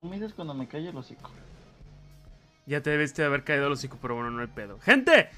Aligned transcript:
Me 0.00 0.30
cuando 0.30 0.54
me 0.54 0.68
calle 0.68 0.90
el 0.90 0.96
hocico. 0.96 1.28
Ya 2.66 2.80
te 2.80 2.90
debiste 2.90 3.22
de 3.22 3.26
haber 3.26 3.42
caído 3.42 3.66
el 3.66 3.72
hocico, 3.72 3.98
pero 4.00 4.14
bueno, 4.14 4.30
no 4.30 4.40
hay 4.42 4.46
pedo. 4.46 4.78
¡Gente! 4.78 5.28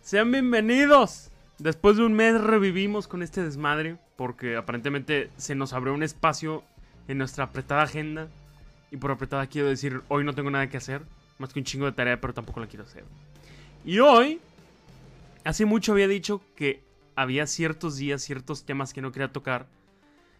Sean 0.00 0.32
bienvenidos. 0.32 1.30
Después 1.58 1.98
de 1.98 2.06
un 2.06 2.14
mes 2.14 2.40
revivimos 2.40 3.06
con 3.06 3.22
este 3.22 3.42
desmadre, 3.42 3.98
porque 4.16 4.56
aparentemente 4.56 5.28
se 5.36 5.54
nos 5.54 5.74
abrió 5.74 5.92
un 5.92 6.02
espacio 6.02 6.64
en 7.06 7.18
nuestra 7.18 7.44
apretada 7.44 7.82
agenda. 7.82 8.28
Y 8.90 8.96
por 8.96 9.10
apretada 9.10 9.46
quiero 9.46 9.68
decir, 9.68 10.00
hoy 10.08 10.24
no 10.24 10.32
tengo 10.32 10.50
nada 10.50 10.70
que 10.70 10.78
hacer, 10.78 11.02
más 11.38 11.52
que 11.52 11.58
un 11.58 11.66
chingo 11.66 11.84
de 11.84 11.92
tarea, 11.92 12.18
pero 12.18 12.32
tampoco 12.32 12.60
la 12.60 12.66
quiero 12.66 12.86
hacer. 12.86 13.04
Y 13.84 13.98
hoy, 13.98 14.40
hace 15.44 15.66
mucho 15.66 15.92
había 15.92 16.08
dicho 16.08 16.40
que 16.56 16.82
había 17.14 17.46
ciertos 17.46 17.98
días, 17.98 18.22
ciertos 18.22 18.64
temas 18.64 18.94
que 18.94 19.02
no 19.02 19.12
quería 19.12 19.32
tocar, 19.32 19.66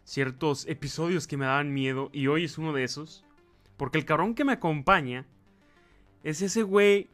ciertos 0.05 0.66
episodios 0.69 1.27
que 1.27 1.37
me 1.37 1.45
daban 1.45 1.75
miedo, 1.75 2.09
y 2.14 2.29
hoy 2.29 2.45
es 2.45 2.57
uno 2.57 2.73
de 2.73 2.85
esos. 2.85 3.27
Porque 3.79 3.97
el 3.97 4.05
cabrón 4.05 4.35
que 4.35 4.45
me 4.45 4.53
acompaña 4.53 5.25
es 6.23 6.43
ese 6.43 6.63
güey 6.63 7.09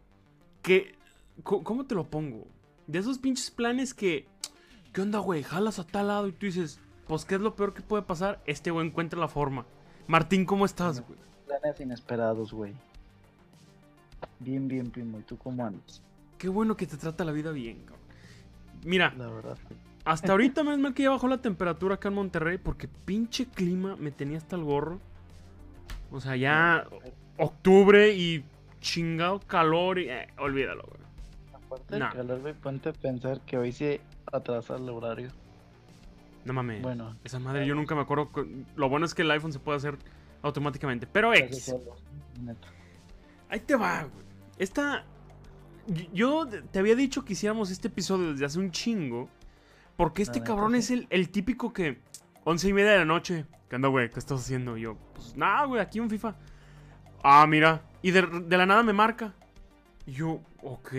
que... 0.62 0.96
¿Cómo 1.44 1.84
te 1.84 1.94
lo 1.94 2.08
pongo? 2.10 2.46
De 2.88 2.98
esos 2.98 3.18
pinches 3.18 3.52
planes 3.52 3.94
que... 3.94 4.26
¿Qué 4.92 5.02
onda, 5.02 5.20
güey? 5.20 5.42
Jalas 5.44 5.78
a 5.78 5.86
tal 5.86 6.08
lado 6.08 6.26
y 6.26 6.32
tú 6.32 6.46
dices, 6.46 6.80
pues, 7.06 7.24
¿qué 7.24 7.34
es 7.36 7.40
lo 7.40 7.54
peor 7.54 7.74
que 7.74 7.82
puede 7.82 8.02
pasar? 8.02 8.42
Este 8.46 8.70
güey 8.70 8.86
encuentra 8.86 9.20
la 9.20 9.28
forma. 9.28 9.66
Martín, 10.06 10.44
¿cómo 10.44 10.64
estás, 10.64 11.00
güey? 11.06 11.18
Planes 11.46 11.80
inesperados, 11.80 12.52
güey. 12.52 12.72
Bien, 14.38 14.68
bien, 14.68 14.90
primo. 14.90 15.18
¿Y 15.20 15.22
tú 15.22 15.36
cómo 15.36 15.64
andas? 15.66 16.02
Qué 16.38 16.48
bueno 16.48 16.76
que 16.76 16.86
te 16.86 16.96
trata 16.96 17.24
la 17.24 17.32
vida 17.32 17.50
bien, 17.52 17.80
cabrón. 17.80 18.04
Mira, 18.84 19.14
La 19.16 19.28
verdad. 19.28 19.56
hasta 20.04 20.32
ahorita 20.32 20.62
menos 20.62 20.78
mal 20.78 20.94
que 20.94 21.04
ya 21.04 21.10
bajó 21.10 21.26
la 21.26 21.40
temperatura 21.40 21.94
acá 21.94 22.08
en 22.08 22.14
Monterrey 22.14 22.58
porque 22.58 22.86
pinche 22.86 23.46
clima 23.46 23.96
me 23.96 24.10
tenía 24.10 24.38
hasta 24.38 24.56
el 24.56 24.62
gorro. 24.62 25.00
O 26.14 26.20
sea, 26.20 26.36
ya 26.36 26.86
octubre 27.38 28.12
y 28.14 28.44
chingado 28.80 29.40
calor 29.40 29.98
y... 29.98 30.08
eh, 30.08 30.28
olvídalo, 30.38 30.84
güey. 30.84 31.00
Aparte 31.64 31.98
No. 31.98 32.04
del 32.06 32.14
calor, 32.14 32.40
güey, 32.40 32.54
ponte 32.54 32.88
a 32.90 32.92
pensar 32.92 33.40
que 33.40 33.58
hoy 33.58 33.72
sí 33.72 34.00
atrasa 34.32 34.76
el 34.76 34.88
horario. 34.88 35.30
No 36.44 36.52
mames. 36.52 36.82
Bueno, 36.82 37.16
Esa 37.24 37.38
madre, 37.38 37.66
yo 37.66 37.74
nunca 37.74 37.94
me 37.94 38.02
acuerdo. 38.02 38.28
cu- 38.30 38.46
Lo 38.76 38.88
bueno 38.88 39.06
es 39.06 39.14
que 39.14 39.22
el 39.22 39.30
iPhone 39.30 39.52
se 39.52 39.58
puede 39.58 39.78
hacer 39.78 39.96
automáticamente. 40.42 41.06
Pero 41.06 41.32
X. 41.34 41.74
Ahí 43.48 43.60
te 43.60 43.74
va, 43.76 44.02
güey. 44.02 44.24
Esta. 44.58 45.04
Yo 46.12 46.46
te 46.70 46.78
había 46.78 46.94
dicho 46.96 47.24
que 47.24 47.32
hiciéramos 47.34 47.70
este 47.70 47.88
episodio 47.88 48.32
desde 48.32 48.44
hace 48.44 48.58
un 48.58 48.70
chingo. 48.70 49.28
Porque 49.96 50.22
este 50.22 50.42
cabrón 50.42 50.74
es 50.74 50.90
el, 50.90 51.06
el 51.10 51.30
típico 51.30 51.72
que. 51.72 51.98
Once 52.44 52.68
y 52.68 52.72
media 52.72 52.92
de 52.92 52.98
la 52.98 53.04
noche. 53.04 53.46
¿Qué 53.68 53.76
onda, 53.76 53.88
güey? 53.88 54.10
¿Qué 54.10 54.18
estás 54.18 54.40
haciendo? 54.40 54.76
Y 54.76 54.82
yo, 54.82 54.96
pues 55.14 55.36
nada, 55.36 55.64
güey, 55.64 55.80
aquí 55.80 56.00
un 56.00 56.10
FIFA. 56.10 56.34
Ah, 57.22 57.46
mira. 57.46 57.82
Y 58.02 58.10
de, 58.10 58.22
de 58.22 58.56
la 58.58 58.66
nada 58.66 58.82
me 58.82 58.92
marca. 58.92 59.34
Y 60.06 60.12
yo, 60.12 60.40
ok. 60.62 60.92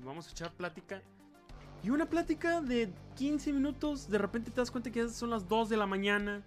Vamos 0.00 0.28
a 0.28 0.30
echar 0.30 0.50
plática. 0.52 1.02
Y 1.82 1.90
una 1.90 2.06
plática 2.06 2.60
de 2.60 2.90
15 3.16 3.52
minutos. 3.52 4.08
De 4.08 4.18
repente 4.18 4.50
te 4.50 4.60
das 4.60 4.70
cuenta 4.70 4.90
que 4.90 5.00
ya 5.00 5.08
son 5.08 5.30
las 5.30 5.48
2 5.48 5.68
de 5.68 5.76
la 5.76 5.86
mañana. 5.86 6.42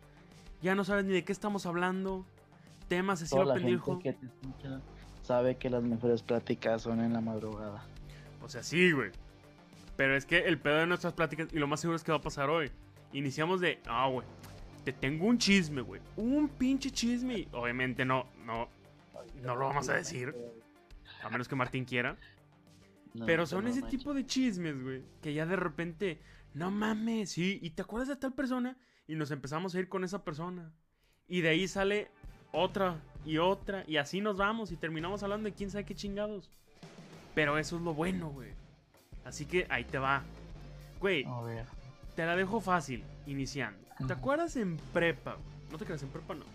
Ya 0.61 0.75
no 0.75 0.83
sabes 0.83 1.05
ni 1.05 1.13
de 1.13 1.23
qué 1.23 1.31
estamos 1.31 1.65
hablando. 1.65 2.25
Temas 2.87 3.21
así 3.21 3.35
lo 3.35 3.45
la 3.45 3.55
pendejo. 3.55 3.99
gente 3.99 4.03
que 4.03 4.13
te 4.13 4.25
escucha 4.25 4.81
sabe 5.23 5.57
que 5.57 5.69
las 5.69 5.83
mejores 5.83 6.21
pláticas 6.21 6.81
son 6.81 6.99
en 6.99 7.13
la 7.13 7.21
madrugada. 7.21 7.83
O 8.41 8.49
sea, 8.49 8.61
sí, 8.61 8.91
güey. 8.91 9.11
Pero 9.95 10.15
es 10.15 10.25
que 10.25 10.39
el 10.39 10.59
pedo 10.59 10.75
de 10.77 10.87
nuestras 10.87 11.13
pláticas, 11.13 11.47
y 11.51 11.59
lo 11.59 11.67
más 11.67 11.79
seguro 11.79 11.95
es 11.95 12.03
que 12.03 12.11
va 12.11 12.17
a 12.17 12.21
pasar 12.21 12.49
hoy. 12.49 12.71
Iniciamos 13.13 13.61
de, 13.61 13.79
ah, 13.85 14.07
güey, 14.09 14.25
te 14.83 14.91
tengo 14.91 15.27
un 15.27 15.37
chisme, 15.37 15.81
güey. 15.81 16.01
Un 16.17 16.49
pinche 16.49 16.91
chisme. 16.91 17.47
Obviamente 17.53 18.03
no, 18.05 18.25
no, 18.45 18.67
no 19.41 19.55
lo 19.55 19.67
vamos 19.67 19.87
a 19.89 19.93
decir. 19.93 20.35
A 21.23 21.29
menos 21.29 21.47
que 21.47 21.55
Martín 21.55 21.85
quiera. 21.85 22.17
No, 23.15 23.27
Pero 23.27 23.45
son 23.45 23.65
no 23.65 23.69
ese 23.69 23.81
manches. 23.81 23.99
tipo 23.99 24.11
de 24.15 24.25
chismes, 24.25 24.81
güey. 24.81 25.03
Que 25.21 25.35
ya 25.35 25.45
de 25.45 25.55
repente, 25.55 26.19
no 26.55 26.71
mames, 26.71 27.29
sí. 27.29 27.59
Y 27.61 27.69
te 27.69 27.83
acuerdas 27.83 28.07
de 28.07 28.15
tal 28.15 28.33
persona. 28.33 28.75
Y 29.07 29.13
nos 29.13 29.29
empezamos 29.29 29.75
a 29.75 29.79
ir 29.79 29.87
con 29.87 30.03
esa 30.03 30.23
persona. 30.23 30.73
Y 31.27 31.41
de 31.41 31.49
ahí 31.49 31.67
sale 31.67 32.09
otra 32.51 32.99
y 33.23 33.37
otra. 33.37 33.83
Y 33.87 33.97
así 33.97 34.19
nos 34.19 34.37
vamos. 34.37 34.71
Y 34.71 34.77
terminamos 34.77 35.21
hablando 35.21 35.47
de 35.47 35.53
quién 35.53 35.69
sabe 35.69 35.85
qué 35.85 35.93
chingados. 35.93 36.49
Pero 37.35 37.59
eso 37.59 37.75
es 37.75 37.83
lo 37.83 37.93
bueno, 37.93 38.31
güey. 38.31 38.49
Así 39.25 39.45
que 39.45 39.67
ahí 39.69 39.83
te 39.83 39.99
va. 39.99 40.23
Güey, 40.99 41.23
A 41.25 41.41
ver. 41.41 41.65
Te 42.15 42.25
la 42.25 42.35
dejo 42.35 42.59
fácil, 42.61 43.03
iniciando. 43.25 43.79
¿Te 44.07 44.13
acuerdas 44.13 44.55
en 44.55 44.77
prepa? 44.91 45.37
No 45.71 45.77
te 45.77 45.85
creas, 45.85 46.03
en 46.03 46.09
prepa 46.09 46.35
no. 46.35 46.45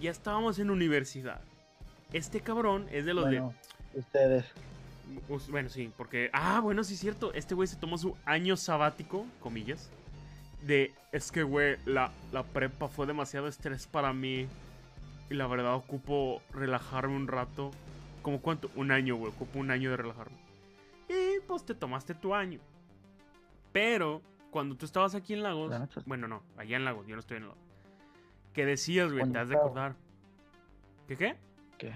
Ya 0.00 0.10
estábamos 0.10 0.58
en 0.58 0.70
universidad. 0.70 1.40
Este 2.12 2.40
cabrón 2.40 2.86
es 2.92 3.04
de 3.04 3.14
los 3.14 3.24
Bueno, 3.24 3.54
ustedes. 3.94 4.44
de. 4.44 5.32
Us- 5.34 5.48
Bueno, 5.50 5.68
sí, 5.68 5.90
porque. 5.96 6.30
Ah, 6.32 6.60
bueno, 6.60 6.84
sí 6.84 6.94
es 6.94 7.00
cierto. 7.00 7.32
Este 7.32 7.54
güey 7.54 7.66
se 7.68 7.76
tomó 7.76 7.96
su 7.98 8.16
año 8.24 8.56
sabático, 8.56 9.26
comillas. 9.40 9.88
De. 10.62 10.92
Es 11.12 11.32
que, 11.32 11.42
güey, 11.42 11.76
la, 11.86 12.12
la 12.32 12.42
prepa 12.42 12.88
fue 12.88 13.06
demasiado 13.06 13.48
estrés 13.48 13.86
para 13.86 14.12
mí. 14.12 14.46
Y 15.30 15.34
la 15.34 15.46
verdad, 15.46 15.74
ocupo 15.74 16.42
relajarme 16.52 17.16
un 17.16 17.26
rato. 17.28 17.70
¿Como 18.22 18.40
cuánto? 18.40 18.70
Un 18.76 18.90
año, 18.92 19.16
güey. 19.16 19.32
Ocupo 19.32 19.58
un 19.58 19.70
año 19.70 19.90
de 19.90 19.96
relajarme. 19.96 20.36
Y 21.08 21.40
pues 21.46 21.64
te 21.64 21.74
tomaste 21.74 22.14
tu 22.14 22.34
año. 22.34 22.60
Pero, 23.72 24.22
cuando 24.56 24.74
tú 24.74 24.86
estabas 24.86 25.14
aquí 25.14 25.34
en 25.34 25.42
Lagos. 25.42 25.70
Bueno, 26.06 26.28
no, 26.28 26.42
allá 26.56 26.78
en 26.78 26.86
Lagos, 26.86 27.06
yo 27.06 27.14
no 27.14 27.20
estoy 27.20 27.36
en 27.36 27.42
Lagos. 27.42 27.58
¿Qué 28.54 28.64
decías, 28.64 29.12
güey? 29.12 29.30
Te 29.30 29.38
has 29.38 29.50
de 29.50 29.54
acordar. 29.54 29.94
¿Qué 31.06 31.14
qué? 31.14 31.36
¿Qué? 31.76 31.94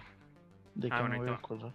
¿De 0.75 0.91
qué 0.91 0.95
Ah, 0.95 1.01
bueno, 1.01 1.15
me 1.19 1.31
ahí 1.31 1.39
voy 1.41 1.59
a 1.63 1.73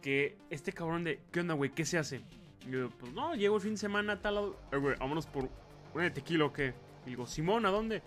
que 0.00 0.38
este 0.50 0.72
cabrón 0.72 1.02
de, 1.02 1.20
¿qué 1.32 1.40
onda, 1.40 1.54
güey? 1.54 1.72
¿Qué 1.72 1.84
se 1.84 1.98
hace? 1.98 2.22
Y 2.64 2.70
yo, 2.70 2.90
pues 2.90 3.12
no, 3.12 3.34
llego 3.34 3.56
el 3.56 3.60
fin 3.60 3.72
de 3.72 3.78
semana 3.78 4.12
a 4.12 4.22
tal 4.22 4.36
lado. 4.36 4.56
Eh, 4.70 4.76
güey, 4.76 4.96
vámonos 5.00 5.26
por 5.26 5.48
una 5.94 6.04
de 6.04 6.12
tequila 6.12 6.44
o 6.44 6.52
qué. 6.52 6.74
Y 7.04 7.10
digo, 7.10 7.26
Simón, 7.26 7.66
¿a 7.66 7.70
dónde? 7.70 8.04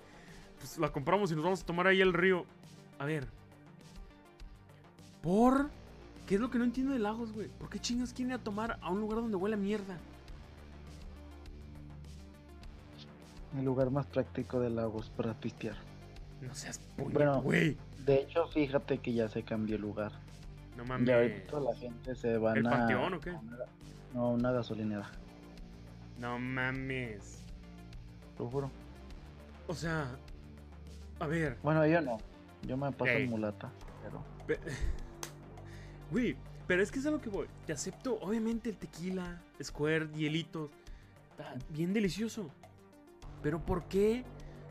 Pues 0.58 0.78
la 0.78 0.94
compramos 0.94 1.30
y 1.34 1.36
nos 1.36 1.44
vamos 1.44 1.62
a 1.62 1.66
tomar 1.66 1.88
ahí 1.88 2.00
el 2.00 2.14
río. 2.14 2.46
A 3.00 3.04
ver. 3.06 3.28
¿Por? 5.22 5.70
¿Qué 6.26 6.36
es 6.36 6.42
lo 6.42 6.50
que 6.50 6.58
no 6.58 6.64
entiendo 6.64 6.94
de 6.94 7.00
Lagos, 7.00 7.34
güey? 7.34 7.50
¿Por 7.50 7.70
qué 7.70 7.80
chingas 7.80 8.14
quieren 8.14 8.32
ir 8.32 8.40
a 8.40 8.44
tomar 8.46 8.80
a 8.82 8.90
un 8.92 9.02
lugar 9.02 9.20
donde 9.20 9.36
huele 9.36 9.56
a 9.56 9.60
mierda? 9.60 9.98
El 13.58 13.64
lugar 13.66 13.90
más 13.92 14.06
práctico 14.08 14.60
de 14.60 14.70
Lagos 14.70 15.10
para 15.16 15.34
pistear. 15.34 15.76
No 16.42 16.54
seas 16.54 16.80
puñet, 16.98 17.14
Bueno, 17.14 17.42
güey. 17.42 17.78
De 18.06 18.22
hecho, 18.22 18.48
fíjate 18.48 19.00
que 19.00 19.14
ya 19.14 19.30
se 19.30 19.44
cambió 19.44 19.76
el 19.78 19.82
lugar. 19.82 20.12
No 20.78 20.84
mames. 20.86 21.10
ahorita 21.10 21.48
toda 21.52 21.72
la 21.72 21.80
gente 21.80 22.16
se 22.16 22.34
¿El 22.34 22.68
a... 22.68 22.70
Panteón 22.70 23.14
o 23.14 23.20
qué? 23.20 23.32
una- 23.32 23.58
No, 24.14 24.32
una 24.32 24.52
gasolinera. 24.52 25.10
No 26.20 26.38
mames. 26.38 27.42
Lo 28.38 28.50
juro. 28.50 28.70
O 29.68 29.74
sea, 29.74 30.08
a 31.20 31.28
ver. 31.28 31.58
Bueno, 31.64 31.86
yo 31.88 32.02
no. 32.02 32.18
Yo 32.64 32.76
me 32.78 32.92
paso 32.92 33.12
en 33.12 33.30
mulata. 33.30 33.72
Pero... 34.04 34.24
Pe- 34.46 34.60
Güey, 36.12 36.36
pero 36.68 36.84
es 36.84 36.92
que 36.92 37.00
es 37.00 37.06
a 37.06 37.12
lo 37.12 37.20
que 37.22 37.30
voy. 37.30 37.48
Te 37.66 37.74
acepto, 37.74 38.20
obviamente, 38.22 38.70
el 38.70 38.78
tequila, 38.78 39.42
square, 39.64 40.08
hielitos. 40.14 40.70
Está 41.32 41.54
bien 41.70 41.94
delicioso. 41.94 42.50
Pero 43.42 43.60
¿por 43.60 43.84
qué 43.86 44.24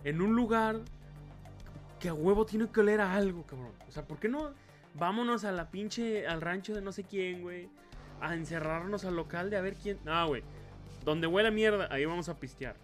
en 0.05 0.21
un 0.21 0.35
lugar 0.35 0.81
que 2.01 2.09
a 2.09 2.15
huevo 2.15 2.45
tiene 2.45 2.69
que 2.69 2.81
oler 2.81 3.01
a 3.01 3.15
algo, 3.15 3.45
cabrón? 3.45 3.73
O 3.89 3.93
sea, 3.93 4.05
¿por 4.05 4.19
qué 4.19 4.29
no 4.29 4.51
vámonos 4.95 5.45
a 5.45 5.53
la 5.53 5.71
pinche, 5.71 6.27
al 6.27 6.41
rancho 6.41 6.75
de 6.75 6.83
no 6.83 6.93
sé 6.93 7.05
quién, 7.05 7.43
güey? 7.43 7.69
A 8.21 8.35
encerrarnos 8.35 9.05
al 9.05 9.17
local 9.17 9.51
de 9.51 9.57
a 9.57 9.61
ver 9.61 9.75
quién. 9.75 9.99
No, 10.05 10.27
güey. 10.29 10.43
Donde 11.05 11.27
huele 11.27 11.49
a 11.49 11.53
mierda, 11.53 11.89
ahí 11.91 12.05
vamos 12.05 12.29
a 12.29 12.37
pistear. 12.39 12.77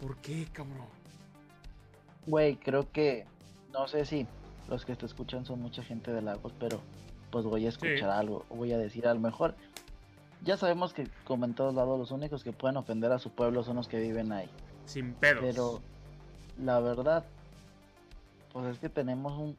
¿Por 0.00 0.16
qué, 0.16 0.46
cabrón? 0.52 0.88
Güey, 2.26 2.56
creo 2.56 2.90
que... 2.90 3.26
No 3.72 3.86
sé 3.86 4.04
si 4.04 4.26
los 4.68 4.84
que 4.84 4.96
te 4.96 5.06
escuchan 5.06 5.44
son 5.44 5.60
mucha 5.60 5.82
gente 5.82 6.12
de 6.12 6.22
Lagos, 6.22 6.52
pero 6.58 6.80
pues 7.30 7.44
voy 7.44 7.66
a 7.66 7.68
escuchar 7.68 7.98
Sí. 7.98 8.04
algo. 8.04 8.44
Voy 8.50 8.72
a 8.72 8.78
decir 8.78 9.06
a 9.06 9.14
lo 9.14 9.20
mejor... 9.20 9.54
Ya 10.42 10.56
sabemos 10.56 10.94
que 10.94 11.06
como 11.24 11.44
en 11.44 11.54
todos 11.54 11.74
lados 11.74 11.98
los 11.98 12.10
únicos 12.12 12.42
que 12.42 12.52
pueden 12.52 12.78
ofender 12.78 13.12
a 13.12 13.18
su 13.18 13.30
pueblo 13.30 13.62
son 13.62 13.76
los 13.76 13.88
que 13.88 14.00
viven 14.00 14.32
ahí. 14.32 14.48
Sin 14.86 15.14
pedos. 15.14 15.42
Pero 15.42 15.80
la 16.58 16.80
verdad, 16.80 17.24
pues 18.52 18.66
es 18.66 18.78
que 18.78 18.88
tenemos 18.88 19.32
un, 19.38 19.56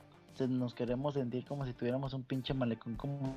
nos 0.57 0.73
queremos 0.73 1.13
sentir 1.13 1.45
como 1.45 1.65
si 1.65 1.73
tuviéramos 1.73 2.13
un 2.13 2.23
pinche 2.23 2.53
malecón 2.53 2.95
como 2.95 3.35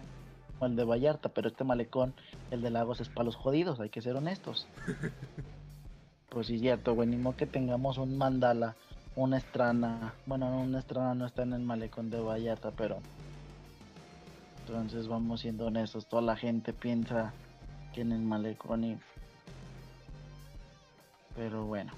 el 0.61 0.77
de 0.77 0.85
Vallarta, 0.85 1.29
pero 1.29 1.49
este 1.49 1.65
malecón, 1.65 2.15
el 2.51 2.63
de 2.63 2.71
Lagos 2.71 3.01
es 3.01 3.09
para 3.09 3.25
los 3.25 3.37
jodidos, 3.37 3.81
hay 3.81 3.91
que 3.91 4.03
ser 4.03 4.17
honestos. 4.17 4.67
pues 6.29 6.47
sí, 6.47 6.59
cierto, 6.59 6.95
güey, 6.95 7.09
ni 7.09 7.17
modo 7.17 7.37
que 7.37 7.47
tengamos 7.47 7.99
un 7.99 8.17
mandala, 8.17 8.77
una 9.17 9.39
estrana, 9.39 10.15
bueno, 10.27 10.47
una 10.61 10.79
estrana 10.79 11.15
no 11.15 11.27
está 11.27 11.43
en 11.43 11.53
el 11.53 11.63
malecón 11.63 12.11
de 12.11 12.21
Vallarta, 12.21 12.71
pero 12.71 12.99
entonces 14.61 15.09
vamos 15.09 15.41
siendo 15.41 15.67
honestos, 15.67 16.07
toda 16.07 16.23
la 16.23 16.37
gente 16.37 16.73
piensa 16.73 17.33
que 17.93 18.01
en 18.01 18.13
el 18.13 18.23
malecón 18.23 18.85
y... 18.85 18.99
Pero 21.37 21.65
bueno. 21.65 21.93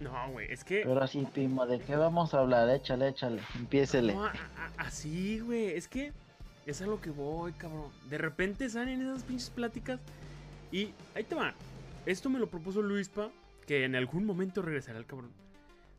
No, 0.00 0.30
güey, 0.30 0.50
es 0.52 0.64
que. 0.64 0.82
Pero 0.84 1.02
así, 1.02 1.26
Pimo, 1.34 1.66
¿de 1.66 1.80
qué 1.80 1.96
vamos 1.96 2.32
a 2.34 2.40
hablar? 2.40 2.70
Échale, 2.70 3.08
échale, 3.08 3.42
empiésele. 3.56 4.14
No, 4.14 4.28
así, 4.76 5.40
güey. 5.40 5.72
Es 5.72 5.88
que 5.88 6.12
es 6.66 6.80
a 6.82 6.86
lo 6.86 7.00
que 7.00 7.10
voy, 7.10 7.52
cabrón. 7.52 7.90
De 8.08 8.18
repente 8.18 8.68
salen 8.68 9.02
esas 9.02 9.24
pinches 9.24 9.50
pláticas. 9.50 10.00
Y 10.70 10.92
ahí 11.14 11.24
te 11.24 11.34
va. 11.34 11.54
Esto 12.06 12.30
me 12.30 12.38
lo 12.38 12.48
propuso 12.48 12.82
Luispa. 12.82 13.30
Que 13.66 13.84
en 13.84 13.96
algún 13.96 14.24
momento 14.24 14.62
regresará 14.62 14.98
el 14.98 15.06
cabrón. 15.06 15.32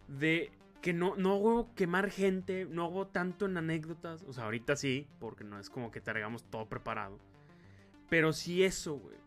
De 0.07 0.51
que 0.81 0.93
no, 0.93 1.15
no 1.17 1.33
hago 1.33 1.69
quemar 1.75 2.09
gente. 2.09 2.65
No 2.65 2.85
hago 2.85 3.07
tanto 3.07 3.47
en 3.47 3.57
anécdotas. 3.57 4.23
O 4.23 4.33
sea, 4.33 4.45
ahorita 4.45 4.77
sí. 4.77 5.07
Porque 5.19 5.43
no 5.43 5.59
es 5.59 5.69
como 5.69 5.91
que 5.91 5.99
traigamos 5.99 6.43
todo 6.45 6.67
preparado. 6.67 7.19
Pero 8.09 8.31
sí 8.31 8.63
eso, 8.63 8.95
güey. 8.95 9.18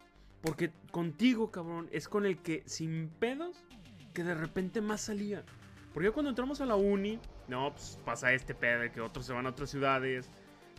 Porque 0.42 0.70
contigo, 0.90 1.50
cabrón, 1.50 1.88
es 1.92 2.08
con 2.08 2.26
el 2.26 2.38
que 2.38 2.62
sin 2.66 3.08
pedos. 3.08 3.64
Que 4.12 4.24
de 4.24 4.34
repente 4.34 4.82
más 4.82 5.00
salía. 5.00 5.42
Porque 5.94 6.10
cuando 6.10 6.30
entramos 6.30 6.60
a 6.60 6.66
la 6.66 6.74
uni, 6.74 7.18
no, 7.48 7.72
pues 7.72 7.98
pasa 8.04 8.32
este 8.32 8.54
pedo 8.54 8.80
de 8.80 8.92
que 8.92 9.00
otros 9.00 9.24
se 9.24 9.32
van 9.32 9.46
a 9.46 9.50
otras 9.50 9.70
ciudades, 9.70 10.28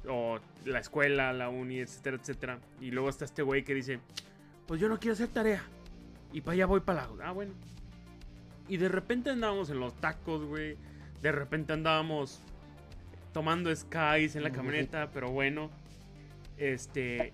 o 0.07 0.39
la 0.65 0.80
escuela, 0.80 1.33
la 1.33 1.50
uni, 1.50 1.80
etcétera, 1.80 2.18
etcétera. 2.18 2.60
Y 2.80 2.92
luego 2.92 3.10
está 3.10 3.25
este 3.25 3.42
güey 3.42 3.63
que 3.63 3.74
dice, 3.74 4.00
pues 4.68 4.80
yo 4.80 4.89
no 4.89 5.00
quiero 5.00 5.13
hacer 5.13 5.30
tarea. 5.30 5.63
Y 6.31 6.42
para 6.42 6.54
allá 6.54 6.65
voy 6.65 6.80
para 6.81 7.07
la... 7.07 7.25
Ah, 7.25 7.31
bueno. 7.31 7.54
Y 8.68 8.77
de 8.77 8.89
repente 8.89 9.30
andábamos 9.30 9.69
en 9.69 9.80
los 9.80 9.94
tacos, 9.95 10.45
güey. 10.45 10.77
De 11.21 11.31
repente 11.31 11.74
andábamos 11.74 12.42
tomando 13.33 13.75
skies 13.75 14.36
en 14.36 14.44
la 14.44 14.51
camioneta, 14.51 15.10
pero 15.12 15.31
bueno. 15.31 15.69
Este... 16.57 17.33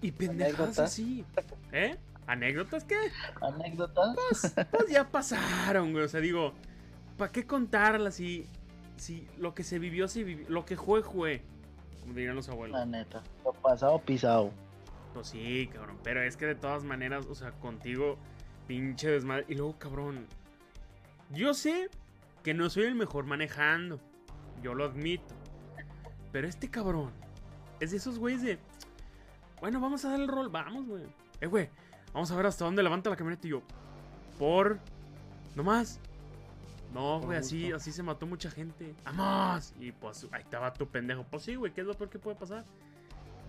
Y 0.00 0.12
pendejadas 0.12 0.78
así. 0.78 1.24
¿Eh? 1.72 1.96
¿Anécdotas 2.26 2.84
qué? 2.84 2.96
¿Anécdotas? 3.40 4.54
Pues 4.70 4.90
ya 4.90 5.08
pasaron, 5.08 5.92
güey. 5.92 6.04
O 6.04 6.08
sea, 6.08 6.20
digo, 6.20 6.52
¿para 7.16 7.32
qué 7.32 7.46
contarlas 7.46 8.16
si, 8.16 8.46
si 8.96 9.26
lo 9.38 9.54
que 9.54 9.64
se 9.64 9.78
vivió, 9.78 10.08
se 10.08 10.24
vivió? 10.24 10.48
Lo 10.48 10.64
que 10.64 10.76
fue, 10.76 11.02
fue. 11.02 11.42
Como 12.00 12.14
dirían 12.14 12.36
los 12.36 12.48
abuelos. 12.48 12.78
La 12.78 12.86
neta. 12.86 13.22
Lo 13.44 13.52
pasado, 13.52 13.98
pisado. 14.00 14.50
Pues 15.14 15.28
sí, 15.28 15.70
cabrón. 15.72 15.98
Pero 16.04 16.22
es 16.22 16.36
que 16.36 16.46
de 16.46 16.54
todas 16.54 16.84
maneras, 16.84 17.26
o 17.26 17.34
sea, 17.34 17.52
contigo, 17.52 18.18
pinche 18.66 19.10
desmadre. 19.10 19.46
Y 19.48 19.54
luego, 19.54 19.78
cabrón. 19.78 20.26
Yo 21.30 21.54
sé 21.54 21.88
que 22.42 22.54
no 22.54 22.70
soy 22.70 22.84
el 22.84 22.94
mejor 22.94 23.24
manejando. 23.24 24.00
Yo 24.62 24.74
lo 24.74 24.84
admito. 24.84 25.34
Pero 26.30 26.46
este 26.46 26.70
cabrón 26.70 27.10
es 27.80 27.90
de 27.90 27.96
esos 27.96 28.18
güeyes 28.18 28.42
de. 28.42 28.58
Bueno, 29.60 29.80
vamos 29.80 30.04
a 30.04 30.10
dar 30.10 30.20
el 30.20 30.28
rol. 30.28 30.48
Vamos, 30.48 30.86
güey. 30.86 31.02
Eh, 31.40 31.46
güey. 31.46 31.68
Vamos 32.12 32.30
a 32.30 32.36
ver 32.36 32.46
hasta 32.46 32.64
dónde 32.64 32.82
levanta 32.82 33.10
la 33.10 33.16
camioneta 33.16 33.46
y 33.46 33.50
yo. 33.50 33.62
Por. 34.38 34.78
No 35.54 35.62
más. 35.62 36.00
No, 36.94 37.20
güey, 37.20 37.36
así, 37.38 37.70
así 37.72 37.92
se 37.92 38.02
mató 38.02 38.26
mucha 38.26 38.50
gente. 38.50 38.94
¡Vamos! 39.04 39.74
Y 39.78 39.92
pues 39.92 40.26
ahí 40.32 40.40
estaba 40.40 40.72
tu 40.72 40.86
pendejo. 40.88 41.22
Pues 41.24 41.42
sí, 41.42 41.54
güey, 41.54 41.72
¿qué 41.72 41.82
es 41.82 41.86
lo 41.86 41.92
peor 41.94 42.08
que 42.08 42.18
puede 42.18 42.36
pasar? 42.36 42.64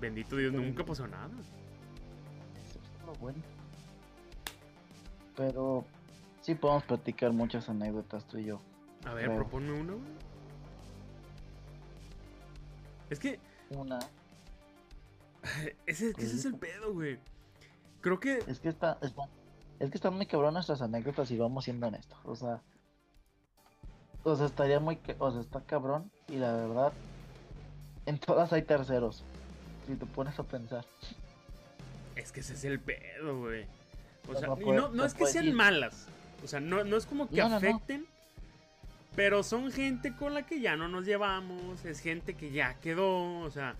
Bendito 0.01 0.35
Dios, 0.35 0.51
nunca 0.51 0.83
pasó 0.83 1.07
nada. 1.07 1.29
Eso 2.67 2.79
es 2.79 3.05
lo 3.05 3.13
bueno. 3.13 3.39
Pero 5.37 5.85
sí 6.41 6.53
podemos 6.55 6.83
platicar 6.83 7.31
muchas 7.31 7.69
anécdotas 7.69 8.25
tú 8.25 8.39
y 8.39 8.45
yo. 8.45 8.59
A 9.05 9.13
ver, 9.13 9.25
Creo. 9.27 9.37
proponme 9.37 9.71
uno. 9.71 9.93
güey. 9.93 10.07
Es 13.09 13.19
que 13.19 13.39
Una, 13.69 13.99
ese, 15.85 16.13
que 16.13 16.23
ese 16.23 16.35
es 16.35 16.45
el 16.45 16.55
pedo, 16.55 16.93
güey. 16.93 17.19
Creo 18.01 18.19
que 18.19 18.39
es 18.47 18.59
que 18.59 18.69
está, 18.69 18.97
está- 19.01 19.27
es 19.79 19.89
que 19.89 19.97
están 19.97 20.13
muy 20.15 20.25
cabrón 20.25 20.53
nuestras 20.53 20.81
anécdotas 20.81 21.29
y 21.31 21.37
vamos 21.37 21.63
siendo 21.65 21.87
honestos. 21.87 22.17
O 22.25 22.35
sea, 22.35 22.61
o 24.23 24.35
sea, 24.35 24.45
estaría 24.45 24.79
muy, 24.79 24.99
o 25.19 25.31
sea, 25.31 25.41
está 25.41 25.61
cabrón 25.61 26.11
y 26.27 26.35
la 26.37 26.53
verdad, 26.53 26.93
en 28.05 28.17
todas 28.19 28.51
hay 28.53 28.61
terceros. 28.63 29.23
Si 29.87 29.95
te 29.95 30.05
pones 30.05 30.37
a 30.37 30.43
pensar. 30.43 30.85
es 32.15 32.31
que 32.31 32.41
ese 32.41 32.53
es 32.53 32.63
el 32.65 32.79
pedo, 32.79 33.39
güey. 33.39 33.65
O 34.27 34.33
O 34.33 34.35
sea, 34.35 34.55
puede- 34.55 34.79
no, 34.91 35.05
es 35.05 35.13
que 35.13 35.25
sean 35.25 35.53
malas. 35.53 36.07
O 36.43 36.47
sea, 36.47 36.59
no, 36.59 36.83
no 36.83 36.95
es 36.97 37.05
como 37.05 37.27
que 37.29 37.35
afecten. 37.41 38.05
Pero 39.15 39.41
son 39.43 39.71
gente 39.71 40.15
con 40.15 40.33
la 40.33 40.45
que 40.45 40.61
ya 40.61 40.75
no 40.75 40.87
nos 40.87 41.05
llevamos. 41.05 41.83
Es 41.83 41.99
gente 41.99 42.35
que 42.35 42.51
ya 42.51 42.75
quedó. 42.75 43.39
O 43.39 43.49
sea, 43.49 43.75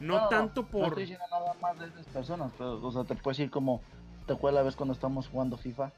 no, 0.00 0.28
tanto 0.28 0.62
No 0.62 0.68
por. 0.68 0.84
estoy 0.88 1.02
diciendo 1.04 1.24
nada 1.30 1.54
más 1.60 1.78
de 1.78 1.86
esas 1.86 2.06
personas, 2.06 2.52
pero, 2.56 2.84
o 2.84 2.92
sea, 2.92 3.04
te 3.04 3.14
puedes 3.16 3.38
decir 3.38 3.50
como, 3.50 3.80
¿te 4.26 4.32
acuerdas 4.32 4.60
la 4.60 4.64
vez 4.64 4.76
cuando 4.76 4.92
estamos 4.94 5.28
jugando 5.28 5.56
FIFA? 5.56 5.90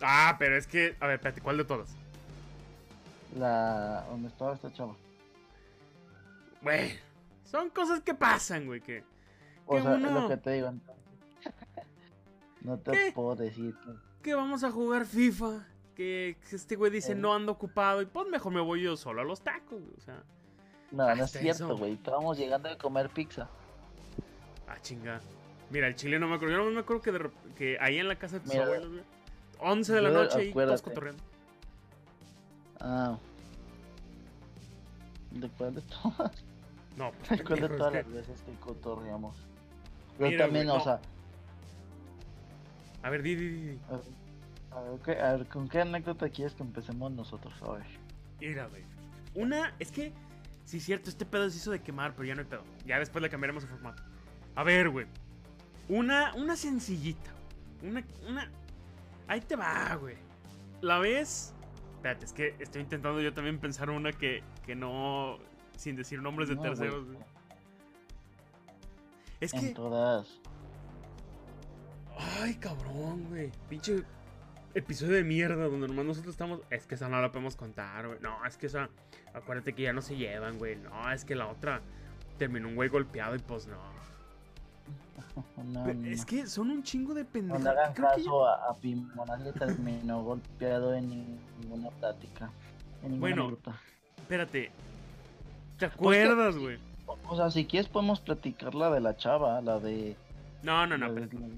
Ah, 0.00 0.36
pero 0.38 0.56
es 0.56 0.66
que. 0.66 0.96
A 1.00 1.06
ver, 1.06 1.16
espérate, 1.16 1.40
¿cuál 1.40 1.56
de 1.58 1.64
todas? 1.64 1.90
La, 3.36 4.04
donde 4.08 4.28
estaba 4.28 4.54
esta 4.54 4.72
chava. 4.72 4.94
Güey. 6.62 6.98
Son 7.44 7.70
cosas 7.70 8.00
que 8.00 8.14
pasan, 8.14 8.66
güey. 8.66 8.80
Que. 8.80 9.04
O 9.66 9.74
Que 9.76 9.82
sea, 9.82 9.94
es 9.96 10.02
lo 10.02 10.28
que 10.28 10.36
te 10.36 10.50
digo 10.52 10.68
entonces. 10.68 11.04
no 12.62 12.78
te 12.78 12.90
¿Qué? 12.92 13.12
puedo 13.12 13.36
decir 13.36 13.74
que... 13.84 13.92
que 14.22 14.34
vamos 14.34 14.64
a 14.64 14.70
jugar 14.70 15.04
FIFA. 15.04 15.66
Que 15.94 16.36
este 16.52 16.76
güey 16.76 16.92
dice 16.92 17.12
Eh. 17.12 17.16
no 17.16 17.34
ando 17.34 17.52
ocupado. 17.52 18.00
Y 18.02 18.06
pues 18.06 18.28
mejor 18.28 18.52
me 18.52 18.60
voy 18.60 18.82
yo 18.82 18.96
solo 18.96 19.22
a 19.22 19.24
los 19.24 19.40
tacos, 19.42 19.80
güey. 19.82 19.94
O 19.96 20.00
sea, 20.00 20.22
No, 20.90 21.14
no 21.14 21.24
es 21.24 21.30
cierto, 21.32 21.76
güey. 21.76 21.94
Estábamos 21.94 22.38
llegando 22.38 22.68
a 22.68 22.78
comer 22.78 23.10
pizza. 23.10 23.48
ah, 24.68 24.76
chinga. 24.80 25.20
Mira, 25.70 25.86
el 25.88 25.94
chile 25.96 26.18
no 26.18 26.28
me 26.28 26.36
acuerdo. 26.36 26.56
Yo 26.56 26.64
no 26.64 26.70
me 26.70 26.80
acuerdo 26.80 27.02
que, 27.02 27.12
de 27.12 27.30
que 27.56 27.76
ahí 27.80 27.98
en 27.98 28.08
la 28.08 28.16
casa 28.16 28.36
de 28.36 28.40
tus 28.40 28.52
Mira, 28.52 28.64
abuelos, 28.64 28.88
güey. 28.88 29.02
11 29.60 29.92
de 29.92 30.02
la 30.02 30.10
noche 30.10 30.44
y 30.46 30.52
todos 30.52 30.82
cotorreando. 30.82 31.22
Ah. 32.80 33.18
¿De 35.32 35.48
cuál 35.50 35.74
de 35.74 35.82
todas? 35.82 36.44
No, 36.96 37.12
pues, 37.12 37.30
¿De 37.38 37.44
cuál 37.44 37.60
de 37.60 37.68
todas 37.68 37.94
es 37.94 37.94
las 37.94 38.06
que- 38.06 38.12
veces 38.12 38.42
que 38.42 38.52
cotorreamos? 38.60 39.36
Yo 40.18 40.26
Mira, 40.26 40.44
también, 40.46 40.70
o 40.70 40.80
sea, 40.80 41.00
A 43.02 43.10
ver, 43.10 43.22
di, 43.22 43.34
di, 43.36 43.48
di, 43.48 43.66
di. 43.72 43.78
a 43.90 43.92
ver, 43.96 44.02
a 44.72 44.80
ver, 44.90 45.00
¿qué- 45.04 45.20
a 45.22 45.32
ver, 45.36 45.46
¿con 45.48 45.68
qué 45.68 45.80
anécdota 45.82 46.28
quieres 46.30 46.54
que 46.54 46.62
empecemos 46.62 47.12
nosotros? 47.12 47.54
A 47.62 47.72
ver. 47.72 47.86
Mira, 48.40 48.66
güey. 48.66 48.82
Una, 49.34 49.74
es 49.78 49.92
que, 49.92 50.12
sí, 50.68 50.80
cierto, 50.80 51.08
este 51.10 51.24
pedo 51.24 51.48
se 51.50 51.56
hizo 51.56 51.70
de 51.70 51.80
quemar, 51.80 52.14
pero 52.14 52.28
ya 52.28 52.34
no 52.34 52.42
hay 52.42 52.46
pedo. 52.46 52.64
Ya 52.84 52.98
después 52.98 53.22
le 53.22 53.30
cambiaremos 53.30 53.62
el 53.64 53.70
formato. 53.70 54.02
A 54.54 54.62
ver, 54.62 54.90
güey. 54.90 55.06
Una, 55.88 56.34
una 56.34 56.56
sencillita. 56.56 57.30
Una, 57.82 58.04
una. 58.28 58.50
Ahí 59.26 59.40
te 59.40 59.56
va, 59.56 59.94
güey. 59.96 60.16
La 60.80 60.98
ves. 60.98 61.54
Espérate, 61.94 62.26
es 62.26 62.32
que 62.32 62.54
estoy 62.58 62.82
intentando 62.82 63.20
yo 63.20 63.32
también 63.32 63.58
pensar 63.58 63.88
una 63.90 64.12
que, 64.12 64.42
que 64.66 64.74
no. 64.74 65.38
Sin 65.76 65.96
decir 65.96 66.20
nombres 66.20 66.48
de 66.48 66.56
No, 66.56 66.62
terceros, 66.62 67.06
güey. 67.06 67.18
Es 69.40 69.54
En 69.54 69.60
que. 69.60 69.68
todas. 69.70 70.40
Ay, 72.40 72.54
cabrón, 72.56 73.24
güey. 73.28 73.50
Pinche 73.68 74.04
episodio 74.74 75.14
de 75.14 75.24
mierda 75.24 75.66
donde 75.68 75.88
nomás 75.88 76.04
nosotros 76.06 76.34
estamos. 76.34 76.60
Es 76.70 76.86
que 76.86 76.94
esa 76.94 77.08
no 77.08 77.20
la 77.20 77.30
podemos 77.32 77.56
contar, 77.56 78.06
güey. 78.06 78.18
No, 78.20 78.44
es 78.46 78.56
que 78.56 78.66
esa. 78.66 78.88
Acuérdate 79.34 79.72
que 79.74 79.82
ya 79.82 79.92
no 79.92 80.02
se 80.02 80.16
llevan, 80.16 80.58
güey. 80.58 80.76
No, 80.76 81.10
es 81.12 81.24
que 81.24 81.34
la 81.34 81.46
otra 81.48 81.80
terminó 82.38 82.68
un 82.68 82.76
güey 82.76 82.88
golpeado 82.88 83.34
y 83.36 83.38
pues 83.40 83.66
no. 83.66 83.76
No, 85.56 85.84
no, 85.84 86.06
es 86.06 86.20
no. 86.20 86.26
que 86.26 86.46
son 86.46 86.70
un 86.70 86.82
chingo 86.82 87.14
de 87.14 87.22
No 87.24 87.28
pendejas. 87.30 87.62
le 87.64 87.70
hagan 87.70 87.92
Creo 87.92 88.08
que 88.14 88.22
ya- 88.22 88.24
caso 88.24 88.46
a, 88.48 88.70
a 88.70 89.26
nadie 89.26 89.52
terminó 89.52 90.22
golpeado 90.22 90.94
en 90.94 91.38
ninguna 91.60 91.90
plática. 91.90 92.50
En 93.02 93.12
ninguna 93.12 93.20
Bueno. 93.20 93.42
anécdota. 93.46 93.80
Espérate. 94.16 94.70
¿Te 95.78 95.86
acuerdas, 95.86 96.56
güey? 96.56 96.78
O, 97.06 97.36
sea, 97.36 97.50
si 97.50 97.64
quieres 97.66 97.88
podemos 97.88 98.20
platicar 98.20 98.74
la 98.74 98.90
de 98.90 99.00
la 99.00 99.16
chava, 99.16 99.60
la 99.60 99.78
de... 99.78 100.16
No, 100.62 100.86
no, 100.86 100.98
no, 100.98 101.06
la 101.08 101.12
de- 101.14 101.20
espérate. 101.22 101.48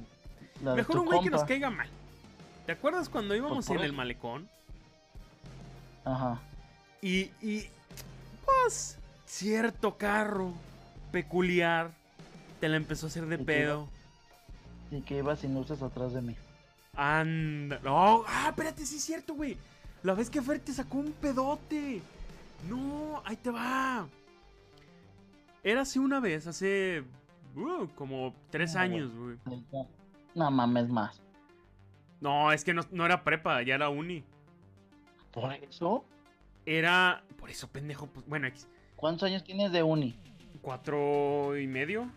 la 0.62 0.70
de 0.72 0.76
Mejor 0.76 0.98
un 0.98 1.06
güey 1.06 1.20
que 1.20 1.30
nos 1.30 1.44
caiga 1.44 1.70
mal. 1.70 1.88
¿Te 2.70 2.74
acuerdas 2.74 3.08
cuando 3.08 3.34
íbamos 3.34 3.68
en 3.68 3.80
el 3.80 3.92
malecón? 3.92 4.48
Ajá. 6.04 6.40
Y, 7.02 7.22
y, 7.42 7.68
pues, 8.44 8.96
cierto 9.26 9.96
carro 9.96 10.52
peculiar 11.10 11.90
te 12.60 12.68
la 12.68 12.76
empezó 12.76 13.06
a 13.06 13.08
hacer 13.08 13.26
de 13.26 13.34
¿Y 13.34 13.44
pedo. 13.44 13.88
Y 14.92 15.00
que 15.00 15.18
iba 15.18 15.34
sin 15.34 15.52
luces 15.52 15.82
atrás 15.82 16.12
de 16.12 16.22
mí. 16.22 16.36
Anda. 16.94 17.80
No, 17.82 18.22
ah, 18.28 18.50
espérate, 18.50 18.86
sí 18.86 18.98
es 18.98 19.04
cierto, 19.04 19.34
güey. 19.34 19.56
La 20.04 20.14
vez 20.14 20.30
que 20.30 20.40
Fer 20.40 20.60
te 20.60 20.72
sacó 20.72 20.98
un 20.98 21.10
pedote. 21.10 22.00
No, 22.68 23.20
ahí 23.24 23.34
te 23.34 23.50
va. 23.50 24.06
Era 25.64 25.80
así 25.80 25.98
una 25.98 26.20
vez, 26.20 26.46
hace 26.46 27.02
uh, 27.56 27.88
como 27.96 28.32
tres 28.48 28.74
No, 28.74 28.80
años, 28.80 29.10
güey. 29.12 29.64
No 30.36 30.50
mames 30.52 30.88
más. 30.88 31.20
No, 32.20 32.52
es 32.52 32.64
que 32.64 32.74
no, 32.74 32.82
no 32.90 33.06
era 33.06 33.24
prepa, 33.24 33.62
ya 33.62 33.74
era 33.74 33.88
uni. 33.88 34.24
¿Por 35.30 35.52
eso? 35.52 36.04
Era. 36.66 37.22
Por 37.38 37.50
eso, 37.50 37.68
pendejo, 37.68 38.06
pues. 38.06 38.26
Bueno, 38.26 38.46
X. 38.48 38.68
¿Cuántos 38.96 39.24
años 39.24 39.44
tienes 39.44 39.72
de 39.72 39.82
uni? 39.82 40.18
Cuatro 40.60 41.56
y 41.58 41.66
medio. 41.66 42.10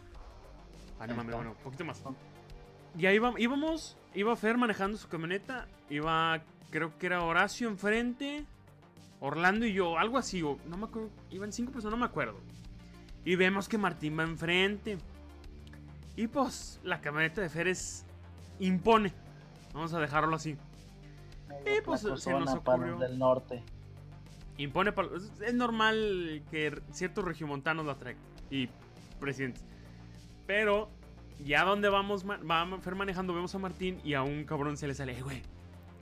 Ah, 1.00 1.08
no 1.08 1.16
mames, 1.16 1.36
bueno, 1.36 1.52
un 1.52 1.58
poquito 1.58 1.86
más. 1.86 2.02
y 2.98 3.06
ahí 3.06 3.16
íbamos, 3.16 3.40
íbamos, 3.40 3.98
iba 4.14 4.36
Fer 4.36 4.58
manejando 4.58 4.98
su 4.98 5.08
camioneta, 5.08 5.68
iba, 5.90 6.42
creo 6.70 6.98
que 6.98 7.08
era 7.08 7.24
Horacio 7.24 7.68
enfrente, 7.68 8.46
Orlando 9.20 9.66
y 9.66 9.74
yo, 9.74 9.98
algo 9.98 10.18
así, 10.18 10.42
o 10.42 10.58
no 10.68 10.78
me 10.78 10.86
acuerdo, 10.86 11.10
iban 11.30 11.52
cinco 11.52 11.72
personas, 11.72 11.98
no 11.98 12.06
me 12.06 12.06
acuerdo. 12.06 12.40
Y 13.26 13.36
vemos 13.36 13.70
que 13.70 13.78
Martín 13.78 14.18
va 14.20 14.24
enfrente. 14.24 14.98
Y 16.16 16.28
pues, 16.28 16.80
la 16.84 17.00
camioneta 17.00 17.42
de 17.42 17.50
Fer 17.50 17.68
es 17.70 18.06
impone. 18.60 19.14
Vamos 19.74 19.94
a 19.94 20.00
dejarlo 20.00 20.36
así. 20.36 20.58
Y, 21.66 21.82
pues, 21.84 22.02
se 22.02 22.10
nos 22.32 22.54
ocurrió. 22.54 22.98
del 22.98 23.18
norte. 23.18 23.64
Impone 24.58 24.94
es- 25.16 25.54
normal 25.54 26.44
que 26.52 26.80
ciertos 26.92 27.26
regiomontanos 27.26 27.86
la 27.86 27.96
traigan. 27.98 28.22
Y 28.52 28.70
presidentes. 29.20 29.64
Pero, 30.46 30.90
ya 31.44 31.64
donde 31.64 31.90
vamos, 31.90 32.26
va 32.28 32.80
Fer 32.82 32.96
manejando, 32.96 33.34
vemos 33.34 33.54
a 33.56 33.60
Martín 33.60 34.00
y 34.04 34.14
a 34.14 34.22
un 34.24 34.44
cabrón 34.44 34.78
se 34.78 34.88
le 34.88 34.94
sale, 34.94 35.18
"Eh, 35.18 35.22
güey, 35.22 35.42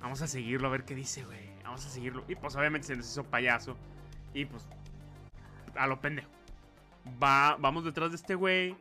vamos 0.01 0.21
a 0.21 0.27
seguirlo 0.27 0.67
a 0.67 0.71
ver 0.71 0.83
qué 0.83 0.95
dice, 0.95 1.23
güey. 1.23 1.49
Vamos 1.63 1.85
a 1.85 1.89
seguirlo. 1.89 2.23
Y 2.27 2.35
pues 2.35 2.55
obviamente 2.57 2.87
se 2.87 2.95
nos 2.97 3.09
hizo 3.09 3.23
payaso. 3.23 3.77
Y 4.33 4.45
pues, 4.45 4.67
a 5.75 5.87
lo 5.87 6.01
pendejo. 6.01 6.29
Va, 7.21 7.55
vamos 7.59 7.85
detrás 7.85 8.09
de 8.09 8.17
este 8.17 8.35
güey 8.35 8.75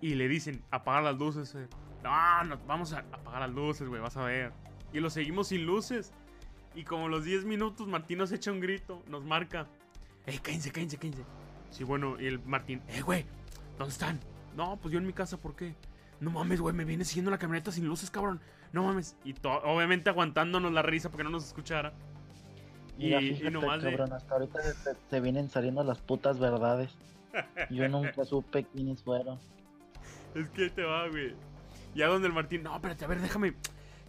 y 0.00 0.14
le 0.14 0.28
dicen, 0.28 0.62
apaga 0.70 1.02
las 1.02 1.18
luces. 1.18 1.52
Fer". 1.52 1.68
No, 2.04 2.44
no, 2.44 2.58
vamos 2.66 2.92
a 2.92 2.98
apagar 2.98 3.40
las 3.40 3.50
luces, 3.50 3.88
güey, 3.88 4.00
vas 4.00 4.16
a 4.16 4.24
ver. 4.24 4.52
Y 4.92 5.00
lo 5.00 5.08
seguimos 5.10 5.48
sin 5.48 5.64
luces. 5.66 6.12
Y 6.74 6.84
como 6.84 7.08
los 7.08 7.24
10 7.24 7.44
minutos, 7.46 7.88
Martín 7.88 8.18
nos 8.18 8.30
echa 8.30 8.52
un 8.52 8.60
grito, 8.60 9.02
nos 9.08 9.24
marca. 9.24 9.66
¡Eh, 10.26 10.38
cállense, 10.42 10.70
cállense, 10.70 10.98
cállense! 10.98 11.24
Sí, 11.70 11.82
bueno, 11.82 12.20
y 12.20 12.26
el 12.26 12.40
Martín, 12.44 12.82
¡eh, 12.88 13.00
güey! 13.00 13.24
¿Dónde 13.78 13.92
están? 13.92 14.20
No, 14.54 14.76
pues 14.76 14.92
yo 14.92 14.98
en 14.98 15.06
mi 15.06 15.12
casa, 15.12 15.36
¿por 15.38 15.56
qué? 15.56 15.74
No 16.20 16.30
mames, 16.30 16.60
güey, 16.60 16.74
me 16.74 16.84
viene 16.84 17.04
siguiendo 17.04 17.30
la 17.30 17.38
camioneta 17.38 17.72
sin 17.72 17.86
luces, 17.86 18.10
cabrón. 18.10 18.40
No 18.72 18.84
mames. 18.84 19.16
Y 19.24 19.34
obviamente 19.42 20.10
aguantándonos 20.10 20.72
la 20.72 20.82
risa 20.82 21.08
porque 21.10 21.24
no 21.24 21.30
nos 21.30 21.46
escuchara. 21.46 21.92
Y, 22.98 23.06
Mira, 23.06 23.20
y 23.20 23.34
fíjate, 23.34 23.50
de- 23.50 23.60
cabrón, 23.96 24.12
hasta 24.12 24.34
ahorita 24.34 24.60
se 25.10 25.20
vienen 25.20 25.48
saliendo 25.50 25.82
las 25.82 25.98
putas 26.00 26.38
verdades. 26.38 26.94
Yo 27.70 27.88
nunca 27.88 28.24
supe 28.26 28.64
quiénes 28.64 29.02
fueron. 29.02 29.38
Es 30.34 30.48
que 30.50 30.70
te 30.70 30.82
va, 30.82 31.08
güey. 31.08 31.34
Ya 31.94 32.08
donde 32.08 32.28
el 32.28 32.34
Martín, 32.34 32.62
no, 32.62 32.74
espérate, 32.74 33.04
a 33.04 33.08
ver, 33.08 33.20
déjame. 33.20 33.54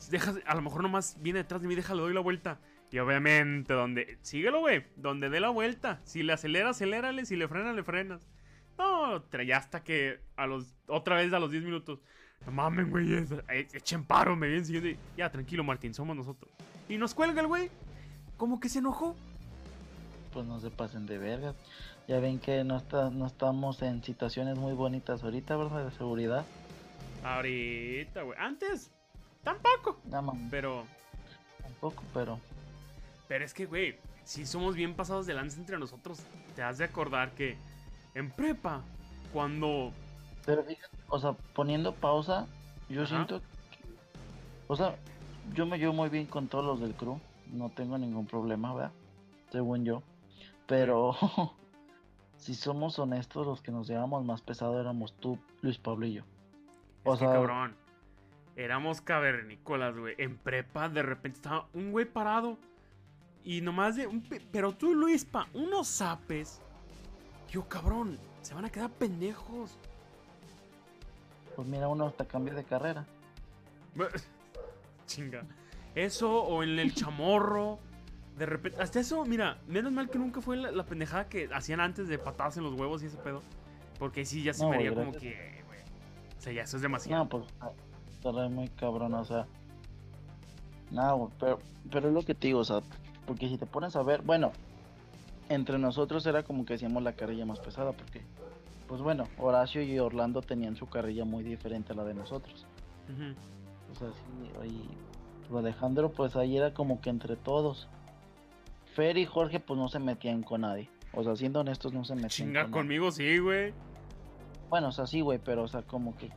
Deja, 0.09 0.33
a 0.45 0.55
lo 0.55 0.61
mejor 0.61 0.81
nomás 0.83 1.17
viene 1.21 1.39
detrás 1.39 1.61
de 1.61 1.67
mí, 1.67 1.75
déjalo, 1.75 2.03
doy 2.03 2.13
la 2.13 2.19
vuelta. 2.19 2.59
Y 2.91 2.99
obviamente, 2.99 3.73
donde. 3.73 4.17
Síguelo, 4.21 4.59
güey. 4.59 4.85
Donde 4.95 5.29
dé 5.29 5.39
la 5.39 5.49
vuelta. 5.49 5.99
Si 6.03 6.23
le 6.23 6.33
acelera, 6.33 6.69
acelérale. 6.69 7.25
Si 7.25 7.35
le 7.35 7.47
frena, 7.47 7.73
le 7.73 7.83
frenas. 7.83 8.27
No, 8.77 9.23
ya 9.43 9.57
hasta 9.57 9.83
que 9.83 10.19
a 10.35 10.45
los. 10.45 10.75
Otra 10.87 11.17
vez 11.17 11.33
a 11.33 11.39
los 11.39 11.51
10 11.51 11.63
minutos. 11.63 11.99
No 12.45 12.51
mames, 12.51 12.89
güey. 12.89 13.13
eh, 13.13 13.67
Echen 13.73 14.03
paro, 14.05 14.35
me 14.35 14.47
vienen 14.47 14.65
siguiendo. 14.65 14.99
Ya, 15.17 15.31
tranquilo, 15.31 15.63
Martín, 15.63 15.93
somos 15.93 16.15
nosotros. 16.15 16.51
Y 16.87 16.97
nos 16.97 17.13
cuelga 17.13 17.41
el 17.41 17.47
güey. 17.47 17.69
Como 18.37 18.59
que 18.59 18.69
se 18.69 18.79
enojó. 18.79 19.15
Pues 20.33 20.45
no 20.45 20.59
se 20.59 20.69
pasen 20.69 21.05
de 21.05 21.17
vergas. 21.17 21.55
Ya 22.07 22.19
ven 22.19 22.39
que 22.39 22.63
no, 22.63 22.77
está, 22.77 23.09
no 23.09 23.25
estamos 23.25 23.81
en 23.81 24.03
situaciones 24.03 24.57
muy 24.57 24.73
bonitas 24.73 25.23
ahorita, 25.23 25.55
¿verdad? 25.57 25.85
De 25.85 25.91
seguridad. 25.91 26.45
Ahorita, 27.25 28.21
güey. 28.21 28.37
Antes, 28.39 28.91
tampoco. 29.43 29.99
Pero. 30.51 30.85
tampoco, 31.59 32.03
pero. 32.13 32.39
Pero 33.27 33.43
es 33.43 33.53
que, 33.53 33.65
güey, 33.65 33.97
si 34.23 34.45
somos 34.45 34.75
bien 34.75 34.93
pasados 34.93 35.25
de 35.25 35.33
lanza 35.33 35.59
entre 35.59 35.79
nosotros, 35.79 36.21
te 36.55 36.61
has 36.61 36.77
de 36.77 36.83
acordar 36.83 37.31
que 37.31 37.57
en 38.13 38.29
prepa, 38.29 38.83
cuando... 39.33 39.91
Pero 40.45 40.63
fíjate, 40.63 40.95
o 41.09 41.17
sea, 41.17 41.33
poniendo 41.55 41.95
pausa, 41.95 42.45
yo 42.89 43.01
Ajá. 43.01 43.09
siento 43.09 43.39
que. 43.39 43.45
O 44.67 44.75
sea, 44.75 44.95
yo 45.55 45.65
me 45.65 45.79
llevo 45.79 45.93
muy 45.93 46.09
bien 46.09 46.27
con 46.27 46.47
todos 46.47 46.63
los 46.63 46.79
del 46.79 46.93
crew. 46.93 47.19
No 47.51 47.71
tengo 47.71 47.97
ningún 47.97 48.27
problema, 48.27 48.71
¿verdad? 48.75 48.91
Según 49.51 49.83
yo. 49.83 50.03
Pero. 50.67 51.15
si 52.37 52.53
somos 52.53 52.99
honestos, 52.99 53.47
los 53.47 53.63
que 53.63 53.71
nos 53.71 53.87
llevamos 53.87 54.23
más 54.23 54.41
pesado 54.41 54.79
éramos 54.79 55.13
tú, 55.13 55.39
Luis 55.61 55.79
Pablo 55.79 56.05
y 56.05 56.13
yo. 56.13 56.23
O 57.05 57.13
es 57.13 57.19
que, 57.19 57.25
sea- 57.25 57.33
cabrón, 57.35 57.75
éramos 58.57 58.99
cavernícolas, 59.01 59.95
güey. 59.97 60.15
En 60.17 60.37
prepa, 60.37 60.89
de 60.89 61.01
repente 61.03 61.37
estaba 61.37 61.67
un 61.73 61.91
güey 61.91 62.05
parado 62.05 62.57
y 63.43 63.61
nomás 63.61 63.95
de... 63.95 64.07
Un 64.07 64.21
pe- 64.21 64.41
Pero 64.51 64.73
tú, 64.73 64.93
Luispa, 64.93 65.47
unos 65.53 65.87
zapes. 65.87 66.61
Yo, 67.49 67.67
cabrón, 67.69 68.17
se 68.41 68.53
van 68.53 68.65
a 68.65 68.69
quedar 68.69 68.89
pendejos. 68.89 69.77
Pues 71.55 71.67
mira, 71.67 71.87
uno 71.87 72.07
hasta 72.07 72.25
cambia 72.25 72.53
de 72.53 72.63
carrera. 72.65 73.05
Chinga. 75.05 75.43
Eso 75.93 76.43
o 76.43 76.63
en 76.63 76.77
el 76.79 76.93
chamorro. 76.93 77.79
De 78.37 78.45
repente, 78.45 78.81
hasta 78.81 78.99
eso, 78.99 79.23
mira, 79.25 79.59
menos 79.67 79.93
mal 79.93 80.09
que 80.09 80.17
nunca 80.19 80.41
fue 80.41 80.57
la, 80.57 80.69
la 80.71 80.83
pendejada 80.85 81.29
que 81.29 81.47
hacían 81.53 81.79
antes 81.79 82.09
de 82.09 82.17
patadas 82.17 82.57
en 82.57 82.63
los 82.63 82.73
huevos 82.73 83.01
y 83.01 83.05
ese 83.05 83.17
pedo. 83.17 83.41
Porque 83.97 84.25
sí, 84.25 84.43
ya 84.43 84.53
se 84.53 84.63
No, 84.63 84.71
me 84.71 84.75
haría 84.77 84.93
como 84.93 85.13
que. 85.13 85.54
O 86.37 86.41
sea, 86.41 86.53
ya 86.53 86.63
eso 86.63 86.77
es 86.77 86.83
demasiado. 86.83 87.23
No, 87.23 87.29
pues 87.29 87.45
ah, 87.61 87.71
estará 88.11 88.49
muy 88.49 88.67
cabrón, 88.69 89.13
o 89.13 89.25
sea. 89.25 89.45
No, 90.91 91.31
pero, 91.39 91.59
pero 91.91 92.07
es 92.09 92.13
lo 92.13 92.21
que 92.23 92.35
te 92.35 92.47
digo, 92.47 92.59
o 92.59 92.65
sea, 92.65 92.81
porque 93.25 93.49
si 93.49 93.57
te 93.57 93.65
pones 93.65 93.95
a 93.95 94.03
ver, 94.03 94.21
bueno, 94.21 94.51
entre 95.49 95.77
nosotros 95.77 96.25
era 96.25 96.43
como 96.43 96.65
que 96.65 96.75
hacíamos 96.75 97.03
la 97.03 97.13
carrilla 97.13 97.45
más 97.45 97.59
pesada, 97.59 97.91
porque, 97.91 98.21
pues 98.87 99.01
bueno, 99.01 99.27
Horacio 99.37 99.81
y 99.81 99.97
Orlando 99.99 100.41
tenían 100.41 100.75
su 100.75 100.87
carrilla 100.87 101.25
muy 101.25 101.43
diferente 101.43 101.93
a 101.93 101.95
la 101.95 102.03
de 102.03 102.13
nosotros. 102.13 102.65
O 103.91 103.95
sea, 103.95 104.09
sí, 104.11 104.69
y 105.49 105.55
Alejandro, 105.55 106.11
pues 106.11 106.35
ahí 106.35 106.57
era 106.57 106.73
como 106.73 107.01
que 107.01 107.09
entre 107.09 107.35
todos. 107.35 107.87
Fer 108.95 109.17
y 109.17 109.25
Jorge, 109.25 109.59
pues 109.59 109.77
no 109.79 109.89
se 109.89 109.99
metían 109.99 110.43
con 110.43 110.61
nadie. 110.61 110.89
O 111.13 111.23
sea, 111.23 111.35
siendo 111.35 111.59
honestos, 111.59 111.93
no 111.93 112.03
se 112.05 112.15
metían 112.15 112.29
Chinga 112.29 112.61
con 112.63 112.71
nadie. 112.71 112.81
conmigo, 112.81 113.11
sí, 113.11 113.37
güey. 113.39 113.73
Bueno, 114.69 114.89
o 114.89 114.91
sea, 114.91 115.05
sí, 115.07 115.21
güey, 115.21 115.39
pero, 115.39 115.63
o 115.63 115.67
sea, 115.67 115.81
como 115.83 116.15
que. 116.17 116.31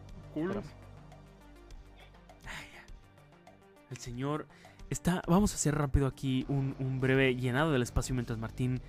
El 3.90 3.96
señor 3.98 4.46
está. 4.90 5.22
Vamos 5.26 5.52
a 5.52 5.54
hacer 5.56 5.74
rápido 5.74 6.06
aquí 6.06 6.44
un, 6.48 6.76
un 6.78 7.00
breve 7.00 7.34
llenado 7.36 7.72
del 7.72 7.82
espacio 7.82 8.14
mientras 8.14 8.38
Martín 8.38 8.80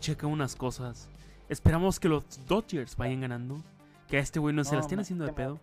checa 0.00 0.26
unas 0.26 0.56
cosas. 0.56 1.08
Esperamos 1.48 2.00
que 2.00 2.08
los 2.08 2.24
Dodgers 2.46 2.96
vayan 2.96 3.20
ganando. 3.20 3.60
Que 4.08 4.16
a 4.16 4.20
este 4.20 4.40
güey 4.40 4.54
no, 4.54 4.64
se 4.64 4.74
la 4.74 4.80
estén 4.80 4.96
me- 4.96 5.02
haciendo 5.02 5.24
de 5.24 5.30
me- 5.30 5.36
pedo. 5.36 5.60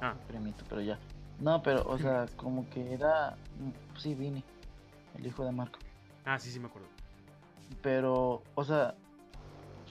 Ah. 0.00 0.14
Primito, 0.28 0.64
pero 0.68 0.80
ya. 0.80 0.98
No, 1.40 1.60
pero, 1.62 1.84
o 1.88 1.98
sea, 1.98 2.26
como 2.36 2.68
que 2.70 2.94
era. 2.94 3.36
mm, 3.60 3.98
Sí, 3.98 4.14
Vini, 4.14 4.44
el 5.16 5.26
hijo 5.26 5.44
de 5.44 5.50
Marco. 5.50 5.78
Ah, 6.24 6.38
sí, 6.38 6.50
sí, 6.52 6.60
me 6.60 6.66
acuerdo. 6.66 6.86
Pero, 7.82 8.42
o 8.54 8.64
sea, 8.64 8.94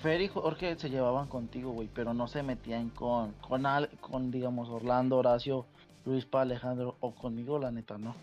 Fer 0.02 0.22
y 0.22 0.28
Jorge 0.28 0.76
se 0.78 0.90
llevaban 0.90 1.28
contigo, 1.28 1.72
güey, 1.72 1.90
pero 1.94 2.14
no 2.14 2.28
se 2.28 2.44
metían 2.44 2.90
con, 2.90 3.32
con, 3.34 3.66
Al- 3.66 3.90
con 4.00 4.30
digamos, 4.32 4.70
Orlando, 4.70 5.18
Horacio, 5.18 5.66
Luis 6.06 6.26
Pa, 6.26 6.42
Alejandro 6.42 6.96
o 7.00 7.14
conmigo, 7.16 7.58
la 7.60 7.72
neta, 7.72 7.98
no. 7.98 8.16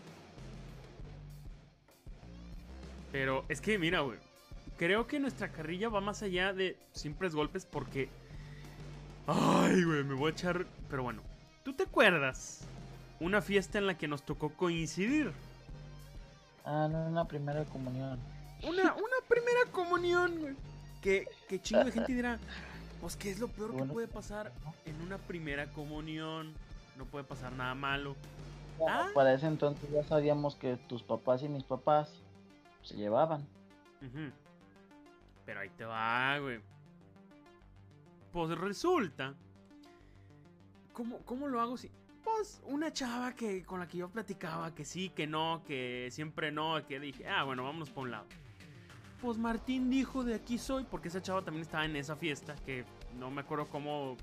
Pero 3.12 3.44
es 3.48 3.60
que, 3.60 3.78
mira, 3.78 4.00
güey. 4.00 4.18
Creo 4.76 5.06
que 5.06 5.20
nuestra 5.20 5.52
carrilla 5.52 5.88
va 5.88 6.00
más 6.00 6.22
allá 6.22 6.52
de 6.52 6.76
simples 6.92 7.34
golpes 7.34 7.64
porque. 7.64 8.08
Ay, 9.26 9.84
güey, 9.84 10.02
me 10.02 10.14
voy 10.14 10.30
a 10.30 10.32
echar. 10.32 10.66
Pero 10.90 11.04
bueno, 11.04 11.22
¿tú 11.64 11.72
te 11.74 11.84
acuerdas? 11.84 12.62
Una 13.20 13.40
fiesta 13.40 13.78
en 13.78 13.86
la 13.86 13.96
que 13.96 14.08
nos 14.08 14.22
tocó 14.24 14.50
coincidir. 14.50 15.30
Ah, 16.64 16.88
no, 16.90 17.06
una 17.06 17.24
primera 17.26 17.64
comunión. 17.66 18.18
Una, 18.64 18.94
una 18.94 19.16
primera 19.28 19.60
comunión, 19.70 20.40
güey. 20.40 20.54
Que, 21.04 21.28
que 21.50 21.60
chingo 21.60 21.84
de 21.84 21.92
gente 21.92 22.14
dirá, 22.14 22.38
pues, 23.02 23.14
¿qué 23.14 23.30
es 23.30 23.38
lo 23.38 23.48
peor 23.48 23.76
que 23.76 23.84
puede 23.84 24.08
pasar 24.08 24.50
en 24.86 24.98
una 25.02 25.18
primera 25.18 25.70
comunión? 25.70 26.54
No 26.96 27.04
puede 27.04 27.26
pasar 27.26 27.52
nada 27.52 27.74
malo. 27.74 28.16
Ah. 28.88 29.10
Para 29.12 29.34
ese 29.34 29.46
entonces 29.46 29.86
ya 29.90 30.02
sabíamos 30.02 30.56
que 30.56 30.78
tus 30.88 31.02
papás 31.02 31.42
y 31.42 31.48
mis 31.50 31.62
papás 31.62 32.10
se 32.82 32.94
llevaban. 32.94 33.46
Pero 35.44 35.60
ahí 35.60 35.68
te 35.76 35.84
va, 35.84 36.38
güey. 36.38 36.60
Pues 38.32 38.56
resulta. 38.56 39.34
¿Cómo, 40.94 41.18
cómo 41.26 41.48
lo 41.48 41.60
hago 41.60 41.76
si.? 41.76 41.90
Pues 42.22 42.62
una 42.64 42.90
chava 42.94 43.34
que 43.34 43.62
con 43.62 43.78
la 43.78 43.86
que 43.86 43.98
yo 43.98 44.08
platicaba, 44.08 44.74
que 44.74 44.86
sí, 44.86 45.10
que 45.10 45.26
no, 45.26 45.62
que 45.66 46.08
siempre 46.10 46.50
no, 46.50 46.86
que 46.86 46.98
dije, 46.98 47.28
ah, 47.28 47.44
bueno, 47.44 47.62
vámonos 47.62 47.90
por 47.90 48.04
un 48.04 48.12
lado. 48.12 48.24
Pues 49.24 49.38
Martín 49.38 49.88
dijo 49.88 50.22
de 50.22 50.34
aquí 50.34 50.58
soy, 50.58 50.84
porque 50.84 51.08
esa 51.08 51.22
chava 51.22 51.40
también 51.40 51.62
estaba 51.62 51.86
en 51.86 51.96
esa 51.96 52.14
fiesta, 52.14 52.54
que 52.66 52.84
no 53.18 53.30
me 53.30 53.40
acuerdo 53.40 53.66
cómo. 53.68 54.18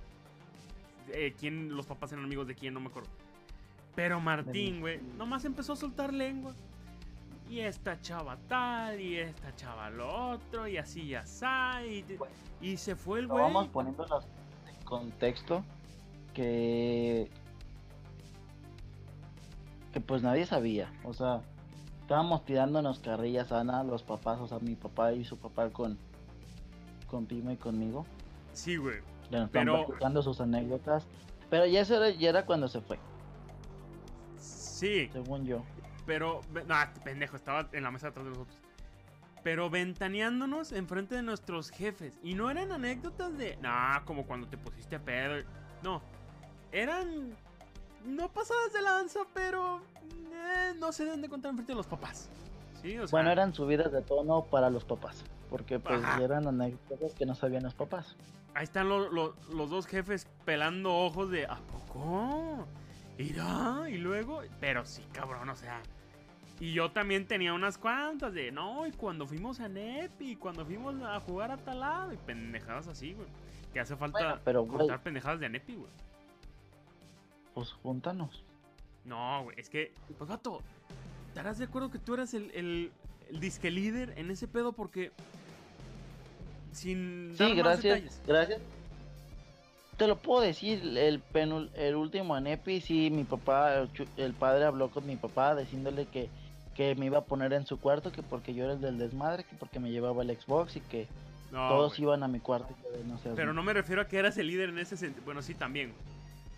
eh, 1.12 1.34
quién, 1.40 1.76
los 1.76 1.88
papás 1.88 2.12
eran 2.12 2.24
amigos 2.26 2.46
de 2.46 2.54
quién, 2.54 2.76
no 2.76 2.80
me 2.80 2.90
acuerdo. 2.90 3.10
Pero 3.96 4.20
Martín, 4.22 4.80
güey, 4.80 5.02
nomás 5.18 5.44
empezó 5.44 5.74
a 5.74 5.76
soltar 5.76 6.14
lengua. 6.14 6.54
Y 7.50 7.62
esta 7.62 8.00
chava 8.00 8.38
tal, 8.48 9.02
y 9.02 9.18
esta 9.18 9.56
chava 9.56 9.90
lo 9.90 10.34
otro, 10.34 10.68
y 10.68 10.78
así 10.78 11.08
ya 11.08 11.22
está. 11.22 11.84
Y, 11.84 12.04
Bueno. 12.04 12.34
y 12.62 12.78
se 12.78 12.96
fue 12.96 13.22
el 13.22 13.28
güey. 13.28 13.42
vamos 13.44 13.70
poniendo 13.70 14.06
en 14.06 14.86
contexto 14.86 15.64
que 16.36 17.28
que 19.92 20.00
pues 20.00 20.22
nadie 20.22 20.46
sabía. 20.46 20.94
O 21.04 21.14
sea, 21.14 21.42
estábamos 22.12 22.44
tirándonos 22.44 23.00
carrillas 23.00 23.54
Ana, 23.54 23.86
los 23.86 24.04
papás, 24.04 24.38
o 24.42 24.46
sea, 24.46 24.60
mi 24.60 24.76
papá 24.76 25.14
y 25.14 25.24
su 25.24 25.38
papá 25.38 25.70
con, 25.70 25.98
con 27.08 27.26
Pima 27.26 27.54
y 27.54 27.56
conmigo. 27.56 28.06
Sí, 28.52 28.76
güey. 28.76 28.98
Le 29.30 29.40
nos 29.40 29.50
Pero- 29.50 29.86
platicando 29.86 30.22
sus 30.22 30.42
anécdotas. 30.42 31.08
Pero 31.50 31.66
ya, 31.68 31.80
eso 31.80 31.96
era, 31.96 32.10
ya 32.10 32.28
era 32.30 32.46
cuando 32.46 32.68
se 32.68 32.82
fue, 32.82 33.00
Sí, 34.38 35.08
según 35.14 35.46
yo. 35.46 35.64
pero. 36.06 36.42
No, 36.68 36.82
este 36.82 37.00
pendejo, 37.00 37.38
estaba 37.38 37.70
en 37.72 37.84
la 37.84 37.92
mesa 37.92 38.10
atrás 38.10 38.26
de 38.26 38.32
nosotros. 38.32 38.58
Pero 39.42 39.70
ventaneándonos 39.70 40.74
enfrente 40.74 41.16
de 41.16 41.22
nuestros 41.24 41.70
jefes. 41.70 42.20
Y 42.24 42.34
no 42.34 42.50
eran 42.52 42.74
anécdotas 42.74 43.38
de. 43.38 43.56
Nah, 43.62 44.02
como 44.04 44.26
cuando 44.26 44.48
te 44.48 44.58
pusiste 44.58 44.98
a 44.98 45.00
pedo. 45.00 45.46
No. 45.82 46.02
Eran. 46.74 47.36
No 48.06 48.30
pasadas 48.30 48.74
de 48.74 48.82
lanza, 48.82 49.20
pero. 49.34 49.82
eh, 50.34 50.74
no 50.80 50.92
se 50.92 51.06
deben 51.06 51.22
de 51.22 51.30
contar 51.30 51.50
enfrente 51.52 51.72
de 51.74 51.78
los 51.78 51.88
papás. 51.88 52.30
Sí, 52.82 52.98
o 52.98 53.08
sea. 53.08 53.12
Bueno, 53.18 53.32
eran 53.32 53.54
subidas 53.54 53.92
de 53.92 54.02
tono 54.02 54.44
para 54.46 54.70
los 54.70 54.84
papás. 54.86 55.24
Porque 55.50 55.80
pues 55.80 56.02
Ajá. 56.04 56.24
eran 56.24 56.48
anécdotas 56.48 57.14
que 57.14 57.26
no 57.26 57.36
sabían 57.36 57.64
los 57.64 57.74
papás. 57.74 58.16
Ahí 58.54 58.64
están 58.64 58.88
lo- 58.90 59.10
lo- 59.12 59.36
los 59.54 59.70
dos 59.70 59.86
jefes 59.86 60.26
pelando 60.46 60.94
ojos 60.96 61.30
de 61.30 61.46
¿A 61.46 61.58
poco? 61.58 62.66
¿Irá? 63.18 63.84
Y 63.90 63.98
luego. 63.98 64.42
Pero 64.60 64.86
sí, 64.86 65.06
cabrón, 65.12 65.50
o 65.50 65.56
sea. 65.56 65.82
Y 66.60 66.74
yo 66.74 66.92
también 66.92 67.28
tenía 67.28 67.54
unas 67.54 67.78
cuantas 67.78 68.34
de 68.34 68.52
no, 68.52 68.86
y 68.86 68.92
cuando 68.92 69.26
fuimos 69.28 69.60
a 69.60 69.68
Nepi, 69.68 70.36
cuando 70.36 70.64
fuimos 70.66 70.96
a 71.02 71.20
jugar 71.20 71.50
a 71.52 71.58
tal 71.58 71.80
lado, 71.80 72.14
y 72.14 72.18
pendejadas 72.18 72.88
así, 72.88 73.14
güey. 73.14 73.28
Que 73.74 73.80
hace 73.80 73.96
falta 73.96 74.20
Bueno, 74.20 74.42
pero, 74.46 74.68
contar 74.68 75.02
pendejadas 75.02 75.40
de 75.40 75.50
Nepi, 75.50 75.76
güey. 75.76 75.92
Pues 77.54 77.72
júntanos. 77.84 78.44
No, 79.06 79.44
güey, 79.44 79.60
es 79.60 79.70
que, 79.70 79.94
pues 80.18 80.30
vato, 80.30 80.62
¿estarás 81.30 81.58
de 81.58 81.66
acuerdo 81.66 81.90
que 81.92 82.00
tú 82.00 82.14
eras 82.14 82.34
el, 82.34 82.52
el, 82.52 82.92
el 83.30 83.40
disque 83.40 83.72
líder 83.72 84.14
en 84.18 84.30
ese 84.32 84.48
pedo? 84.48 84.72
Porque. 84.74 85.12
Sin. 86.72 87.36
dar 87.36 87.48
Sí, 87.50 87.54
más 87.56 87.64
gracias. 87.64 87.84
detalles. 87.96 88.22
Gracias. 88.28 88.62
Te 89.98 90.08
lo 90.08 90.18
puedo 90.18 90.42
decir, 90.42 90.82
el 90.98 91.22
penul- 91.24 91.70
el 91.76 91.96
último 91.96 92.36
en 92.38 92.48
Epi, 92.48 92.82
sí, 92.82 93.12
mi 93.12 93.24
papá, 93.24 93.86
el, 94.18 94.34
padre 94.34 94.66
habló 94.66 94.90
con 94.90 95.06
mi 95.06 95.16
papá 95.16 95.56
diciéndole 95.56 96.08
que, 96.08 96.28
que 96.74 96.96
me 96.96 97.06
iba 97.06 97.20
a 97.20 97.24
poner 97.26 97.54
en 97.54 97.68
su 97.68 97.80
cuarto, 97.80 98.12
que 98.12 98.24
porque 98.24 98.56
yo 98.56 98.64
era 98.64 98.74
el 98.74 98.82
del 98.82 98.98
desmadre, 98.98 99.44
que 99.44 99.56
porque 99.56 99.80
me 99.80 99.92
llevaba 99.92 100.24
el 100.24 100.36
Xbox 100.36 100.78
y 100.78 100.80
que 100.82 101.08
No, 101.52 101.68
todos 101.70 102.00
iban 102.00 102.24
a 102.24 102.28
mi 102.28 102.40
cuarto. 102.40 102.74
que 102.82 103.04
no 103.04 103.20
Pero 103.36 103.54
no 103.54 103.62
me 103.62 103.74
refiero 103.74 104.02
a 104.02 104.08
que 104.08 104.18
eras 104.18 104.38
el 104.40 104.48
líder 104.48 104.70
en 104.70 104.80
ese 104.80 104.98
sentido. 104.98 105.24
Bueno, 105.24 105.44
sí, 105.44 105.54
también. 105.54 105.94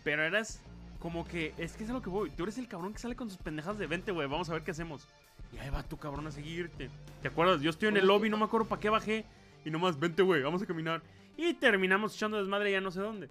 Pero 0.05 0.23
eras 0.23 0.61
como 1.03 1.25
que. 1.25 1.53
Es 1.57 1.75
que 1.75 1.83
es 1.83 1.89
a 1.89 1.93
lo 1.93 2.01
que 2.01 2.09
voy. 2.09 2.29
Tú 2.31 2.43
eres 2.43 2.57
el 2.57 2.69
cabrón 2.69 2.93
que 2.93 2.99
sale 2.99 3.17
con 3.17 3.29
sus 3.29 3.37
pendejadas 3.37 3.77
de 3.77 3.87
20, 3.87 4.13
güey. 4.13 4.25
Vamos 4.25 4.49
a 4.49 4.53
ver 4.53 4.63
qué 4.63 4.71
hacemos. 4.71 5.05
Y 5.51 5.57
ahí 5.57 5.69
va 5.69 5.83
tu 5.83 5.97
cabrón 5.97 6.25
a 6.27 6.31
seguirte. 6.31 6.89
¿Te 7.21 7.27
acuerdas? 7.27 7.61
Yo 7.61 7.69
estoy 7.69 7.89
en 7.89 7.97
el 7.97 8.07
lobby, 8.07 8.29
no 8.29 8.37
me 8.37 8.45
acuerdo 8.45 8.69
para 8.69 8.79
qué 8.79 8.89
bajé. 8.89 9.25
Y 9.65 9.69
nomás, 9.69 9.99
vente, 9.99 10.23
güey, 10.23 10.41
vamos 10.41 10.61
a 10.61 10.65
caminar. 10.65 11.01
Y 11.35 11.55
terminamos 11.55 12.15
echando 12.15 12.37
desmadre 12.37 12.71
ya 12.71 12.79
no 12.79 12.89
sé 12.89 13.01
dónde. 13.01 13.27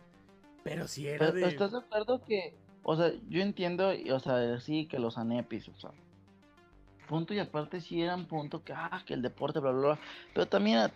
Pero 0.62 0.86
si 0.86 1.08
era 1.08 1.18
Pero, 1.18 1.32
de. 1.32 1.48
¿Estás 1.48 1.72
de 1.72 1.78
acuerdo 1.78 2.22
que, 2.22 2.54
o 2.82 2.94
sea, 2.94 3.10
yo 3.30 3.40
entiendo, 3.40 3.90
o 4.10 4.20
sea, 4.20 4.60
sí, 4.60 4.84
que 4.84 4.98
los 4.98 5.16
anepis, 5.16 5.68
o 5.68 5.74
sea, 5.74 5.92
punto 7.08 7.32
y 7.32 7.38
aparte 7.38 7.80
sí 7.80 8.02
eran 8.02 8.26
punto 8.26 8.62
que, 8.62 8.74
ah, 8.74 9.02
que 9.06 9.14
el 9.14 9.22
deporte, 9.22 9.60
bla, 9.60 9.70
bla, 9.70 9.80
bla, 9.80 9.98
pero 10.34 10.46
también, 10.46 10.90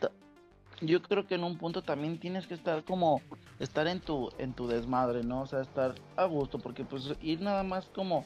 yo 0.81 1.01
creo 1.03 1.27
que 1.27 1.35
en 1.37 1.45
un 1.45 1.57
punto 1.59 1.83
también 1.83 2.19
tienes 2.19 2.47
que 2.47 2.55
estar 2.55 2.85
como, 2.85 3.21
estar 3.59 3.87
en 3.87 4.01
tu, 4.01 4.31
en 4.39 4.53
tu 4.53 4.67
desmadre, 4.69 5.23
¿no? 5.25 5.43
O 5.43 5.47
sea, 5.47 5.61
estar 5.63 5.95
a 6.17 6.25
gusto, 6.27 6.59
porque 6.59 6.85
pues 6.85 7.15
ir 7.23 7.41
nada 7.41 7.63
más 7.63 7.87
como 7.95 8.25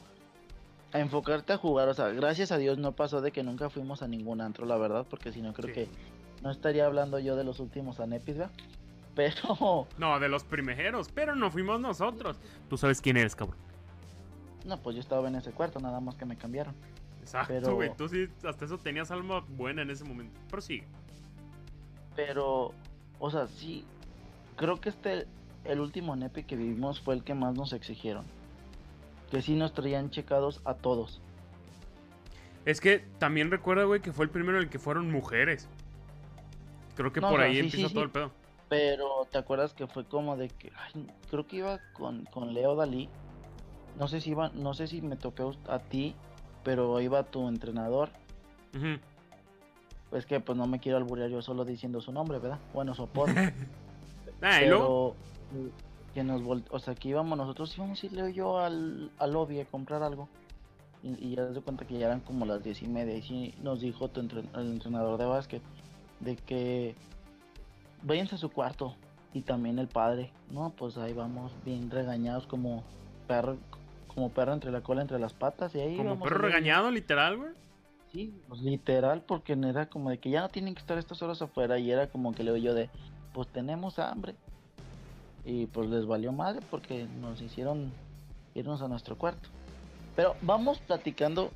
a 0.92 0.99
enfocarte 0.99 1.52
a 1.52 1.57
jugar, 1.59 1.88
o 1.88 1.95
sea, 1.95 2.09
gracias 2.09 2.50
a 2.50 2.59
Dios 2.59 2.76
no 2.78 2.92
pasó 2.92 3.21
de 3.21 3.30
que 3.30 3.42
nunca 3.45 3.71
fuimos 3.71 4.02
a 4.02 4.09
ningún 4.09 4.40
antro, 4.40 4.66
la 4.66 4.76
verdad, 4.76 5.07
porque 5.09 5.30
si 5.33 5.40
no 5.40 5.52
creo 5.52 5.69
Sí. 5.69 5.75
que 5.75 5.88
no 6.42 6.50
estaría 6.50 6.87
hablando 6.87 7.19
yo 7.21 7.37
de 7.37 7.45
los 7.45 7.61
últimos 7.61 8.00
anepis, 8.00 8.38
¿verdad? 8.38 8.52
Pero... 9.14 9.87
No, 9.99 10.19
de 10.19 10.28
los 10.28 10.45
primeros. 10.45 11.08
Pero 11.13 11.34
no 11.36 11.50
fuimos 11.50 11.80
nosotros. 11.80 12.39
Tú 12.69 12.76
sabes 12.76 13.00
quién 13.00 13.17
eres, 13.17 13.36
cabrón. 13.36 13.58
No, 14.65 14.78
pues 14.78 14.95
yo 14.97 15.00
estaba 15.00 15.28
en 15.28 15.34
ese 15.36 15.52
cuarto, 15.52 15.78
nada 15.80 16.00
más 16.00 16.15
que 16.17 16.25
me 16.25 16.36
cambiaron. 16.36 16.75
Exacto, 17.21 17.52
Pero- 17.54 17.75
güey. 17.75 17.91
Tú 17.97 18.08
sí, 18.08 18.28
hasta 18.49 18.65
eso 18.65 18.78
tenías 18.78 19.10
alma 19.10 19.45
buena 19.49 19.82
en 19.82 19.91
ese 19.91 20.04
momento. 20.04 20.41
Pero 20.49 20.63
sí. 20.63 20.82
Pero, 22.26 22.75
o 23.19 23.30
sea, 23.30 23.47
sí, 23.47 23.85
creo 24.56 24.78
que 24.78 24.91
este, 24.91 25.26
el 25.65 25.80
último 25.80 26.17
nepe 26.17 26.45
que 26.45 26.54
vivimos 26.54 27.00
fue 27.00 27.15
el 27.15 27.25
que 27.25 27.33
más 27.33 27.54
nos 27.54 27.73
exigieron. 27.73 28.26
Que 29.30 29.41
sí 29.41 29.54
nos 29.54 29.73
traían 29.73 30.11
checados 30.11 30.61
a 30.67 30.75
todos. 30.75 31.23
Es 32.67 32.78
que 32.80 32.99
también 33.19 33.50
recuerda, 33.50 33.85
güey, 33.85 34.02
que 34.02 34.13
fue 34.13 34.26
el 34.26 34.30
primero 34.30 34.59
en 34.59 34.65
el 34.65 34.71
que 34.71 34.78
fueron 34.78 35.11
mujeres. 35.11 35.67
Creo 36.95 37.11
que 37.11 37.23
No, 37.23 37.30
por 37.30 37.41
ahí 37.41 37.54
sí, 37.54 37.61
empieza 37.61 37.89
sí, 37.89 37.95
todo 37.95 38.02
sí. 38.02 38.06
el 38.06 38.11
pedo. 38.11 38.30
Pero, 38.69 39.26
¿te 39.30 39.39
acuerdas 39.39 39.73
que 39.73 39.87
fue 39.87 40.04
como 40.04 40.37
de 40.37 40.50
que, 40.50 40.71
ay, 40.76 41.06
creo 41.30 41.47
que 41.47 41.56
iba 41.56 41.80
con, 41.95 42.26
con 42.26 42.52
Leo 42.52 42.76
Dalí? 42.76 43.09
No 43.99 44.09
sé 44.09 44.21
si 44.21 44.30
iba, 44.30 44.50
no 44.50 44.75
sé 44.75 44.89
si 44.89 45.00
me 45.00 45.17
tocó 45.17 45.54
a 45.69 45.78
ti, 45.78 46.15
pero 46.65 47.00
iba 47.00 47.23
tu 47.23 47.49
entrenador. 47.49 48.11
Ujú. 48.76 48.99
Pues 50.10 50.26
que 50.26 50.40
pues 50.40 50.58
no 50.58 50.66
me 50.66 50.80
quiero 50.80 50.99
alburear 50.99 51.30
yo 51.30 51.40
solo 51.40 51.64
diciendo 51.64 52.00
su 52.00 52.12
nombre, 52.12 52.38
¿verdad? 52.38 52.58
Bueno, 52.75 52.94
luego. 52.94 53.26
Pero 54.60 55.14
eh, 55.54 55.70
que 56.14 56.25
nos 56.25 56.42
vol- 56.42 56.64
o 56.70 56.78
sea, 56.80 56.94
que 56.94 57.08
íbamos 57.08 57.38
nosotros 57.38 57.76
íbamos 57.76 58.02
a 58.02 58.06
ir 58.06 58.12
Leo 58.12 58.28
y 58.28 58.32
yo 58.34 58.58
al, 58.58 59.10
al 59.18 59.32
lobby 59.32 59.60
a 59.60 59.64
comprar 59.64 60.02
algo. 60.02 60.28
Y, 61.02 61.10
y 61.28 61.36
ya 61.36 61.52
se 61.54 61.60
cuenta 61.60 61.86
que 61.86 61.96
ya 61.99 62.06
eran 62.06 62.20
como 62.20 62.44
las 62.44 62.62
diez 62.64 62.82
y 62.82 62.88
media. 62.88 63.16
Y 63.16 63.23
sí 63.23 63.54
nos 63.62 63.80
dijo 63.80 64.08
tu 64.08 64.20
entren- 64.20 64.49
el 64.58 64.73
entrenador 64.73 65.18
de 65.18 65.26
básquet 65.26 65.62
de 66.20 66.36
que 66.36 66.94
váyanse 68.02 68.34
a 68.34 68.38
su 68.38 68.50
cuarto. 68.50 68.94
Y 69.32 69.42
también 69.42 69.78
el 69.78 69.86
padre. 69.86 70.32
No, 70.50 70.70
pues 70.76 70.99
ahí 70.99 71.12
vamos, 71.12 71.52
bien 71.64 71.88
regañados 71.90 72.49
como 72.49 72.82
perro, 73.28 73.58
como 74.08 74.30
perro 74.30 74.52
entre 74.54 74.73
la 74.73 74.80
cola, 74.80 75.02
entre 75.02 75.20
las 75.20 75.34
patas. 75.34 75.73
Y 75.76 75.80
ahí 75.80 75.96
Como 75.96 76.18
perro 76.18 76.38
regañado, 76.38 76.90
literal, 76.90 77.36
güey. 77.36 77.50
Sí, 78.12 78.34
pues 78.49 78.60
literal, 78.60 79.23
porque 79.23 79.52
era 79.52 79.86
como 79.86 80.10
de 80.10 80.18
que 80.18 80.30
ya 80.30 80.40
no 80.40 80.49
tienen 80.49 80.75
que 80.75 80.80
estar 80.80 80.99
estas 80.99 81.23
horas 81.23 81.40
afuera 81.42 81.78
y 81.78 81.90
era 81.90 82.08
como 82.08 82.32
que 82.32 82.42
le 82.42 82.60
yo 82.60 82.75
de, 82.75 82.90
pues 83.32 83.49
tenemos 83.49 83.99
hambre. 83.99 84.34
Y 85.44 85.66
pues 85.66 85.88
les 85.88 86.06
valió 86.06 86.32
madre 86.32 86.60
porque 86.70 87.06
nos 87.20 87.40
hicieron 87.40 87.92
irnos 88.54 88.82
a 88.82 88.88
nuestro 88.88 89.16
cuarto. 89.16 89.49
Pero 90.16 90.36
vamos 90.42 90.78
platicando. 90.80 91.50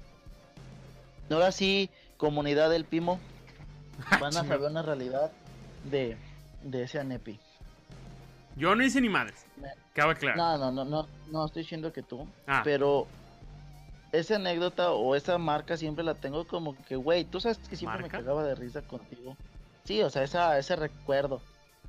Ahora 1.31 1.53
sí, 1.53 1.91
comunidad 2.17 2.71
del 2.71 2.85
Pimo, 2.85 3.19
van 4.21 4.37
a 4.37 4.45
saber 4.45 4.71
una 4.71 4.83
realidad 4.83 5.33
de, 5.91 6.17
de 6.63 6.83
ese 6.85 7.01
Anepi. 7.01 7.41
Yo 8.57 8.75
no 8.77 8.85
hice 8.85 9.01
ni 9.01 9.09
madres. 9.09 9.45
Cabe 9.93 10.15
claro. 10.15 10.37
No, 10.37 10.59
no, 10.59 10.73
no, 10.73 10.85
no, 10.85 11.09
no 11.31 11.47
estoy 11.47 11.63
diciendo 11.63 11.93
que 11.93 12.03
tú, 12.03 12.27
Ah, 12.47 12.63
pero 12.65 13.07
esa 14.19 14.37
anécdota 14.37 14.93
o 14.93 15.15
esa 15.15 15.39
marca 15.39 15.77
siempre 15.77 16.05
la 16.05 16.15
tengo 16.15 16.47
como 16.47 16.77
que, 16.85 16.97
güey, 16.97 17.25
tú 17.25 17.41
sabes 17.41 17.59
que 17.59 17.77
siempre 17.77 18.03
¿Marca? 18.03 18.19
me 18.19 18.23
cagaba 18.25 18.45
de 18.45 18.55
risa 18.55 18.83
contigo. 18.83 19.37
Sí, 19.85 20.01
o 20.03 20.11
sea, 20.11 20.23
esa, 20.23 20.59
ese 20.59 20.77
recuerdo. 20.77 21.41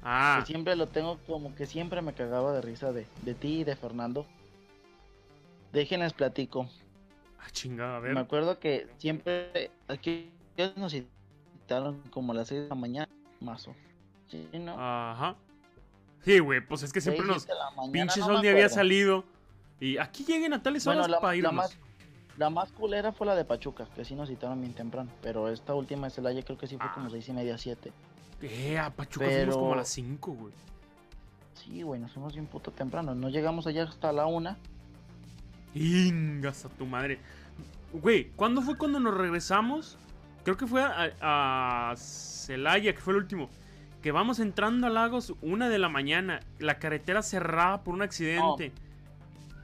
ah, 0.04 0.38
Que 0.40 0.46
siempre 0.48 0.76
lo 0.76 0.88
tengo 0.88 1.18
como 1.28 1.54
que 1.56 1.66
siempre 1.66 2.02
me 2.02 2.14
cagaba 2.14 2.54
de 2.54 2.62
risa 2.62 2.92
de, 2.92 3.08
de 3.24 3.34
ti 3.36 3.60
y 3.62 3.64
de 3.64 3.76
Fernando. 3.76 4.26
Déjenles 5.72 6.14
platico. 6.14 6.70
ah, 7.40 7.48
chingada, 7.52 7.98
a 7.98 8.00
Me 8.02 8.10
ver. 8.10 8.18
acuerdo 8.18 8.60
que 8.60 8.88
siempre 8.98 9.72
aquí 9.88 10.32
nos 10.78 10.94
citaron 10.94 12.02
como 12.12 12.32
a 12.32 12.36
las 12.36 12.48
6 12.48 12.64
de 12.64 12.70
la 12.70 12.76
mañana, 12.76 13.10
mazo. 13.42 13.76
Sí, 14.30 14.48
¿no? 14.54 14.76
Ajá. 14.78 15.36
Sí, 16.24 16.40
güey, 16.40 16.60
pues 16.66 16.82
es 16.84 16.92
que 16.92 17.02
siempre 17.02 17.26
nos. 17.26 17.46
mañana, 17.76 17.92
Pinche 17.92 18.20
no 18.22 18.36
me 18.36 18.42
ni 18.42 18.48
había 18.48 18.70
salido. 18.70 19.24
Y 19.80 19.98
aquí 19.98 20.24
lleguen 20.24 20.54
a 20.54 20.64
tales 20.64 20.86
Bueno, 20.86 21.02
horas 21.02 21.12
la, 21.12 21.20
para 21.20 21.34
la 21.34 21.38
irnos. 21.38 21.54
más, 21.54 21.78
la 22.38 22.50
más 22.50 22.72
culera 22.72 23.12
fue 23.12 23.28
la 23.28 23.36
de 23.36 23.46
Pachuca, 23.46 23.88
que 23.96 24.04
sí 24.06 24.16
nos 24.16 24.30
citaron 24.30 24.60
bien 24.62 24.74
temprano. 24.74 25.10
Pero 25.22 25.50
esta 25.50 25.74
última 25.74 26.08
de 26.08 26.12
Celaya 26.12 26.42
creo 26.44 26.58
que 26.58 26.68
sí 26.68 26.78
fue 26.78 26.88
Ah. 26.90 26.94
como 26.94 27.10
seis 27.10 27.28
y 27.30 27.34
media, 27.34 27.58
siete. 27.58 27.92
Eh, 28.42 28.78
a 28.78 28.90
Pachuca 28.90 29.26
fuimos 29.26 29.46
Pero- 29.46 29.60
como 29.60 29.74
a 29.74 29.78
las 29.78 29.90
5, 29.90 30.32
güey. 30.34 30.54
Sí, 31.54 31.82
güey, 31.82 32.00
nos 32.02 32.12
fuimos 32.12 32.34
bien 32.34 32.46
puto 32.48 32.72
temprano. 32.72 33.16
No 33.16 33.30
llegamos 33.30 33.66
allá 33.66 33.84
hasta 33.84 34.12
la 34.12 34.26
una. 34.26 34.58
Ingas 35.74 36.66
a 36.66 36.70
tu 36.70 36.86
madre. 36.86 37.20
Güey, 37.94 38.30
¿cuándo 38.36 38.62
fue 38.62 38.78
cuando 38.78 39.00
nos 39.00 39.16
regresamos? 39.18 39.98
Creo 40.44 40.58
que 40.58 40.68
fue 40.68 40.82
a, 40.84 41.12
a 41.22 41.96
Celaya, 41.98 42.94
que 42.94 43.00
fue 43.02 43.14
el 43.14 43.18
último. 43.20 43.50
Que 44.02 44.12
vamos 44.12 44.40
entrando 44.40 44.86
a 44.88 44.90
Lagos 44.90 45.34
una 45.42 45.70
de 45.70 45.80
la 45.80 45.90
mañana. 45.90 46.40
La 46.60 46.78
carretera 46.78 47.24
cerrada 47.24 47.82
por 47.84 47.94
un 47.94 48.02
accidente. 48.04 48.72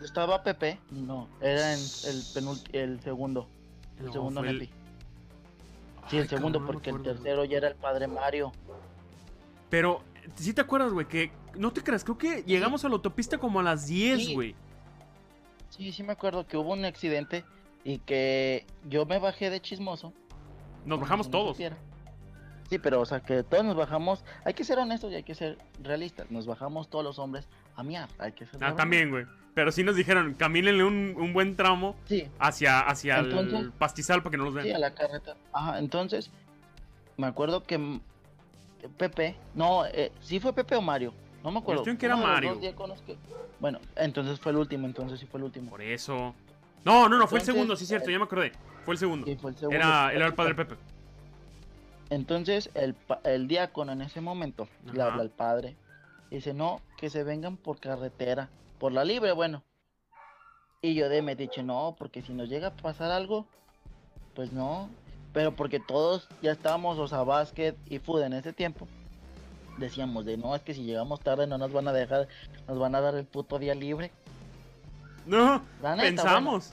Estaba 0.03 0.43
Pepe. 0.43 0.79
No, 0.91 1.27
era 1.41 1.73
en 1.73 1.79
el 1.79 2.23
el 2.73 2.99
segundo. 3.01 3.47
El 3.99 4.05
No, 4.07 4.13
segundo 4.13 4.43
el- 4.43 4.53
Nepi. 4.59 4.65
Sí, 6.09 6.17
Ay, 6.17 6.19
el 6.19 6.29
segundo, 6.29 6.59
cabrón, 6.59 6.61
no 6.63 6.67
me 6.67 6.73
porque 6.73 6.89
el 6.89 7.01
tercero 7.03 7.45
ya 7.45 7.57
era 7.57 7.67
el 7.67 7.75
padre 7.75 8.07
Mario. 8.07 8.51
Pero, 9.69 10.01
si 10.35 10.53
te 10.53 10.61
acuerdas, 10.61 10.91
güey, 10.91 11.07
que 11.07 11.31
no 11.55 11.71
te 11.71 11.81
creas, 11.83 12.03
creo 12.03 12.17
que 12.17 12.43
llegamos 12.43 12.83
a 12.83 12.89
la 12.89 12.95
autopista 12.95 13.37
como 13.37 13.59
a 13.59 13.63
las 13.63 13.87
10, 13.87 14.25
Sí. 14.25 14.33
güey. 14.33 14.55
Sí, 15.69 15.91
sí 15.91 16.03
me 16.03 16.11
acuerdo 16.13 16.45
que 16.45 16.57
hubo 16.57 16.73
un 16.73 16.85
accidente, 16.85 17.45
Y 17.83 17.97
que 17.97 18.67
yo 18.87 19.07
me 19.07 19.17
bajé 19.17 19.49
de 19.49 19.59
chismoso. 19.59 20.13
Nos 20.85 20.99
bajamos 20.99 21.25
no 21.27 21.31
todos. 21.31 21.57
Sí, 22.69 22.77
pero 22.77 23.01
o 23.01 23.05
sea 23.07 23.21
que 23.21 23.41
todos 23.41 23.65
nos 23.65 23.75
bajamos. 23.75 24.23
Hay 24.45 24.53
que 24.53 24.63
ser 24.63 24.77
honestos 24.77 25.11
y 25.11 25.15
hay 25.15 25.23
que 25.23 25.33
ser 25.33 25.57
realistas. 25.81 26.29
Nos 26.29 26.45
bajamos 26.45 26.89
todos 26.91 27.03
los 27.03 27.17
hombres 27.17 27.47
a 27.75 27.84
miar. 27.84 28.10
Hay 28.19 28.31
que. 28.34 28.45
Ah, 28.60 28.75
también, 28.75 29.10
güey. 29.10 29.25
Pero 29.53 29.71
sí 29.71 29.84
nos 29.84 29.95
dijeron, 29.97 30.34
camínenle 30.36 30.84
un, 30.84 31.13
un 31.17 31.34
buen 31.34 31.55
tramo 31.57 31.95
Sí, 32.05 32.25
hacia, 32.39 32.79
hacia 32.79 33.17
el 33.19 33.71
pastizal 33.77 34.21
para 34.23 34.31
que 34.31 34.38
no 34.38 34.45
los 34.45 34.53
sí, 34.53 34.60
a 34.60 34.63
vean. 34.63 34.81
la 34.81 34.93
carreta. 34.93 35.36
Ajá, 35.53 35.79
entonces. 35.79 36.31
Me 37.17 37.27
acuerdo 37.27 37.63
que 37.63 37.99
Pepe. 38.97 39.36
No, 39.53 39.86
eh, 39.86 40.12
sí 40.21 40.39
fue 40.39 40.53
Pepe 40.53 40.75
o 40.75 40.81
Mario. 40.81 41.13
No 41.43 41.51
me 41.51 41.60
acuerdo. 41.60 41.81
Cuestión 41.81 41.97
que 41.97 42.05
era 42.05 42.15
Mario. 42.15 42.60
que- 42.60 42.73
Bueno, 43.60 43.79
entonces 43.95 44.39
fue 44.39 44.51
el 44.53 44.57
último. 44.60 44.88
Entonces 44.88 45.19
sí 45.19 45.25
fue 45.25 45.39
el 45.39 45.43
último. 45.45 45.69
Por 45.69 45.81
eso. 45.81 46.34
No, 46.86 47.07
no, 47.10 47.17
no, 47.17 47.27
fue 47.27 47.39
el 47.39 47.45
segundo, 47.45 47.75
sí, 47.75 47.86
cierto, 47.86 48.10
eh, 48.10 48.13
ya 48.13 48.17
me 48.19 48.25
acordé. 48.25 48.53
Fue 48.86 48.93
el 48.95 48.97
segundo. 48.97 49.27
Sí, 49.27 49.36
fue 49.36 49.51
el 49.51 49.57
segundo. 49.57 49.75
Era, 49.75 50.12
era 50.13 50.25
el 50.25 50.34
padre 50.34 50.55
Pepe. 50.55 50.75
Entonces 52.10 52.69
el, 52.73 52.95
el 53.23 53.47
diácono 53.47 53.91
en 53.91 54.01
ese 54.01 54.19
momento 54.21 54.67
le 54.91 55.01
Ajá. 55.01 55.12
habla 55.12 55.23
al 55.23 55.29
padre. 55.29 55.75
Dice, 56.31 56.53
no, 56.53 56.81
que 56.97 57.09
se 57.09 57.23
vengan 57.23 57.57
por 57.57 57.79
carretera, 57.79 58.49
por 58.79 58.93
la 58.93 59.03
libre, 59.03 59.33
bueno. 59.33 59.63
Y 60.81 60.95
yo 60.95 61.09
de 61.09 61.21
me 61.21 61.35
dicho, 61.35 61.61
no, 61.61 61.95
porque 61.99 62.21
si 62.21 62.33
nos 62.33 62.47
llega 62.47 62.69
a 62.69 62.75
pasar 62.75 63.11
algo, 63.11 63.45
pues 64.33 64.53
no. 64.53 64.89
Pero 65.33 65.55
porque 65.55 65.79
todos 65.79 66.29
ya 66.41 66.51
estábamos, 66.51 66.97
o 66.99 67.07
sea, 67.07 67.23
básquet 67.23 67.77
y 67.85 67.99
fútbol 67.99 68.23
en 68.23 68.33
ese 68.33 68.53
tiempo. 68.53 68.87
Decíamos 69.77 70.25
de, 70.25 70.37
no, 70.37 70.55
es 70.55 70.61
que 70.61 70.73
si 70.73 70.83
llegamos 70.83 71.19
tarde 71.19 71.47
no 71.47 71.57
nos 71.57 71.73
van 71.73 71.87
a 71.89 71.93
dejar, 71.93 72.27
nos 72.67 72.79
van 72.79 72.95
a 72.95 73.01
dar 73.01 73.15
el 73.15 73.25
puto 73.25 73.59
día 73.59 73.75
libre. 73.75 74.11
No, 75.25 75.61
neta, 75.81 75.97
pensamos. 75.97 76.71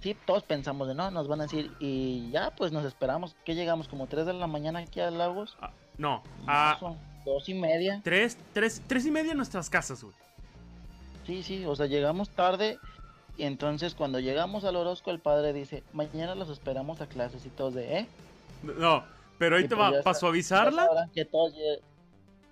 Sí, 0.00 0.16
todos 0.26 0.42
pensamos 0.42 0.88
de, 0.88 0.94
no, 0.94 1.10
nos 1.10 1.28
van 1.28 1.40
a 1.40 1.44
decir, 1.44 1.72
y 1.78 2.30
ya, 2.30 2.50
pues 2.56 2.72
nos 2.72 2.84
esperamos. 2.84 3.36
que 3.44 3.54
llegamos? 3.54 3.86
Como 3.86 4.08
3 4.08 4.26
de 4.26 4.32
la 4.32 4.46
mañana 4.48 4.80
aquí 4.80 5.00
a 5.00 5.10
Lagos. 5.10 5.56
Ah, 5.60 5.70
no, 5.98 6.22
a 6.46 6.78
dos 7.24 7.48
y 7.48 7.54
media. 7.54 8.00
tres, 8.04 8.36
tres, 8.52 8.82
tres 8.86 9.06
y 9.06 9.10
media 9.10 9.32
en 9.32 9.36
nuestras 9.36 9.68
casas, 9.70 10.02
güey. 10.02 10.14
Sí, 11.26 11.42
sí, 11.42 11.64
o 11.64 11.76
sea, 11.76 11.86
llegamos 11.86 12.30
tarde 12.30 12.78
y 13.36 13.44
entonces 13.44 13.94
cuando 13.94 14.18
llegamos 14.20 14.64
al 14.64 14.76
Orozco 14.76 15.10
el 15.10 15.20
padre 15.20 15.52
dice, 15.52 15.82
mañana 15.92 16.34
los 16.34 16.48
esperamos 16.48 17.00
a 17.00 17.06
clases 17.06 17.44
y 17.46 17.50
todos 17.50 17.74
de, 17.74 17.98
¿eh? 17.98 18.06
No, 18.62 19.04
pero 19.38 19.56
ahí 19.56 19.64
Y 19.64 19.68
te 19.68 19.76
pues 19.76 19.92
va, 19.92 20.02
para 20.02 20.18
suavizarla. 20.18 21.08
Que 21.14 21.24
todos, 21.24 21.54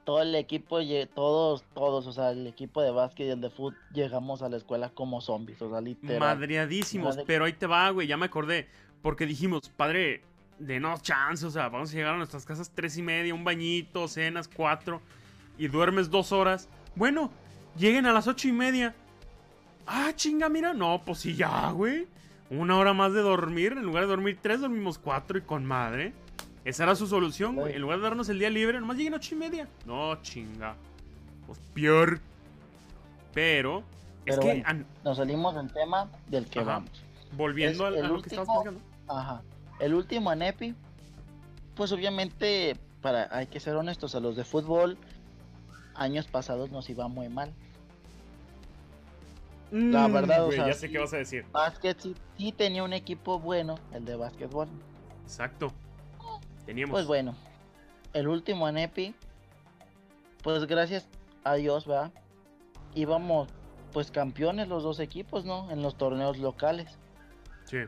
todo 0.05 0.23
el 0.23 0.35
equipo, 0.35 0.79
todos, 1.15 1.65
todos, 1.75 2.07
o 2.07 2.13
sea, 2.13 2.31
el 2.31 2.47
equipo 2.47 2.81
de 2.81 2.91
básquet 2.91 3.27
y 3.27 3.31
el 3.31 3.41
de 3.41 3.51
fútbol 3.51 3.77
llegamos 3.93 4.43
a 4.43 4.49
la 4.49 4.57
escuela 4.57 4.91
como 4.91 5.21
zombies, 5.21 5.61
o 5.61 5.71
sea, 5.71 5.81
literal. 5.81 6.21
Madreadísimos, 6.21 7.17
Madre- 7.17 7.25
pero 7.27 7.45
ahí 7.45 7.53
te 7.53 7.67
va, 7.67 7.91
güey, 7.91 8.07
ya 8.07 8.17
me 8.17 8.27
acordé. 8.27 8.69
Porque 9.03 9.27
dijimos, 9.27 9.69
padre, 9.77 10.23
denos 10.59 11.03
chance, 11.03 11.45
o 11.47 11.51
sea, 11.51 11.69
vamos 11.69 11.91
a 11.91 11.95
llegar 11.95 12.15
a 12.15 12.17
nuestras 12.17 12.45
casas 12.45 12.71
tres 12.75 12.97
y 12.97 13.03
media, 13.03 13.35
un 13.35 13.45
bañito, 13.45 14.09
cenas, 14.09 14.49
cuatro, 14.49 15.01
y 15.57 15.69
duermes 15.69 16.11
dos 16.11 16.33
horas. 16.33 16.69
Bueno, 16.95 17.31
lleguen 17.77 18.07
a 18.07 18.13
las 18.13 18.27
ocho 18.27 18.49
y 18.49 18.53
media. 18.53 18.95
Ah, 19.87 20.13
chinga, 20.15 20.49
mira, 20.49 20.75
no, 20.75 21.03
pues 21.05 21.21
sí, 21.21 21.35
ya, 21.35 21.71
güey. 21.71 22.07
Una 22.51 22.77
hora 22.79 22.93
más 22.95 23.13
de 23.13 23.21
dormir, 23.21 23.73
en 23.73 23.83
lugar 23.83 24.05
de 24.05 24.09
dormir 24.11 24.39
tres, 24.41 24.61
dormimos 24.61 24.99
cuatro 24.99 25.39
y 25.39 25.43
con 25.43 25.65
madre. 25.65 26.13
Esa 26.65 26.83
era 26.85 26.95
su 26.95 27.07
solución, 27.07 27.57
güey. 27.57 27.75
En 27.75 27.81
lugar 27.81 27.99
de 27.99 28.05
darnos 28.05 28.29
el 28.29 28.39
día 28.39 28.51
libre, 28.51 28.81
nomás 28.81 28.97
lleguen 28.97 29.15
a 29.15 29.17
ocho 29.17 29.35
y 29.35 29.39
media. 29.39 29.69
No, 29.87 30.21
chinga. 30.23 30.75
Pues 31.47 31.59
peor. 31.75 32.21
Pero, 33.33 33.83
es 34.27 34.39
que 34.39 34.63
bueno. 34.63 34.85
Nos 35.05 35.17
salimos 35.17 35.55
del 35.55 35.73
tema 35.73 36.09
del 36.27 36.47
que 36.47 36.59
Ajá. 36.61 36.69
vamos. 36.71 36.91
volviendo 37.33 37.87
al- 37.87 38.05
a, 38.05 38.09
lo 38.09 38.23
que 38.23 38.29
estabas 38.31 38.49
platicando. 38.49 38.81
Ajá. 39.07 39.43
El 39.81 39.95
último 39.95 40.33
en 40.33 40.43
EPI, 40.43 40.75
pues 41.75 41.93
obviamente, 41.93 42.77
para, 43.01 43.29
hay 43.37 43.47
que 43.47 43.61
ser 43.61 43.77
honestos, 43.77 44.15
a 44.15 44.21
los 44.21 44.37
de 44.37 44.45
fútbol, 44.45 44.99
años 45.95 46.27
pasados 46.27 46.71
nos 46.71 46.89
iba 46.91 47.09
muy 47.09 47.29
mal. 47.29 47.53
La 49.71 50.09
Mm, 50.09 50.13
verdad, 50.13 50.43
o 50.43 50.47
güey, 50.47 50.57
sea, 50.57 50.67
ya 50.69 50.75
sé 50.75 50.87
sí. 50.87 50.93
qué 50.93 50.99
vas 50.99 51.13
a 51.13 51.19
decir. 51.19 51.45
Básquet 51.53 52.01
sí, 52.01 52.15
sí 52.39 52.53
tenía 52.53 52.83
un 52.83 52.93
equipo 52.95 53.39
bueno, 53.39 53.77
el 53.93 54.05
de 54.05 54.17
básquetbol. 54.17 54.69
Exacto. 55.25 55.73
Teníamos. 56.65 56.93
Pues 56.93 57.07
bueno, 57.07 57.35
el 58.15 58.29
último 58.29 58.69
en 58.69 58.79
EPI, 58.79 59.15
pues 60.43 60.65
gracias 60.67 61.07
a 61.45 61.55
Dios, 61.55 61.87
¿verdad? 61.87 62.11
Íbamos 62.95 63.49
pues 63.93 64.11
campeones 64.11 64.69
los 64.69 64.83
dos 64.83 65.01
equipos, 65.01 65.45
¿no? 65.45 65.71
En 65.71 65.83
los 65.83 65.97
torneos 65.97 66.39
locales. 66.39 66.99
Sí. 67.65 67.79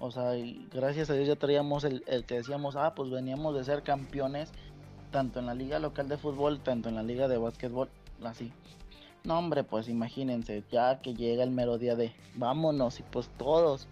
O 0.00 0.10
sea, 0.10 0.36
y 0.36 0.66
gracias 0.72 1.10
a 1.10 1.14
Dios 1.14 1.26
ya 1.26 1.36
traíamos 1.36 1.82
el, 1.84 2.04
el 2.06 2.24
que 2.24 2.36
decíamos, 2.36 2.76
ah, 2.76 2.94
pues 2.94 3.10
veníamos 3.10 3.54
de 3.56 3.64
ser 3.64 3.82
campeones, 3.82 4.50
tanto 5.10 5.40
en 5.40 5.46
la 5.46 5.54
liga 5.54 5.78
local 5.78 6.08
de 6.08 6.16
fútbol, 6.18 6.60
tanto 6.60 6.88
en 6.88 6.94
la 6.94 7.02
liga 7.02 7.26
de 7.28 7.36
básquetbol, 7.38 7.88
así. 8.22 8.52
No, 9.24 9.38
hombre, 9.38 9.64
pues 9.64 9.88
imagínense, 9.88 10.62
ya 10.70 11.00
que 11.00 11.14
llega 11.14 11.42
el 11.42 11.50
mero 11.50 11.78
día 11.78 11.96
de 11.96 12.12
vámonos 12.36 13.00
y 13.00 13.02
pues 13.02 13.28
todos. 13.38 13.88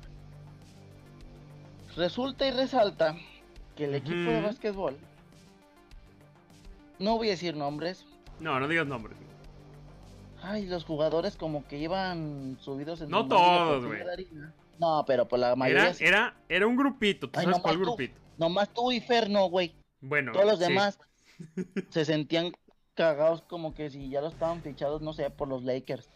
Resulta 1.96 2.46
y 2.46 2.50
resalta 2.52 3.16
que 3.74 3.84
el 3.86 3.94
equipo 3.94 4.30
de 4.30 4.42
básquetbol, 4.42 4.96
no 6.98 7.16
voy 7.16 7.28
a 7.28 7.30
decir 7.32 7.56
nombres, 7.56 8.04
No, 8.38 8.60
no 8.60 8.68
digas 8.68 8.86
nombres. 8.86 9.16
ay, 10.42 10.66
los 10.66 10.84
jugadores 10.84 11.36
como 11.36 11.66
que 11.66 11.78
iban 11.78 12.58
subidos 12.60 13.00
en 13.00 13.10
No 13.10 13.26
todos, 13.26 13.84
güey. 13.84 14.00
No, 14.78 15.04
pero 15.06 15.26
por 15.26 15.38
la 15.38 15.56
mayoría 15.56 15.84
Era, 15.84 15.94
sí. 15.94 16.04
era, 16.04 16.34
era 16.48 16.66
un 16.66 16.76
grupito. 16.76 17.28
¿Tú 17.30 17.38
Ay, 17.38 17.44
sabes 17.46 17.60
cuál 17.60 17.76
tú. 17.76 17.80
grupito? 17.82 18.14
Nomás 18.38 18.68
tú 18.72 18.92
y 18.92 19.00
Fer 19.00 19.30
no, 19.30 19.46
güey. 19.48 19.74
Bueno. 20.00 20.32
Todos 20.32 20.46
los 20.46 20.58
sí. 20.58 20.64
demás 20.66 20.98
se 21.90 22.04
sentían 22.04 22.52
cagados 22.94 23.42
como 23.42 23.74
que 23.74 23.90
si 23.90 24.08
ya 24.08 24.20
lo 24.20 24.28
estaban 24.28 24.62
fichados, 24.62 25.00
no 25.02 25.12
sé, 25.12 25.30
por 25.30 25.48
los 25.48 25.62
Lakers. 25.64 26.08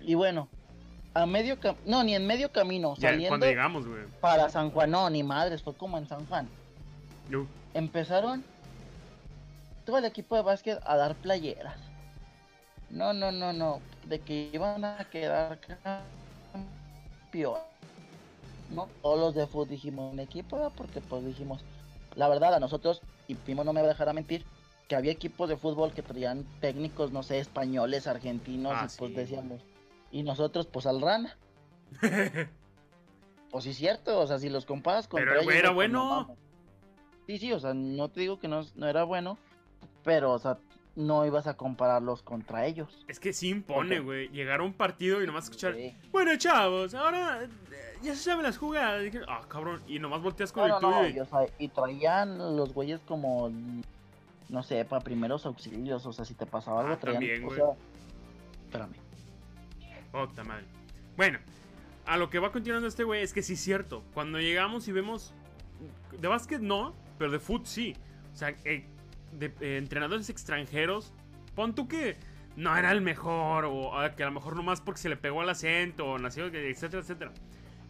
Y 0.00 0.14
bueno, 0.14 0.48
a 1.14 1.26
medio 1.26 1.58
camino, 1.58 1.80
no, 1.86 2.04
ni 2.04 2.14
en 2.14 2.26
medio 2.26 2.50
camino, 2.52 2.94
Ya, 2.96 3.08
saliendo 3.10 3.28
cuando 3.28 3.46
llegamos, 3.46 3.86
güey. 3.86 4.02
para 4.20 4.48
San 4.48 4.70
Juan, 4.70 4.90
no, 4.90 5.08
ni 5.08 5.22
madres, 5.22 5.62
fue 5.62 5.74
como 5.74 5.96
en 5.98 6.06
San 6.06 6.26
Juan. 6.26 6.48
No. 7.30 7.46
Empezaron 7.72 8.44
todo 9.84 9.98
el 9.98 10.04
equipo 10.04 10.36
de 10.36 10.42
básquet 10.42 10.78
a 10.84 10.96
dar 10.96 11.14
playeras. 11.14 11.76
No, 12.90 13.12
no, 13.12 13.32
no, 13.32 13.52
no, 13.52 13.80
de 14.06 14.20
que 14.20 14.50
iban 14.52 14.84
a 14.84 15.04
quedar 15.10 15.58
campeón. 17.34 17.58
No, 18.70 18.88
todos 19.02 19.18
los 19.18 19.34
de 19.34 19.46
fútbol 19.46 19.68
dijimos 19.68 20.12
un 20.12 20.20
equipo, 20.20 20.56
¿verdad? 20.56 20.72
porque 20.76 21.00
pues 21.00 21.24
dijimos, 21.24 21.62
la 22.16 22.28
verdad 22.28 22.54
a 22.54 22.60
nosotros, 22.60 23.02
y 23.28 23.34
Primo 23.34 23.62
no 23.64 23.72
me 23.72 23.80
va 23.80 23.86
a 23.86 23.90
dejar 23.90 24.08
a 24.08 24.12
mentir, 24.12 24.44
que 24.88 24.96
había 24.96 25.12
equipos 25.12 25.48
de 25.48 25.56
fútbol 25.56 25.92
que 25.92 26.02
traían 26.02 26.44
técnicos, 26.60 27.12
no 27.12 27.22
sé, 27.22 27.38
españoles, 27.38 28.06
argentinos, 28.06 28.72
Ah, 28.74 28.86
y 28.86 28.98
pues 28.98 29.10
sí, 29.10 29.16
decíamos, 29.16 29.60
y 30.10 30.22
nosotros 30.22 30.66
pues 30.66 30.86
al 30.86 31.00
rana. 31.00 31.36
Pues 33.50 33.62
sí 33.62 33.72
cierto, 33.72 34.18
o 34.18 34.26
sea, 34.26 34.40
si 34.40 34.48
los 34.48 34.66
comparas 34.66 35.06
con 35.06 35.20
Pero 35.22 35.48
era 35.48 35.70
bueno. 35.70 36.24
pues, 36.26 36.38
Sí, 37.28 37.38
sí, 37.38 37.52
o 37.52 37.60
sea, 37.60 37.72
no 37.72 38.08
te 38.08 38.18
digo 38.18 38.40
que 38.40 38.48
no, 38.48 38.66
no 38.74 38.88
era 38.88 39.04
bueno, 39.04 39.38
pero, 40.02 40.32
o 40.32 40.38
sea, 40.40 40.58
no 40.96 41.26
ibas 41.26 41.46
a 41.46 41.56
compararlos 41.56 42.22
contra 42.22 42.66
ellos. 42.66 43.04
Es 43.08 43.18
que 43.20 43.32
sí 43.32 43.48
impone, 43.48 43.98
güey. 44.00 44.28
Llegar 44.28 44.60
a 44.60 44.62
un 44.62 44.72
partido 44.72 45.22
y 45.22 45.26
nomás 45.26 45.44
escuchar. 45.44 45.74
Sí. 45.74 45.94
Bueno, 46.12 46.36
chavos, 46.36 46.94
ahora 46.94 47.42
eh, 47.44 47.48
ya 48.02 48.14
se 48.14 48.22
saben 48.22 48.44
las 48.44 48.58
jugadas. 48.58 49.02
Y 49.04 49.18
Ah, 49.28 49.42
cabrón. 49.48 49.82
Y 49.88 49.98
nomás 49.98 50.22
volteas 50.22 50.52
con 50.52 50.68
No, 50.68 50.76
el 50.76 50.82
no, 50.82 50.90
tuyo. 51.00 51.08
y- 51.08 51.16
y, 51.16 51.20
o 51.20 51.24
sea, 51.26 51.40
y 51.58 51.68
traían 51.68 52.38
los 52.56 52.72
güeyes 52.72 53.00
como, 53.06 53.50
no 54.48 54.62
sé, 54.62 54.84
para 54.84 55.02
primeros 55.02 55.46
auxilios, 55.46 56.06
o 56.06 56.12
sea, 56.12 56.24
si 56.24 56.34
te 56.34 56.46
pasaba 56.46 56.80
algo, 56.82 56.92
Ah, 56.94 56.98
traían, 57.00 57.20
también, 57.20 57.42
o 57.42 57.46
güey. 57.46 57.56
sea, 57.58 57.66
espérame. 58.66 58.94
Puta 60.12 60.44
madre. 60.44 60.64
Bueno, 61.16 61.38
a 62.06 62.16
lo 62.16 62.30
que 62.30 62.38
va 62.38 62.52
continuando 62.52 62.86
este 62.86 63.02
güey 63.04 63.22
es 63.22 63.32
que 63.32 63.42
sí 63.42 63.54
es 63.54 63.60
cierto. 63.60 64.02
Cuando 64.14 64.38
llegamos 64.38 64.86
y 64.88 64.92
vemos. 64.92 65.32
De 66.20 66.28
básquet 66.28 66.60
no, 66.60 66.94
pero 67.18 67.32
de 67.32 67.40
foot 67.40 67.64
sí. 67.66 67.96
O 68.32 68.36
sea, 68.36 68.50
eh, 68.64 68.86
de 69.38 69.54
eh, 69.60 69.76
entrenadores 69.78 70.30
extranjeros. 70.30 71.12
Pon 71.54 71.74
tú 71.74 71.88
que 71.88 72.16
no 72.56 72.76
era 72.76 72.92
el 72.92 73.00
mejor. 73.00 73.64
O 73.66 73.92
que 74.16 74.22
a 74.22 74.26
lo 74.26 74.32
mejor 74.32 74.56
nomás 74.56 74.80
porque 74.80 75.00
se 75.00 75.08
le 75.08 75.16
pegó 75.16 75.42
el 75.42 75.48
acento. 75.48 76.06
O 76.06 76.18
nació, 76.18 76.46
etcétera, 76.46 77.02
etcétera. 77.02 77.32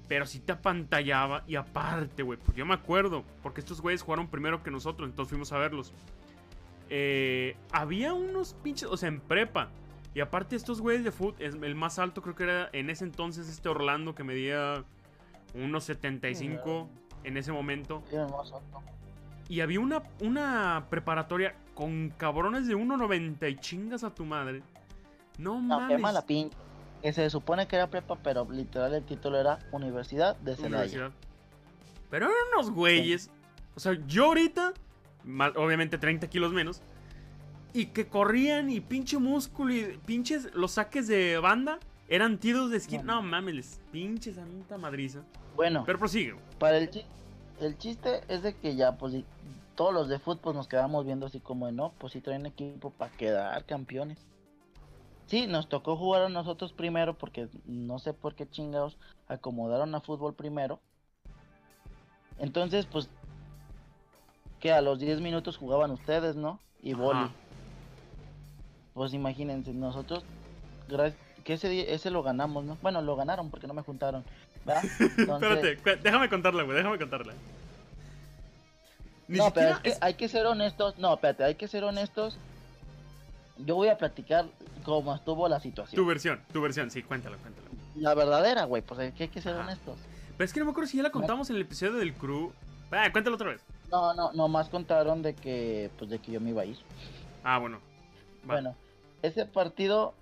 Pero 0.09 0.26
sí 0.26 0.40
te 0.40 0.52
apantallaba. 0.52 1.44
Y 1.46 1.57
aparte, 1.57 2.22
güey. 2.22 2.38
Porque 2.38 2.61
yo 2.61 2.66
me 2.66 2.74
acuerdo. 2.74 3.24
Porque 3.42 3.61
estos 3.61 3.80
güeyes 3.80 4.02
jugaron 4.02 4.28
primero 4.28 4.62
que 4.62 4.70
nosotros. 4.70 5.09
Entonces 5.09 5.30
fuimos 5.30 5.52
a 5.52 5.59
verlos. 5.59 5.92
Eh, 6.90 7.57
había 7.72 8.12
unos 8.12 8.54
pinches. 8.54 8.88
O 8.88 8.96
sea, 8.96 9.09
en 9.09 9.20
prepa. 9.20 9.70
Y 10.14 10.20
aparte 10.20 10.54
estos 10.54 10.80
güeyes 10.80 11.02
de 11.02 11.11
foot, 11.11 11.40
el 11.40 11.74
más 11.74 11.98
alto 11.98 12.22
creo 12.22 12.37
que 12.37 12.44
era 12.44 12.70
en 12.72 12.88
ese 12.88 13.04
entonces 13.04 13.48
este 13.48 13.68
Orlando 13.68 14.14
que 14.14 14.22
medía 14.22 14.85
unos 15.54 15.85
75 15.85 16.88
en 17.24 17.37
ese 17.37 17.50
momento. 17.52 18.02
Más 18.12 18.52
alto. 18.52 18.83
Y 19.48 19.61
había 19.61 19.80
una, 19.80 20.02
una 20.20 20.87
preparatoria 20.90 21.54
con 21.74 22.11
cabrones 22.16 22.66
de 22.66 22.76
1.90 22.76 23.50
y 23.50 23.57
chingas 23.57 24.04
a 24.04 24.14
tu 24.14 24.24
madre. 24.24 24.62
No 25.38 25.61
No, 25.61 25.78
qué 25.78 25.83
mames. 25.94 26.00
mala 26.00 26.24
pinche. 26.26 26.57
que 27.02 27.12
se 27.12 27.28
supone 27.28 27.66
que 27.66 27.76
era 27.76 27.88
prepa, 27.90 28.16
pero 28.16 28.46
literal 28.50 28.94
el 28.94 29.04
título 29.04 29.38
era 29.38 29.59
Universidad 29.72 30.37
de 30.37 30.57
Celaya. 30.57 31.11
Pero 32.11 32.26
eran 32.26 32.37
unos 32.54 32.70
güeyes. 32.70 33.30
O 33.76 33.80
sea, 33.80 33.92
yo 34.07 34.26
ahorita, 34.26 34.72
obviamente 35.57 35.98
30 35.98 36.28
kilos 36.28 36.52
menos, 36.52 36.80
y 37.72 37.87
que 37.87 38.07
corrían 38.07 38.70
y 38.70 38.80
pinche 38.80 39.18
músculo 39.18 39.74
y 39.74 39.98
pinches 40.07 40.54
los 40.54 40.72
saques 40.72 41.09
de 41.09 41.38
banda 41.38 41.80
eran 42.09 42.38
tiros 42.38 42.70
de 42.70 42.76
esquina. 42.76 43.02
No. 43.02 43.14
No 43.16 43.22
mames, 43.22 43.54
les 43.54 43.80
pinches 43.90 44.37
santa 44.37 44.78
madriza. 44.78 45.20
Bueno, 45.57 45.83
Pero 45.85 45.98
prosigue. 45.98 46.37
para 46.59 46.78
el 46.78 46.88
el 47.61 47.79
chiste 47.79 48.23
es 48.29 48.43
de 48.43 48.55
que 48.55 48.77
ya, 48.77 48.97
pues, 48.97 49.14
todos 49.75 49.93
los 49.93 50.09
de 50.09 50.19
fútbol 50.19 50.55
nos 50.55 50.69
quedamos 50.69 51.05
viendo 51.05 51.27
así 51.27 51.40
como 51.40 51.67
de, 51.67 51.73
no, 51.73 51.93
pues 51.99 52.12
sí 52.12 52.21
traen 52.21 52.47
equipo 52.47 52.90
para 52.90 53.11
quedar 53.17 53.64
campeones. 53.64 54.19
Sí, 55.27 55.47
nos 55.47 55.69
tocó 55.69 55.97
jugar 55.97 56.23
a 56.23 56.29
nosotros 56.29 56.73
primero 56.73 57.14
porque 57.14 57.49
no 57.64 57.99
sé 57.99 58.12
por 58.12 58.35
qué 58.35 58.49
chingados 58.49 58.99
acomodaron 59.27 59.95
a 59.95 60.01
fútbol 60.01 60.35
primero. 60.35 60.81
Entonces, 62.38 62.87
pues, 62.87 63.09
que 64.61 64.73
a 64.73 64.83
los 64.83 64.99
10 64.99 65.21
minutos 65.21 65.57
jugaban 65.57 65.90
ustedes, 65.90 66.37
¿no? 66.37 66.61
Y 66.83 66.95
boli. 66.95 67.31
Pues 68.93 69.12
imagínense, 69.12 69.73
nosotros, 69.73 70.25
que 71.45 71.55
ese, 71.55 71.93
ese 71.93 72.11
lo 72.11 72.23
ganamos, 72.23 72.64
¿no? 72.64 72.79
Bueno, 72.81 73.03
lo 73.03 73.17
ganaron 73.17 73.51
porque 73.51 73.67
no 73.67 73.75
me 73.75 73.83
juntaron. 73.83 74.25
¿Verdad? 74.64 74.83
Entonces- 75.18 75.64
Espérate, 75.77 76.03
déjame 76.03 76.29
contarla, 76.29 76.62
güey, 76.62 76.77
déjame 76.77 76.98
contarla. 76.98 77.33
Ni 79.27 79.38
no, 79.38 79.53
pero 79.53 79.70
es 79.70 79.79
que 79.79 79.88
es- 79.90 79.98
hay 80.03 80.14
que 80.14 80.29
ser 80.29 80.46
honestos. 80.46 80.98
No, 80.98 81.14
espérate, 81.14 81.44
hay 81.44 81.55
que 81.55 81.66
ser 81.68 81.85
honestos. 81.85 82.38
Yo 83.59 83.74
voy 83.77 83.88
a 83.88 83.96
platicar 83.96 84.46
cómo 84.85 85.14
estuvo 85.14 85.48
la 85.48 85.61
situación. 85.61 85.96
Tu 85.96 86.07
versión, 86.07 86.40
tu 86.53 86.61
versión, 86.61 86.90
sí, 86.90 87.03
cuéntala, 87.03 87.37
cuéntala. 87.38 87.68
La 87.96 88.14
verdadera, 88.14 88.64
güey, 88.64 88.83
pues 88.83 89.00
hay 89.00 89.12
que, 89.12 89.24
hay 89.24 89.29
que 89.29 89.40
ser 89.40 89.55
Ajá. 89.55 89.62
honestos. 89.62 89.96
Pero 90.37 90.44
es 90.44 90.53
que 90.53 90.59
no 90.61 90.66
me 90.66 90.72
acuerdo 90.72 90.88
si 90.90 90.96
ya 90.96 91.03
la 91.05 91.11
contamos 91.11 91.48
en 91.50 91.57
el 91.57 91.62
episodio 91.62 91.92
del 91.94 92.12
crew. 92.12 92.53
Ah, 92.90 93.11
cuéntalo 93.12 93.37
otra 93.37 93.50
vez. 93.50 93.61
No, 93.90 94.12
no, 94.14 94.33
nomás 94.33 94.68
contaron 94.68 95.22
de 95.22 95.35
que, 95.35 95.90
pues 95.98 96.11
de 96.11 96.18
que 96.18 96.33
yo 96.33 96.40
me 96.40 96.50
iba 96.50 96.62
a 96.62 96.64
ir. 96.64 96.77
Ah, 97.44 97.59
bueno. 97.59 97.79
Va. 98.48 98.55
Bueno, 98.55 98.77
ese 99.22 99.46
partido 99.46 100.12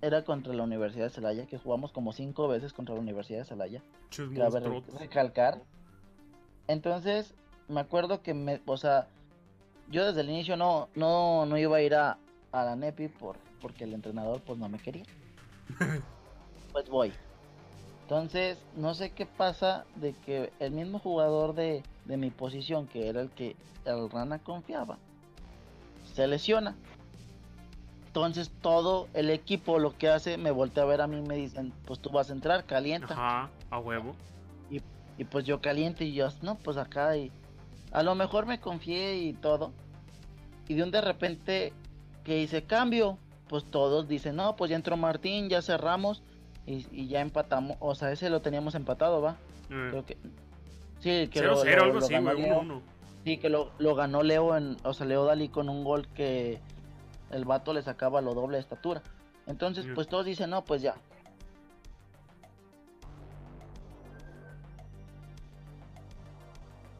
era 0.00 0.24
contra 0.24 0.54
la 0.54 0.62
Universidad 0.62 1.04
de 1.04 1.10
Celaya, 1.10 1.46
que 1.46 1.58
jugamos 1.58 1.92
como 1.92 2.12
cinco 2.12 2.48
veces 2.48 2.72
contra 2.72 2.94
la 2.94 3.00
Universidad 3.00 3.40
de 3.40 3.44
Celaya. 3.44 3.82
Cabe 4.36 4.82
recalcar. 4.98 5.62
Entonces, 6.68 7.34
me 7.68 7.80
acuerdo 7.80 8.22
que 8.22 8.34
me, 8.34 8.60
o 8.66 8.76
sea, 8.76 9.08
yo 9.90 10.06
desde 10.06 10.20
el 10.20 10.30
inicio 10.30 10.56
no, 10.56 10.88
no, 10.94 11.46
no 11.46 11.56
iba 11.58 11.78
a 11.78 11.82
ir 11.82 11.94
a, 11.94 12.18
a 12.52 12.64
la 12.64 12.76
NEPI 12.76 13.08
por, 13.08 13.36
porque 13.60 13.84
el 13.84 13.94
entrenador 13.94 14.40
pues 14.42 14.58
no 14.58 14.68
me 14.68 14.78
quería. 14.78 15.04
pues 16.72 16.88
voy. 16.88 17.12
Entonces, 18.02 18.58
no 18.74 18.94
sé 18.94 19.10
qué 19.10 19.26
pasa 19.26 19.84
de 19.96 20.14
que 20.14 20.52
el 20.60 20.72
mismo 20.72 20.98
jugador 20.98 21.54
de, 21.54 21.82
de 22.06 22.16
mi 22.16 22.30
posición, 22.30 22.86
que 22.86 23.08
era 23.08 23.20
el 23.20 23.30
que 23.30 23.54
el 23.84 24.10
Rana 24.10 24.38
confiaba, 24.38 24.98
se 26.14 26.26
lesiona. 26.26 26.74
Entonces 28.26 28.50
todo 28.60 29.08
el 29.14 29.30
equipo 29.30 29.78
lo 29.78 29.96
que 29.96 30.08
hace, 30.08 30.36
me 30.38 30.50
voltea 30.50 30.82
a 30.84 30.86
ver 30.86 31.00
a 31.00 31.06
mí 31.06 31.18
y 31.18 31.22
me 31.22 31.36
dicen, 31.36 31.72
pues 31.86 32.00
tú 32.00 32.10
vas 32.10 32.30
a 32.30 32.32
entrar, 32.32 32.64
calienta. 32.64 33.14
Ajá, 33.14 33.50
a 33.70 33.78
huevo. 33.78 34.14
Y 35.20 35.24
pues 35.24 35.44
yo 35.44 35.60
caliente 35.60 36.04
y 36.04 36.12
yo, 36.14 36.28
no, 36.42 36.54
pues 36.54 36.76
acá 36.76 37.16
y 37.16 37.32
a 37.90 38.04
lo 38.04 38.14
mejor 38.14 38.46
me 38.46 38.60
confié 38.60 39.16
y 39.16 39.32
todo. 39.32 39.72
Y 40.68 40.74
de 40.74 40.84
un 40.84 40.92
de 40.92 41.00
repente 41.00 41.72
que 42.22 42.38
hice 42.40 42.62
cambio, 42.62 43.18
pues 43.48 43.64
todos 43.64 44.06
dicen, 44.06 44.36
no, 44.36 44.54
pues 44.54 44.70
ya 44.70 44.76
entró 44.76 44.96
Martín, 44.96 45.48
ya 45.48 45.60
cerramos 45.60 46.22
y, 46.66 46.86
y 46.92 47.08
ya 47.08 47.20
empatamos. 47.20 47.76
O 47.80 47.96
sea, 47.96 48.12
ese 48.12 48.30
lo 48.30 48.42
teníamos 48.42 48.76
empatado, 48.76 49.20
¿va? 49.20 49.32
Eh, 49.70 49.88
Creo 49.90 50.06
que... 50.06 50.16
Sí, 51.00 51.26
que 51.28 51.42
lo, 51.42 51.64
0-0, 51.64 51.76
lo- 51.76 51.82
algo 51.82 51.98
lo 51.98 52.04
así, 52.04 52.12
ganó 52.14 52.32
Leo. 52.34 52.62
1-1. 52.62 52.80
Sí, 53.24 53.38
que 53.38 53.48
lo 53.48 53.94
ganó 53.96 54.22
Leo 54.22 54.56
en... 54.56 54.76
O 54.84 54.92
sea, 54.94 55.04
Leo 55.06 55.24
Dalí 55.24 55.48
con 55.48 55.68
un 55.68 55.82
gol 55.82 56.06
que 56.08 56.60
el 57.30 57.44
vato 57.44 57.72
le 57.72 57.82
sacaba 57.82 58.20
lo 58.20 58.34
doble 58.34 58.56
de 58.56 58.62
estatura. 58.62 59.02
Entonces, 59.46 59.86
pues 59.94 60.06
todos 60.08 60.26
dicen, 60.26 60.50
no, 60.50 60.64
pues 60.64 60.82
ya. 60.82 60.94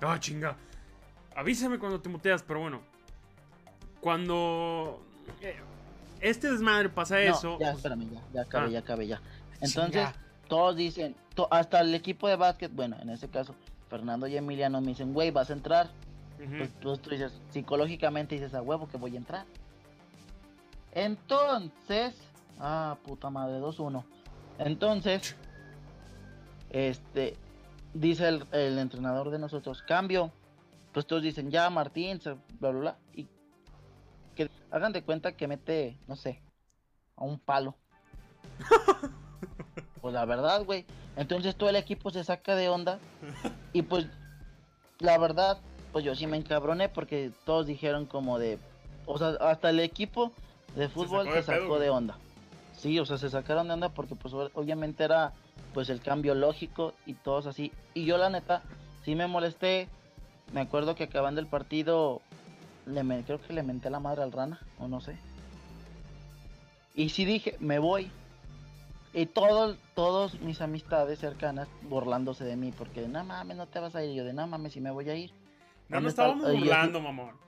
Ah, 0.01 0.19
chinga. 0.19 0.57
Avísame 1.35 1.79
cuando 1.79 2.01
te 2.01 2.09
muteas, 2.09 2.43
pero 2.43 2.61
bueno. 2.61 2.81
Cuando 4.01 5.03
eh, 5.41 5.57
este 6.21 6.51
desmadre 6.51 6.89
pasa 6.89 7.17
No, 7.17 7.21
eso. 7.21 7.53
ya, 7.59 7.67
pues, 7.73 7.77
espérame, 7.77 8.09
ya, 8.13 8.23
ya 8.33 8.43
acabé, 8.43 8.67
Ah. 8.67 8.71
ya 8.71 8.79
acabé, 8.79 9.07
ya. 9.09 9.21
Entonces, 9.61 9.93
chinga. 10.09 10.15
todos 10.49 10.77
dicen, 10.77 11.17
to- 11.35 11.49
hasta 11.51 11.81
el 11.81 11.95
equipo 11.95 12.29
de 12.29 12.37
básquet, 12.37 12.73
bueno, 12.73 12.97
en 13.01 13.11
este 13.11 13.29
caso, 13.29 13.55
Fernando 13.91 14.27
y 14.29 14.37
Emiliano 14.37 14.81
me 14.81 14.89
dicen, 14.89 15.13
güey, 15.13 15.31
vas 15.31 15.51
a 15.51 15.55
entrar. 15.55 15.91
Pues, 16.37 16.71
pues 16.81 17.01
tú 17.03 17.11
dices, 17.11 17.33
psicológicamente 17.51 18.37
dices, 18.37 18.55
a 18.55 18.63
huevo 18.63 18.87
que 18.89 18.97
voy 18.97 19.15
a 19.15 19.19
entrar. 19.19 19.45
Entonces, 20.99 22.17
ah, 22.59 22.97
puta 23.05 23.31
madre, 23.31 23.61
2-1. 23.61 24.05
Entonces, 24.59 25.37
este, 26.71 27.37
dice 27.95 28.27
el, 28.27 28.45
el 28.51 28.79
entrenador 28.81 29.31
de 29.31 29.39
nosotros, 29.39 29.81
cambio. 29.83 30.33
Pues 30.93 31.07
todos 31.07 31.23
dicen, 31.23 31.53
ya, 31.53 31.71
Martín, 31.71 32.21
bla, 32.59 32.71
bla, 32.71 32.81
bla. 32.81 32.99
Y 33.15 33.29
que 34.35 34.51
hagan 34.73 34.93
de 34.93 35.05
cuenta 35.05 35.37
que 35.37 35.47
mete, 35.47 35.97
no 36.09 36.17
sé, 36.17 36.43
a 37.15 37.23
un 37.23 37.39
palo. 37.39 37.77
pues 40.03 40.13
la 40.13 40.25
verdad, 40.25 40.65
güey. 40.65 40.85
Entonces 41.15 41.55
todo 41.55 41.69
el 41.69 41.77
equipo 41.77 42.11
se 42.11 42.25
saca 42.25 42.57
de 42.57 42.71
onda. 42.71 42.99
Y 43.73 43.83
pues, 43.83 44.07
la 44.99 45.17
verdad, 45.17 45.61
pues 45.93 46.05
yo 46.05 46.17
sí 46.17 46.27
me 46.27 46.39
encabroné 46.39 46.89
porque 46.89 47.31
todos 47.45 47.67
dijeron 47.69 48.05
como 48.05 48.41
de... 48.41 48.59
O 49.07 49.17
sea, 49.17 49.29
hasta 49.41 49.71
el 49.71 49.79
equipo 49.79 50.33
de 50.79 50.89
fútbol 50.89 51.25
sacó 51.27 51.31
se 51.31 51.53
de 51.53 51.61
sacó 51.61 51.79
de 51.79 51.91
onda. 51.91 52.17
Sí, 52.77 52.99
o 52.99 53.05
sea, 53.07 53.19
se 53.19 53.29
sacaron 53.31 53.69
de 53.69 53.75
onda 53.75 53.89
porque 53.91 54.15
pues 54.15 54.33
obviamente 54.35 55.05
era 55.05 55.33
pues 55.75 55.91
el 55.91 56.01
cambio 56.01 56.35
lógico 56.35 56.95
y 57.07 57.15
todos 57.15 57.47
así. 57.47 57.73
Y 57.95 58.05
yo 58.05 58.17
la 58.19 58.31
neta, 58.31 58.63
sí 59.05 59.15
me 59.15 59.27
molesté. 59.27 59.89
Me 60.53 60.61
acuerdo 60.61 60.95
que 60.95 61.05
acabando 61.05 61.41
el 61.41 61.47
partido, 61.47 62.21
le 62.87 63.03
me- 63.03 63.23
creo 63.25 63.41
que 63.41 63.53
le 63.53 63.63
menté 63.63 63.91
la 63.91 64.01
madre 64.01 64.23
al 64.23 64.33
rana, 64.33 64.59
o 64.79 64.89
no 64.89 65.01
sé. 65.01 65.19
Y 66.95 67.11
sí 67.11 67.25
dije, 67.25 67.57
me 67.61 67.79
voy. 67.79 68.11
Y 69.15 69.27
todos, 69.27 69.77
todos 69.95 70.41
mis 70.41 70.61
amistades 70.61 71.19
cercanas 71.19 71.69
burlándose 71.83 72.45
de 72.45 72.57
mí, 72.57 72.73
porque 72.77 73.01
de 73.03 73.09
no 73.09 73.25
mames, 73.25 73.57
no 73.57 73.67
te 73.67 73.81
vas 73.81 73.95
a 73.95 74.05
ir. 74.05 74.11
Y 74.13 74.15
yo 74.17 74.25
de 74.25 74.33
no 74.33 74.47
mames, 74.47 74.73
si 74.73 74.81
me 74.81 74.91
voy 74.91 75.09
a 75.11 75.15
ir. 75.15 75.31
No 75.89 75.97
¿Dónde 75.97 76.03
nos 76.05 76.11
está- 76.13 76.27
estábamos 76.29 76.53
burlando, 76.61 77.01
mamón. 77.01 77.48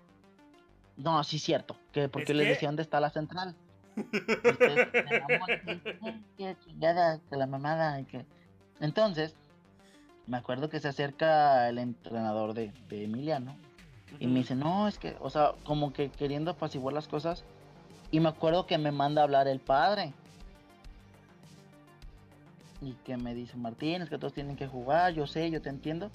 No, 1.03 1.23
sí, 1.25 1.39
cierto. 1.39 1.77
Que 1.93 2.09
porque 2.09 2.33
Es 2.33 2.37
les 2.37 2.47
que- 2.47 2.51
decía 2.55 2.69
dónde 2.69 2.83
está 2.83 3.01
la 3.01 3.11
central. 3.11 3.55
Y 3.97 4.01
ustedes, 4.03 4.93
"De 4.93 5.21
mamón, 5.29 5.47
que- 5.65 6.21
que 6.37 6.57
chingada, 6.65 7.21
que 7.29 7.37
la 7.37 7.47
mamada. 7.47 8.01
y 8.01 8.05
que... 8.05 8.25
Entonces, 8.81 9.35
me 10.27 10.37
acuerdo 10.37 10.69
que 10.69 10.81
se 10.81 10.89
acerca 10.89 11.69
el 11.69 11.79
entrenador 11.79 12.55
de, 12.55 12.73
de 12.89 13.05
Emiliano. 13.05 13.57
Y 14.19 14.27
me 14.27 14.41
dice, 14.41 14.55
no, 14.57 14.89
es 14.89 14.99
que, 14.99 15.17
o 15.21 15.31
sea, 15.31 15.53
como 15.65 15.93
que 15.93 16.11
queriendo 16.11 16.51
apaciguar 16.51 16.93
las 16.95 17.09
cosas. 17.09 17.45
Y 18.11 18.21
me 18.21 18.29
acuerdo 18.29 18.67
que 18.67 18.77
me 18.77 18.91
manda 18.93 19.21
a 19.23 19.25
hablar 19.25 19.47
el 19.49 19.61
padre. 19.61 20.13
Y 22.83 22.93
que 23.05 23.17
me 23.17 23.35
dice, 23.35 23.57
Martín, 23.57 24.03
es 24.03 24.09
que 24.09 24.19
todos 24.19 24.33
tienen 24.33 24.57
que 24.57 24.67
jugar, 24.67 25.13
yo 25.13 25.27
sé, 25.27 25.51
yo 25.51 25.61
te 25.61 25.69
entiendo. 25.69 26.11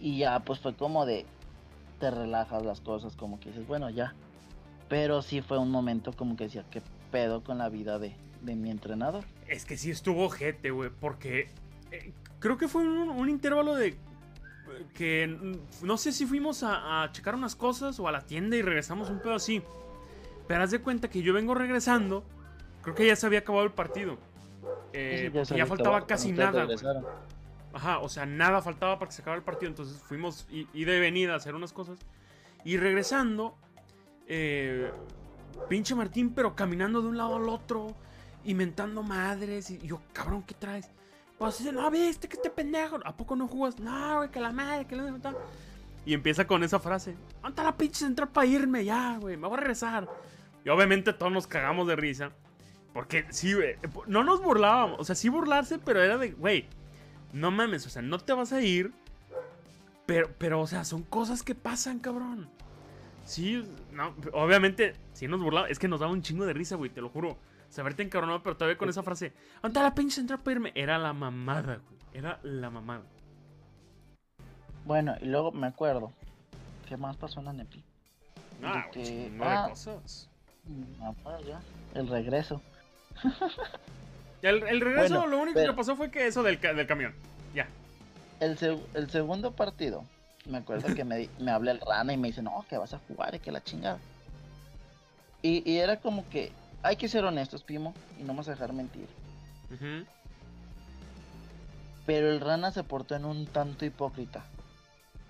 Y 0.00 0.18
ya, 0.18 0.40
pues 0.40 0.58
fue 0.58 0.74
como 0.74 1.06
de, 1.06 1.24
te 1.98 2.10
relajas 2.10 2.64
las 2.64 2.80
cosas, 2.80 3.16
como 3.16 3.38
que 3.40 3.50
dices, 3.50 3.66
bueno, 3.66 3.90
ya. 3.90 4.14
Pero 4.88 5.22
sí 5.22 5.40
fue 5.40 5.58
un 5.58 5.70
momento 5.70 6.12
como 6.12 6.36
que 6.36 6.44
decía, 6.44 6.64
qué 6.70 6.82
pedo 7.10 7.42
con 7.42 7.58
la 7.58 7.68
vida 7.68 7.98
de, 7.98 8.16
de 8.42 8.54
mi 8.54 8.70
entrenador. 8.70 9.24
Es 9.48 9.64
que 9.64 9.76
sí 9.76 9.90
estuvo 9.90 10.24
ojete, 10.26 10.70
güey, 10.70 10.90
porque 10.90 11.48
eh, 11.90 12.12
creo 12.38 12.58
que 12.58 12.68
fue 12.68 12.82
un, 12.82 13.08
un 13.08 13.28
intervalo 13.28 13.74
de 13.74 13.88
eh, 13.88 13.96
que 14.94 15.58
no 15.82 15.96
sé 15.96 16.12
si 16.12 16.26
fuimos 16.26 16.62
a, 16.62 17.02
a 17.04 17.12
checar 17.12 17.34
unas 17.34 17.56
cosas 17.56 17.98
o 18.00 18.08
a 18.08 18.12
la 18.12 18.20
tienda 18.22 18.56
y 18.56 18.62
regresamos 18.62 19.10
un 19.10 19.20
pedo 19.20 19.34
así. 19.34 19.62
Pero 20.46 20.62
haz 20.62 20.70
de 20.70 20.80
cuenta 20.80 21.08
que 21.08 21.22
yo 21.22 21.32
vengo 21.32 21.54
regresando, 21.54 22.22
creo 22.82 22.94
que 22.94 23.06
ya 23.06 23.16
se 23.16 23.26
había 23.26 23.38
acabado 23.40 23.64
el 23.64 23.72
partido. 23.72 24.18
Eh, 24.92 25.30
Sí, 25.44 25.54
ya 25.56 25.66
faltaba 25.66 26.06
casi 26.06 26.32
nada. 26.32 26.66
Ajá, 27.74 27.98
o 27.98 28.08
sea, 28.08 28.24
nada 28.24 28.62
faltaba 28.62 28.98
para 28.98 29.08
que 29.08 29.16
se 29.16 29.22
acabara 29.22 29.38
el 29.38 29.44
partido. 29.44 29.68
Entonces 29.68 30.00
fuimos 30.00 30.46
y, 30.48 30.68
y 30.72 30.84
de 30.84 31.00
venida 31.00 31.34
a 31.34 31.36
hacer 31.36 31.54
unas 31.54 31.72
cosas. 31.72 31.98
Y 32.64 32.76
regresando, 32.76 33.58
eh, 34.26 34.90
pinche 35.68 35.94
Martín, 35.94 36.32
pero 36.34 36.54
caminando 36.54 37.02
de 37.02 37.08
un 37.08 37.16
lado 37.16 37.36
al 37.36 37.48
otro, 37.48 37.88
inventando 38.44 39.02
madres. 39.02 39.70
Y 39.70 39.78
yo, 39.78 40.00
cabrón, 40.12 40.42
¿qué 40.44 40.54
traes? 40.54 40.88
Pues 41.36 41.58
dice, 41.58 41.72
no, 41.72 41.90
viste 41.90 42.28
que 42.28 42.36
este 42.36 42.50
pendejo. 42.50 43.00
¿A 43.04 43.16
poco 43.16 43.34
no 43.36 43.48
jugas? 43.48 43.78
No, 43.78 44.18
güey, 44.18 44.30
que 44.30 44.40
la 44.40 44.52
madre, 44.52 44.86
que 44.86 44.96
la 44.96 45.12
tal. 45.18 45.36
Y 46.06 46.14
empieza 46.14 46.46
con 46.46 46.62
esa 46.62 46.78
frase: 46.78 47.16
¿Dónde 47.42 47.62
la 47.62 47.76
pinche 47.76 47.98
central 47.98 48.28
para 48.28 48.46
irme 48.46 48.84
ya, 48.84 49.18
güey? 49.18 49.36
Me 49.36 49.48
voy 49.48 49.56
a 49.56 49.60
regresar. 49.60 50.08
Y 50.64 50.68
obviamente 50.68 51.12
todos 51.12 51.32
nos 51.32 51.46
cagamos 51.46 51.88
de 51.88 51.96
risa. 51.96 52.30
Porque 52.92 53.26
sí, 53.30 53.52
güey. 53.52 53.76
No 54.06 54.22
nos 54.22 54.40
burlábamos. 54.42 55.00
O 55.00 55.04
sea, 55.04 55.16
sí 55.16 55.28
burlarse, 55.28 55.78
pero 55.78 56.02
era 56.02 56.16
de, 56.16 56.30
güey, 56.30 56.68
no 57.34 57.50
mames, 57.50 57.84
o 57.84 57.90
sea, 57.90 58.00
no 58.00 58.18
te 58.18 58.32
vas 58.32 58.52
a 58.52 58.62
ir. 58.62 58.92
Pero, 60.06 60.30
pero, 60.38 60.60
o 60.60 60.66
sea, 60.66 60.84
son 60.84 61.02
cosas 61.02 61.42
que 61.42 61.54
pasan, 61.54 61.98
cabrón. 61.98 62.48
Sí, 63.24 63.64
no, 63.90 64.14
obviamente, 64.32 64.94
sí 65.14 65.26
nos 65.26 65.40
burlaba. 65.40 65.68
Es 65.68 65.78
que 65.78 65.88
nos 65.88 66.00
daba 66.00 66.12
un 66.12 66.22
chingo 66.22 66.46
de 66.46 66.52
risa, 66.52 66.76
güey, 66.76 66.90
te 66.90 67.00
lo 67.00 67.08
juro. 67.08 67.36
Saberte 67.70 68.02
encaronado, 68.02 68.42
pero 68.42 68.56
todavía 68.56 68.78
con 68.78 68.88
esa 68.88 69.02
frase. 69.02 69.32
¿Dónde 69.62 69.80
la 69.80 69.94
pinche 69.94 70.14
central 70.16 70.40
para 70.40 70.52
irme? 70.52 70.72
Era 70.76 70.96
la 70.98 71.12
mamada, 71.12 71.76
güey. 71.76 71.98
Era 72.12 72.38
la 72.44 72.70
mamada. 72.70 73.02
Bueno, 74.84 75.16
y 75.20 75.24
luego 75.24 75.50
me 75.50 75.66
acuerdo. 75.66 76.12
¿Qué 76.88 76.96
más 76.96 77.16
pasó 77.16 77.40
en 77.40 77.46
la 77.46 77.52
Nepi? 77.52 77.82
Ah, 78.62 78.86
que- 78.92 79.02
chingo 79.02 79.44
ah. 79.44 79.64
de 79.64 79.70
cosas. 79.70 80.30
Ah, 81.00 81.12
pues 81.22 81.46
ya, 81.46 81.60
El 81.94 82.08
regreso. 82.08 82.62
El, 84.44 84.62
el 84.62 84.80
regreso, 84.80 85.14
Bueno, 85.14 85.26
lo 85.26 85.38
único 85.42 85.54
pero- 85.58 85.72
que 85.72 85.76
pasó 85.78 85.96
fue 85.96 86.10
que 86.10 86.26
eso 86.26 86.42
del, 86.42 86.60
del 86.60 86.86
camión. 86.86 87.14
Ya. 87.54 87.66
El, 88.40 88.58
seg- 88.58 88.82
el 88.92 89.08
segundo 89.10 89.52
partido, 89.52 90.04
me 90.46 90.58
acuerdo 90.58 90.94
que 90.94 91.02
me, 91.04 91.28
me 91.38 91.50
habla 91.50 91.70
el 91.70 91.80
rana 91.80 92.12
y 92.12 92.16
me 92.18 92.28
dice, 92.28 92.42
no, 92.42 92.64
que 92.68 92.76
vas 92.76 92.92
a 92.92 92.98
jugar 93.08 93.34
y 93.34 93.38
que 93.38 93.50
la 93.50 93.62
chingada. 93.64 93.98
Y, 95.40 95.68
y 95.70 95.78
era 95.78 95.98
como 95.98 96.28
que, 96.28 96.52
hay 96.82 96.96
que 96.96 97.08
ser 97.08 97.24
honestos, 97.24 97.62
Pimo, 97.62 97.94
y 98.18 98.22
no 98.22 98.28
vamos 98.28 98.48
a 98.48 98.50
dejar 98.50 98.72
mentir. 98.74 99.06
Pero 102.06 102.30
el 102.30 102.40
rana 102.40 102.70
se 102.70 102.82
portó 102.84 103.14
en 103.16 103.24
un 103.24 103.46
tanto 103.46 103.84
hipócrita. 103.86 104.44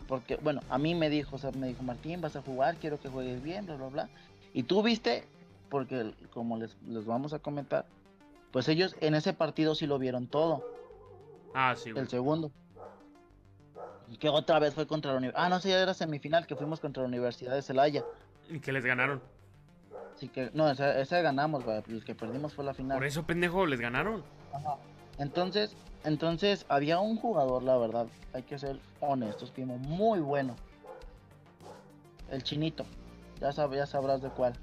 Porque, 0.09 0.37
bueno, 0.37 0.61
a 0.69 0.77
mí 0.79 0.95
me 0.95 1.09
dijo, 1.09 1.37
o 1.37 1.39
sea, 1.39 1.53
me 1.53 1.69
dijo, 1.69 1.83
Martín, 1.83 2.21
vas 2.21 2.35
a 2.37 2.43
jugar, 2.43 2.77
quiero 2.77 3.01
que 3.01 3.09
juegues 3.09 3.43
bien, 3.43 3.65
bla, 3.67 3.77
bla, 3.77 3.87
bla. 3.89 4.09
Y 4.53 4.65
tú 4.65 4.83
viste, 4.83 5.25
porque 5.71 6.13
como 6.33 6.59
les, 6.59 6.77
les 6.87 7.07
vamos 7.07 7.33
a 7.33 7.39
comentar, 7.39 7.87
pues 8.55 8.69
ellos 8.69 8.95
en 9.01 9.17
ese 9.17 9.33
partido 9.33 9.75
sí 9.75 9.85
lo 9.85 9.99
vieron 9.99 10.29
todo. 10.29 10.63
Ah, 11.55 11.75
sí, 11.77 11.91
güey. 11.91 12.05
El 12.05 12.09
segundo. 12.09 12.53
Que 14.21 14.29
otra 14.29 14.61
vez 14.61 14.75
fue 14.75 14.87
contra 14.87 15.11
la 15.11 15.19
Universidad. 15.19 15.45
Ah, 15.45 15.49
no, 15.49 15.59
sí, 15.59 15.73
era 15.73 15.93
semifinal, 15.93 16.47
que 16.47 16.55
fuimos 16.55 16.79
contra 16.79 17.03
la 17.03 17.09
Universidad 17.09 17.53
de 17.53 17.63
Celaya. 17.63 18.05
Y 18.49 18.61
que 18.61 18.71
les 18.71 18.85
ganaron. 18.85 19.21
Así 20.15 20.29
que, 20.29 20.53
no, 20.55 20.71
esa, 20.71 21.01
esa 21.01 21.21
ganamos, 21.21 21.65
güey, 21.65 21.83
El 21.89 22.05
que 22.05 22.15
perdimos 22.15 22.55
fue 22.55 22.65
la 22.65 22.75
final. 22.75 22.97
Por 22.97 23.05
eso, 23.05 23.25
pendejo, 23.25 23.67
les 23.67 23.81
ganaron. 23.81 24.23
Ajá. 24.53 24.77
Entonces, 25.19 25.75
entonces, 26.05 26.65
había 26.69 27.01
un 27.01 27.17
jugador, 27.17 27.65
la 27.65 27.77
verdad, 27.77 28.07
hay 28.35 28.45
que 28.45 28.57
ser 28.57 28.79
honestos, 29.01 29.51
Pimo, 29.51 29.79
muy 29.79 30.21
bueno. 30.21 30.55
El 32.31 32.45
chinito. 32.45 32.87
Ya, 33.41 33.49
sab- 33.51 33.75
ya 33.75 33.87
sabrás 33.87 34.23
de 34.23 34.31
cuál. 34.31 34.55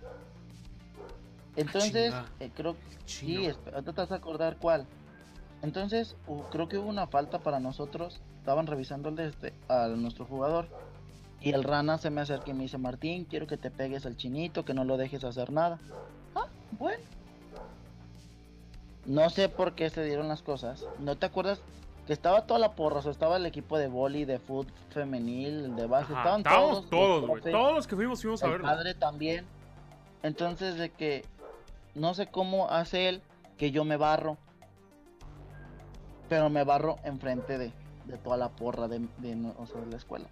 Entonces, 1.56 2.14
eh, 2.40 2.50
creo 2.56 2.76
Chino. 3.06 3.42
Sí, 3.42 3.46
esp- 3.48 3.74
ahorita 3.74 3.94
te 3.94 4.02
vas 4.02 4.12
a 4.12 4.16
acordar 4.16 4.58
cuál. 4.58 4.86
Entonces, 5.62 6.16
hu- 6.28 6.44
creo 6.50 6.68
que 6.70 6.78
hubo 6.78 6.90
una 6.90 7.08
falta 7.08 7.40
para 7.40 7.60
nosotros. 7.60 8.22
Estaban 8.40 8.68
revisando 8.68 9.10
el 9.10 9.20
este, 9.20 9.54
a 9.68 9.88
nuestro 9.90 10.26
jugador. 10.26 10.68
Y 11.42 11.52
el 11.54 11.64
rana 11.64 11.98
se 11.98 12.10
me 12.10 12.22
acerca 12.22 12.52
y 12.52 12.54
me 12.54 12.64
dice, 12.64 12.78
Martín, 12.78 13.26
quiero 13.26 13.48
que 13.48 13.58
te 13.58 13.70
pegues 13.72 14.06
al 14.06 14.16
chinito, 14.16 14.64
que 14.66 14.74
no 14.74 14.84
lo 14.86 14.98
dejes 14.98 15.24
hacer 15.24 15.52
nada. 15.52 15.80
Ah, 16.36 16.46
bueno. 16.80 17.04
No 19.06 19.30
sé 19.30 19.50
por 19.50 19.74
qué 19.74 19.90
se 19.90 20.04
dieron 20.04 20.28
las 20.28 20.42
cosas. 20.44 20.86
¿No 21.00 21.18
te 21.18 21.26
acuerdas? 21.26 21.60
Que 22.06 22.14
estaba 22.14 22.46
toda 22.46 22.60
la 22.60 22.74
porra, 22.74 23.00
o 23.00 23.02
sea, 23.02 23.12
estaba 23.12 23.38
el 23.38 23.46
equipo 23.46 23.78
de 23.78 23.88
boli, 23.88 24.26
de 24.26 24.40
fútbol 24.40 24.72
femenil, 24.92 25.76
de 25.76 25.86
base, 25.88 26.14
Ajá, 26.14 26.22
estaban 26.38 26.44
todos. 26.44 26.90
todos, 26.90 27.28
güey. 27.28 27.42
Todos 27.52 27.74
los 27.76 27.88
que 27.88 27.96
fuimos, 27.96 28.22
fuimos 28.22 28.44
a 28.44 28.48
verlo. 28.48 28.66
padre 28.68 28.94
también. 28.94 29.46
Entonces 30.24 30.76
de 30.78 30.90
que 30.92 31.26
no 31.96 32.14
sé 32.14 32.28
cómo 32.28 32.70
hace 32.70 33.10
él 33.10 33.22
que 33.58 33.72
yo 33.72 33.84
me 33.84 33.98
barro. 33.98 34.38
Pero 36.30 36.50
me 36.50 36.64
barro 36.64 36.98
enfrente 37.04 37.58
de, 37.58 37.72
de 38.06 38.18
toda 38.18 38.38
la 38.38 38.50
porra 38.50 38.88
de, 38.88 39.00
de 39.18 39.36
no- 39.36 39.54
o 39.58 39.66
sea, 39.68 39.82
de 39.82 39.88
la 39.88 39.98
escuela. 39.98 40.28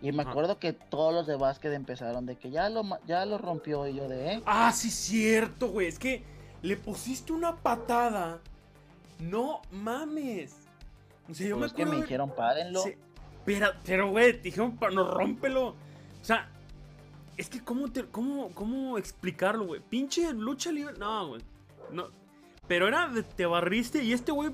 Y 0.00 0.12
me 0.12 0.22
Ajá. 0.22 0.30
acuerdo 0.30 0.58
que 0.58 0.72
todos 0.72 1.12
los 1.14 1.26
de 1.26 1.36
básquet 1.36 1.72
empezaron 1.72 2.26
de 2.26 2.36
que 2.36 2.50
ya 2.50 2.68
lo, 2.68 2.82
ya 3.06 3.24
lo 3.26 3.38
rompió 3.38 3.86
y 3.86 3.94
yo 3.94 4.08
de, 4.08 4.34
¿eh? 4.34 4.42
Ah, 4.46 4.72
sí, 4.72 4.90
cierto, 4.90 5.68
güey. 5.70 5.86
Es 5.88 5.98
que 5.98 6.24
le 6.62 6.76
pusiste 6.76 7.32
una 7.32 7.56
patada. 7.56 8.40
No 9.18 9.60
mames. 9.70 10.56
O 11.30 11.34
sea, 11.34 11.46
yo 11.48 11.58
Pues 11.58 11.72
me 11.72 11.76
que 11.76 11.84
me 11.84 11.88
acuerdo. 11.90 12.02
dijeron, 12.02 12.30
párenlo. 12.34 12.80
Sí, 12.82 12.94
pero, 13.44 13.68
pero, 13.84 14.10
güey, 14.10 14.32
dijeron, 14.40 14.76
"Pa- 14.76 14.90
no, 14.90 15.04
rómpelo. 15.10 15.68
O 15.68 15.74
sea, 16.22 16.50
es 17.36 17.48
que, 17.48 17.62
¿cómo, 17.62 17.90
te, 17.90 18.04
cómo, 18.06 18.50
cómo 18.52 18.98
explicarlo, 18.98 19.66
güey? 19.66 19.80
Pinche 19.80 20.32
lucha 20.32 20.70
libre. 20.70 20.94
No, 20.98 21.28
güey. 21.28 21.42
No. 21.90 22.08
Pero 22.68 22.88
era 22.88 23.08
de 23.08 23.22
te 23.22 23.46
barriste 23.46 24.02
y 24.02 24.12
este 24.12 24.32
güey 24.32 24.50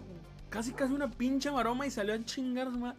casi 0.49 0.73
casi 0.73 0.93
una 0.93 1.11
pinche 1.11 1.51
maroma 1.51 1.87
y 1.87 1.91
salió 1.91 2.15
a 2.15 2.25
chingar 2.25 2.71
madre. 2.71 2.99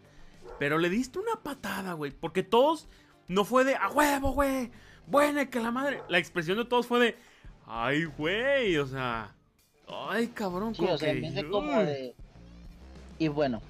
Pero 0.59 0.77
le 0.77 0.89
diste 0.89 1.19
una 1.19 1.35
patada, 1.41 1.93
güey. 1.93 2.11
Porque 2.11 2.43
todos 2.43 2.87
no 3.27 3.43
fue 3.45 3.63
de 3.63 3.75
a 3.75 3.89
huevo, 3.89 4.31
güey. 4.33 4.71
Buena 5.07 5.49
que 5.49 5.59
la 5.59 5.71
madre. 5.71 6.01
La 6.07 6.17
expresión 6.17 6.57
de 6.57 6.65
todos 6.65 6.87
fue 6.87 6.99
de 6.99 7.17
ay, 7.67 8.05
güey. 8.05 8.77
O 8.77 8.87
sea, 8.87 9.33
ay, 9.87 10.27
cabrón. 10.27 10.75
Sí, 10.75 10.85
o 10.85 10.97
sea, 10.97 11.09
en 11.09 11.15
que, 11.15 11.21
vez 11.21 11.35
de 11.35 11.49
como 11.49 11.79
de... 11.79 12.15
Y 13.17 13.27
bueno, 13.27 13.61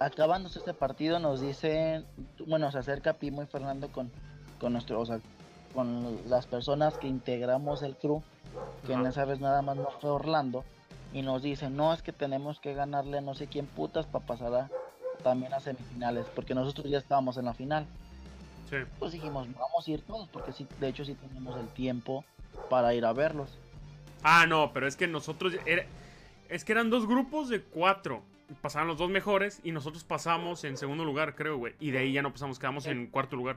acabándose 0.00 0.58
este 0.58 0.74
partido 0.74 1.18
nos 1.18 1.40
dicen, 1.40 2.04
bueno, 2.46 2.70
se 2.70 2.78
acerca 2.78 3.14
Pimo 3.14 3.42
y 3.42 3.46
Fernando 3.46 3.88
con, 3.88 4.10
con 4.58 4.72
nuestro, 4.72 5.00
o 5.00 5.06
sea, 5.06 5.20
con 5.74 6.18
las 6.28 6.46
personas 6.46 6.98
que 6.98 7.08
integramos 7.08 7.82
el 7.82 7.96
crew, 7.96 8.22
que 8.86 8.92
en 8.92 9.06
esa 9.06 9.24
vez 9.24 9.40
nada 9.40 9.62
más 9.62 9.76
no 9.76 9.88
fue 10.00 10.10
Orlando, 10.10 10.64
y 11.12 11.22
nos 11.22 11.42
dicen, 11.42 11.76
no, 11.76 11.92
es 11.92 12.02
que 12.02 12.12
tenemos 12.12 12.58
que 12.60 12.74
ganarle 12.74 13.20
no 13.20 13.34
sé 13.34 13.46
quién 13.46 13.66
putas 13.66 14.06
para 14.06 14.24
pasar 14.24 14.54
a, 14.54 14.70
también 15.22 15.52
a 15.54 15.60
semifinales, 15.60 16.26
porque 16.34 16.54
nosotros 16.54 16.88
ya 16.88 16.98
estábamos 16.98 17.36
en 17.36 17.44
la 17.46 17.54
final. 17.54 17.86
Sí. 18.70 18.76
Pues 18.98 19.12
dijimos, 19.12 19.46
vamos 19.54 19.86
a 19.86 19.90
ir 19.90 20.00
todos, 20.02 20.28
porque 20.28 20.52
sí, 20.52 20.66
de 20.80 20.88
hecho 20.88 21.04
sí 21.04 21.14
tenemos 21.14 21.56
el 21.58 21.68
tiempo 21.68 22.24
para 22.70 22.94
ir 22.94 23.04
a 23.04 23.12
verlos. 23.12 23.58
Ah, 24.22 24.46
no, 24.46 24.72
pero 24.72 24.86
es 24.86 24.96
que 24.96 25.06
nosotros. 25.06 25.54
era- 25.66 25.84
es 26.48 26.64
que 26.64 26.72
eran 26.72 26.88
dos 26.90 27.06
grupos 27.06 27.48
de 27.48 27.62
cuatro. 27.62 28.22
Pasaban 28.60 28.86
los 28.88 28.98
dos 28.98 29.10
mejores 29.10 29.60
y 29.64 29.72
nosotros 29.72 30.04
pasamos 30.04 30.64
en 30.64 30.76
segundo 30.76 31.04
lugar, 31.04 31.34
creo, 31.34 31.56
güey. 31.58 31.74
Y 31.80 31.90
de 31.90 31.98
ahí 31.98 32.12
ya 32.12 32.22
no 32.22 32.32
pasamos, 32.32 32.58
quedamos 32.58 32.86
en 32.86 33.06
cuarto 33.06 33.36
lugar. 33.36 33.56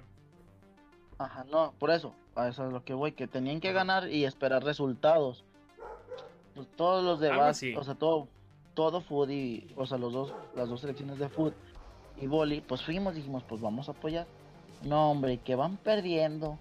Ajá, 1.18 1.46
no, 1.50 1.74
por 1.80 1.92
eso, 1.92 2.14
a 2.36 2.48
eso 2.50 2.66
es 2.68 2.74
lo 2.74 2.84
que 2.84 2.94
voy, 2.94 3.14
que 3.14 3.28
tenían 3.28 3.62
que 3.62 3.72
ganar 3.72 4.10
y 4.10 4.26
esperar 4.26 4.64
resultados. 4.64 5.44
Pues 6.54 6.68
todos 6.76 7.04
los 7.04 7.20
de 7.20 7.30
Algo 7.30 7.42
base, 7.42 7.70
así. 7.70 7.78
o 7.78 7.84
sea, 7.84 7.96
todo, 7.96 8.28
todo 8.74 9.02
food 9.02 9.30
y, 9.30 9.74
o 9.76 9.86
sea, 9.86 9.98
los 9.98 10.14
dos, 10.14 10.34
las 10.56 10.70
dos 10.70 10.82
selecciones 10.82 11.18
de 11.20 11.30
food 11.30 11.54
y 12.20 12.28
boli, 12.28 12.62
pues 12.62 12.84
fuimos, 12.84 13.16
dijimos, 13.16 13.44
pues 13.44 13.62
vamos 13.62 13.90
a 13.90 13.92
apoyar. 13.92 14.28
No, 14.84 15.12
hombre, 15.12 15.38
que 15.38 15.56
van 15.56 15.78
perdiendo. 15.78 16.58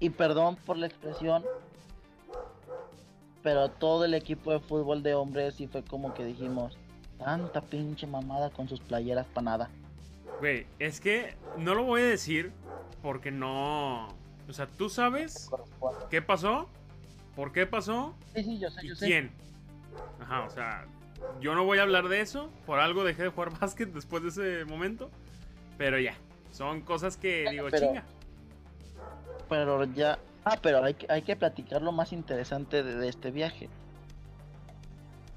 Y 0.00 0.10
perdón 0.10 0.56
por 0.56 0.78
la 0.78 0.86
expresión, 0.86 1.44
pero 3.42 3.68
todo 3.68 4.04
el 4.04 4.14
equipo 4.14 4.52
de 4.52 4.60
fútbol 4.60 5.02
de 5.02 5.14
hombres 5.14 5.54
sí 5.54 5.66
fue 5.66 5.82
como 5.82 6.14
que 6.14 6.24
dijimos, 6.24 6.78
tanta 7.18 7.60
pinche 7.60 8.06
mamada 8.06 8.50
con 8.50 8.68
sus 8.68 8.80
playeras 8.80 9.26
para 9.26 9.44
nada. 9.44 9.70
Güey, 10.40 10.66
es 10.78 11.00
que 11.00 11.34
no 11.58 11.74
lo 11.74 11.84
voy 11.84 12.00
a 12.00 12.06
decir 12.06 12.52
porque 13.02 13.30
no. 13.30 14.08
O 14.48 14.52
sea, 14.52 14.66
tú 14.66 14.88
sabes 14.88 15.48
qué 16.10 16.20
pasó, 16.22 16.68
por 17.36 17.52
qué 17.52 17.66
pasó 17.66 18.14
Sí, 18.34 18.42
sí, 18.42 18.58
yo 18.58 18.70
sé, 18.70 18.84
y 18.84 18.88
yo 18.88 18.94
sé. 18.96 19.06
quién. 19.06 19.30
Ajá, 20.20 20.42
o 20.44 20.50
sea, 20.50 20.86
yo 21.40 21.54
no 21.54 21.64
voy 21.64 21.78
a 21.78 21.82
hablar 21.82 22.08
de 22.08 22.20
eso. 22.20 22.50
Por 22.66 22.80
algo 22.80 23.04
dejé 23.04 23.22
de 23.24 23.28
jugar 23.28 23.50
básquet 23.60 23.92
después 23.92 24.22
de 24.22 24.28
ese 24.28 24.64
momento. 24.64 25.10
Pero 25.78 25.98
ya, 25.98 26.14
son 26.50 26.80
cosas 26.82 27.16
que 27.16 27.46
digo, 27.50 27.68
Pero- 27.70 27.86
chinga. 27.86 28.04
Pero 29.48 29.84
ya. 29.84 30.18
Ah, 30.44 30.58
pero 30.62 30.82
hay 30.82 30.94
que, 30.94 31.06
hay 31.10 31.22
que 31.22 31.36
platicar 31.36 31.82
lo 31.82 31.92
más 31.92 32.12
interesante 32.12 32.82
de, 32.82 32.94
de 32.96 33.08
este 33.08 33.30
viaje. 33.30 33.68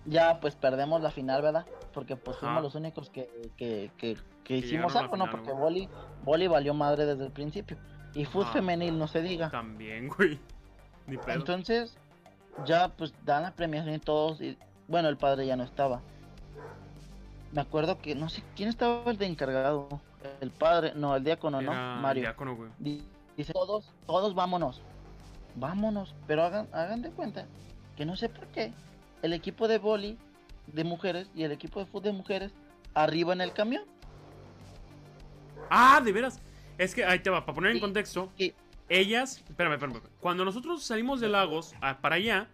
Ya, 0.05 0.39
pues 0.39 0.55
perdemos 0.55 1.01
la 1.01 1.11
final, 1.11 1.41
¿verdad? 1.41 1.65
Porque 1.93 2.15
pues 2.15 2.37
Ajá. 2.37 2.47
fuimos 2.47 2.63
los 2.63 2.75
únicos 2.75 3.09
que, 3.09 3.29
que, 3.57 3.91
que, 3.97 4.17
que 4.43 4.57
hicimos 4.57 4.95
algo, 4.95 5.15
¿no? 5.17 5.29
Porque. 5.29 5.51
Boli, 5.51 5.87
Boli 6.23 6.47
valió 6.47 6.73
madre 6.73 7.05
desde 7.05 7.25
el 7.25 7.31
principio. 7.31 7.77
Y 8.13 8.25
fútbol 8.25 8.45
Ajá. 8.45 8.53
femenil, 8.53 8.97
no 8.97 9.07
se 9.07 9.21
diga. 9.21 9.49
También, 9.49 10.07
güey. 10.17 10.39
Ni 11.07 11.17
pedo. 11.17 11.33
Entonces, 11.35 11.97
ya 12.65 12.89
pues 12.89 13.13
dan 13.25 13.43
la 13.43 13.51
premiación 13.51 13.95
y 13.95 13.99
todos. 13.99 14.39
Y, 14.41 14.57
bueno, 14.87 15.09
el 15.09 15.17
padre 15.17 15.45
ya 15.47 15.55
no 15.55 15.63
estaba. 15.63 16.01
Me 17.51 17.61
acuerdo 17.61 17.99
que, 17.99 18.15
no 18.15 18.29
sé, 18.29 18.43
¿quién 18.55 18.69
estaba 18.69 19.09
el 19.11 19.17
de 19.17 19.25
encargado? 19.27 19.87
El 20.41 20.49
padre, 20.51 20.93
no, 20.95 21.15
el 21.15 21.23
diácono, 21.23 21.59
Era 21.61 21.73
¿no? 21.73 21.95
el 21.95 22.01
Mario. 22.01 22.21
diácono, 22.23 22.55
güey. 22.55 22.69
Di- 22.79 23.03
Dice, 23.37 23.51
todos, 23.53 23.91
todos 24.05 24.33
vámonos. 24.35 24.81
Vámonos. 25.55 26.13
Pero 26.27 26.43
hagan, 26.43 26.67
hagan 26.71 27.01
de 27.01 27.09
cuenta 27.11 27.45
que 27.95 28.05
no 28.05 28.15
sé 28.15 28.29
por 28.29 28.45
qué 28.47 28.71
el 29.23 29.33
equipo 29.33 29.67
de 29.67 29.77
boli 29.79 30.17
de 30.67 30.83
mujeres 30.83 31.29
y 31.35 31.43
el 31.43 31.51
equipo 31.51 31.79
de 31.79 31.85
fútbol 31.87 32.03
de 32.03 32.11
mujeres 32.13 32.51
arriba 32.93 33.33
en 33.33 33.41
el 33.41 33.51
camión. 33.53 33.83
Ah, 35.69 36.01
de 36.03 36.11
veras. 36.11 36.39
Es 36.77 36.93
que 36.95 37.05
ahí 37.05 37.19
te 37.19 37.29
va, 37.29 37.45
para 37.45 37.55
poner 37.55 37.71
en 37.71 37.79
contexto, 37.79 38.31
ellas, 38.89 39.37
espérame, 39.49 39.73
espérame, 39.73 39.95
espérame. 39.95 40.13
Cuando 40.19 40.43
nosotros 40.45 40.83
salimos 40.83 41.19
de 41.21 41.29
Lagos 41.29 41.73
a- 41.81 41.97
para 41.99 42.15
allá, 42.15 42.47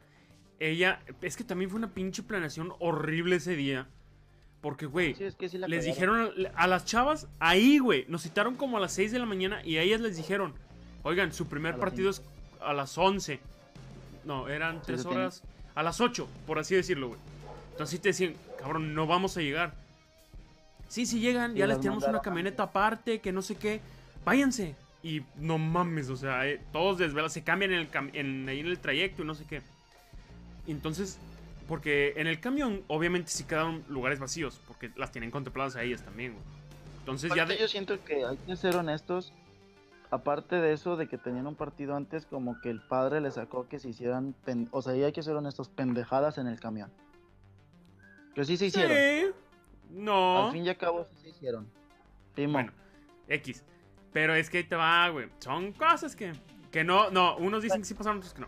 ella, 0.60 1.00
es 1.22 1.38
que 1.38 1.44
también 1.44 1.70
fue 1.70 1.78
una 1.78 1.90
pinche 1.94 2.22
planeación 2.24 2.74
horrible 2.80 3.38
ese 3.38 3.56
día. 3.56 3.88
Porque, 4.62 4.86
güey, 4.86 5.16
Sí, 5.16 5.24
es 5.24 5.36
que 5.36 5.48
sí 5.48 5.58
la 5.58 5.70
les 5.70 5.86
dijeron 5.86 6.34
a, 6.54 6.64
a 6.64 6.68
las 6.68 6.84
chavas, 6.84 7.28
ahí, 7.40 7.80
güey, 7.80 8.04
nos 8.10 8.24
citaron 8.24 8.56
como 8.56 8.76
a 8.76 8.82
las 8.82 8.92
6 8.92 9.14
de 9.14 9.20
la 9.20 9.26
mañana 9.26 9.62
y 9.66 9.78
a 9.78 9.82
ellas 9.84 10.02
les 10.02 10.18
dijeron, 10.18 10.54
oigan, 11.04 11.32
su 11.32 11.48
primer 11.48 11.78
partido 11.78 12.10
es 12.10 12.22
a 12.62 12.74
las 12.74 12.98
11. 12.98 13.40
No, 14.26 14.50
eran 14.50 14.76
Sí, 14.80 14.88
3 14.88 15.02
se 15.02 15.08
tiene- 15.08 15.22
horas, 15.24 15.44
a 15.76 15.82
las 15.84 16.02
8, 16.02 16.28
por 16.46 16.60
así 16.60 16.76
decirlo, 16.76 17.08
güey. 17.08 17.20
Entonces 17.72 17.92
sí 17.96 18.00
te 18.02 18.10
decían, 18.10 18.34
cabrón, 18.60 18.94
no 18.94 19.08
vamos 19.08 19.38
a 19.38 19.42
llegar. 19.42 19.74
Sí, 20.90 21.06
sí 21.06 21.20
llegan, 21.22 21.56
ya 21.56 21.66
les 21.68 21.80
tenemos 21.80 22.04
una 22.04 22.20
camioneta 22.22 22.64
aparte, 22.64 23.20
que 23.22 23.32
no 23.32 23.42
sé 23.42 23.56
qué. 23.56 23.80
Váyanse. 24.26 24.76
Y 25.02 25.22
no 25.38 25.58
mames, 25.58 26.10
o 26.10 26.18
sea, 26.18 26.46
eh, 26.46 26.60
todos 26.74 26.98
desvelados, 26.98 27.32
se 27.32 27.42
cambian 27.44 27.72
en 27.72 27.80
el, 27.80 27.90
cam- 27.90 28.10
en, 28.12 28.50
ahí 28.50 28.60
en 28.60 28.66
el 28.68 28.80
trayecto 28.80 29.22
y 29.22 29.26
no 29.26 29.34
sé 29.36 29.46
qué. 29.46 29.62
Entonces, 30.68 31.18
porque 31.70 32.14
en 32.18 32.28
el 32.28 32.40
camión 32.42 32.82
obviamente 32.88 33.32
sí 33.32 33.46
quedaron 33.46 33.84
lugares 33.88 34.20
vacíos, 34.20 34.60
porque 34.68 34.92
las 34.98 35.12
tienen 35.14 35.32
contempladas 35.32 35.78
a 35.78 35.84
ellas 35.84 36.02
también, 36.04 36.34
güey. 36.34 36.44
Entonces 37.00 37.30
ya 37.30 37.44
Aparte, 37.44 37.54
de... 37.54 37.60
yo 37.62 37.68
siento 37.70 38.04
que 38.04 38.26
hay 38.26 38.36
que 38.38 38.56
ser 38.58 38.76
honestos. 38.76 39.32
Aparte 40.12 40.56
de 40.56 40.74
eso, 40.74 40.98
de 40.98 41.08
que 41.08 41.20
tenían 41.20 41.46
un 41.46 41.54
partido 41.56 41.96
antes, 41.96 42.26
como 42.26 42.60
que 42.62 42.72
el 42.72 42.82
padre 42.82 43.22
le 43.22 43.30
sacó 43.32 43.68
que 43.70 43.78
se 43.80 43.90
hicieran. 43.90 44.34
pen- 44.44 44.68
O 44.72 44.82
sea, 44.82 44.96
y 44.96 45.04
hay 45.04 45.12
que 45.12 45.22
ser 45.22 45.36
honestos, 45.36 45.70
pendejadas 45.70 46.40
en 46.40 46.48
el 46.48 46.60
camión. 46.60 46.92
Que 48.34 48.44
sí 48.44 48.58
se 48.58 48.66
hicieron. 48.66 48.92
Sí. 48.98 49.32
No. 49.90 50.46
Al 50.48 50.52
fin 50.52 50.66
y 50.66 50.70
al 50.70 50.78
cabo, 50.78 51.04
sí 51.06 51.16
se 51.22 51.30
hicieron. 51.30 51.68
Bueno, 52.36 52.72
X. 53.28 53.64
Pero 54.14 54.34
es 54.34 54.50
que 54.50 54.60
ahí 54.60 54.64
te 54.64 54.76
va, 54.76 55.10
güey. 55.10 55.30
Son 55.40 55.74
cosas 55.74 56.16
que, 56.16 56.34
que 56.72 56.84
no, 56.84 57.12
no, 57.12 57.36
unos 57.38 57.62
dicen 57.64 57.82
que 57.82 57.86
sí 57.86 57.94
pasaron, 57.94 58.20
otros 58.20 58.34
que 58.34 58.42
no. 58.42 58.48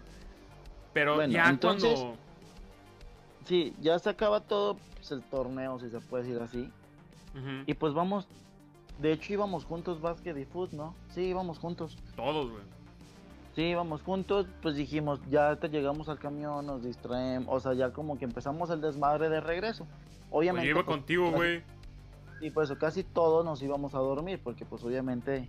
Pero 0.93 1.15
Bueno, 1.15 1.33
ya 1.33 1.49
entonces- 1.49 1.99
cuando... 1.99 2.17
sí, 3.45 3.73
ya 3.81 3.99
se 3.99 4.09
acaba 4.09 4.39
todo 4.41 4.77
pues, 4.95 5.11
el 5.11 5.21
torneo, 5.23 5.79
si 5.79 5.89
se 5.89 5.99
puede 5.99 6.23
decir 6.23 6.41
así. 6.41 6.71
Y 7.65 7.73
pues 7.75 7.93
vamos. 7.93 8.27
De 8.99 9.13
hecho, 9.13 9.33
íbamos 9.33 9.65
juntos, 9.65 9.99
básquet 10.01 10.37
y 10.37 10.45
foot, 10.45 10.71
¿no? 10.73 10.93
Sí, 11.09 11.21
íbamos 11.21 11.59
juntos. 11.59 11.97
Todos, 12.15 12.51
güey. 12.51 12.63
Sí, 13.55 13.63
íbamos 13.63 14.01
juntos, 14.01 14.47
pues 14.61 14.75
dijimos, 14.75 15.19
ya 15.29 15.55
te 15.57 15.67
llegamos 15.69 16.07
al 16.07 16.19
camión, 16.19 16.65
nos 16.65 16.83
distraemos, 16.83 17.53
o 17.53 17.59
sea, 17.59 17.73
ya 17.73 17.91
como 17.91 18.17
que 18.17 18.25
empezamos 18.25 18.69
el 18.69 18.79
desmadre 18.79 19.27
de 19.29 19.41
regreso. 19.41 19.85
Pues 20.31 20.39
Obviamente. 20.39 20.65
yo 20.67 20.71
iba 20.75 20.85
pues, 20.85 20.97
contigo, 20.97 21.29
güey. 21.31 21.61
Y 22.39 22.49
pues 22.51 22.71
casi 22.79 23.03
todos 23.03 23.43
nos 23.45 23.61
íbamos 23.61 23.93
a 23.93 23.99
dormir, 23.99 24.39
porque 24.43 24.65
pues 24.65 24.83
obviamente 24.83 25.47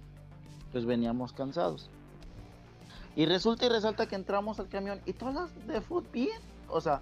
pues 0.72 0.84
veníamos 0.84 1.32
cansados. 1.32 1.88
Y 3.14 3.26
resulta 3.26 3.66
y 3.66 3.68
resalta 3.68 4.06
que 4.08 4.14
entramos 4.16 4.58
al 4.58 4.68
camión 4.68 5.00
y 5.06 5.12
todas 5.12 5.34
las 5.34 5.66
de 5.66 5.80
foot 5.80 6.10
bien, 6.12 6.38
o 6.68 6.80
sea, 6.80 7.00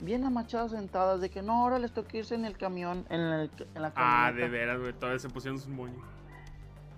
bien 0.00 0.24
amachadas 0.24 0.72
sentadas 0.72 1.20
de 1.20 1.30
que 1.30 1.40
no, 1.42 1.62
ahora 1.62 1.78
les 1.78 1.92
toca 1.92 2.16
irse 2.16 2.34
en 2.34 2.44
el 2.44 2.56
camión, 2.56 3.06
en, 3.10 3.20
el- 3.20 3.50
en 3.74 3.82
la 3.82 3.92
Ah, 3.94 4.26
camioneta. 4.26 4.42
de 4.44 4.48
veras, 4.50 4.80
güey. 4.80 4.92
Todavía 4.94 5.18
se 5.20 5.28
pusieron 5.28 5.58
sus 5.58 5.68
moños. 5.68 6.02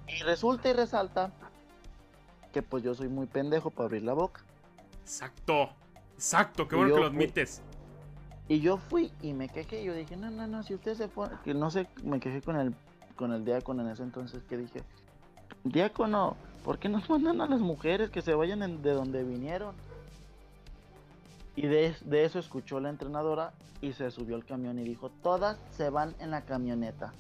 Y 0.09 0.23
resulta 0.23 0.69
y 0.71 0.73
resalta 0.73 1.31
que 2.53 2.63
pues 2.63 2.83
yo 2.83 2.95
soy 2.95 3.09
muy 3.09 3.27
pendejo 3.27 3.71
para 3.71 3.87
abrir 3.87 4.03
la 4.03 4.15
boca. 4.15 4.41
Exacto. 5.03 5.71
Exacto, 6.15 6.67
qué 6.69 6.77
bueno 6.77 6.91
yo 6.91 6.95
que 6.97 7.01
lo 7.03 7.07
admites. 7.09 7.63
Y 8.49 8.61
yo 8.61 8.77
fui 8.77 9.13
y 9.23 9.33
me 9.33 9.49
quejé. 9.49 9.85
Yo 9.85 9.95
dije, 9.95 10.17
no, 10.17 10.31
no, 10.31 10.47
no, 10.47 10.63
si 10.63 10.75
usted 10.75 10.95
se 10.95 11.09
fue. 11.09 11.29
Que 11.45 11.55
no 11.55 11.71
sé, 11.71 11.87
me 12.03 12.21
quejé 12.21 12.43
con 12.43 12.57
el, 12.57 12.75
con 13.17 13.33
el 13.33 13.45
diácono 13.45 13.83
en 13.83 13.89
ese 13.91 14.03
entonces. 14.03 14.43
Que 14.45 14.57
dije, 14.57 14.83
diácono, 15.65 16.37
¿por 16.65 16.79
qué 16.79 16.89
nos 16.89 17.09
mandan 17.09 17.41
a 17.41 17.47
las 17.47 17.61
mujeres 17.61 18.11
que 18.11 18.21
se 18.23 18.35
vayan 18.35 18.63
en- 18.63 18.83
de 18.83 18.93
donde 18.93 19.23
vinieron? 19.25 19.75
Y 21.55 21.67
de, 21.67 21.95
de 22.05 22.25
eso 22.25 22.39
escuchó 22.39 22.81
la 22.81 22.89
entrenadora 22.89 23.53
y 23.81 23.93
se 23.93 24.11
subió 24.11 24.37
al 24.37 24.45
camión 24.45 24.79
y 24.79 24.85
dijo, 24.85 25.11
todas 25.23 25.59
se 25.71 25.91
van 25.91 26.15
en 26.19 26.31
la 26.31 26.43
camioneta. 26.43 27.13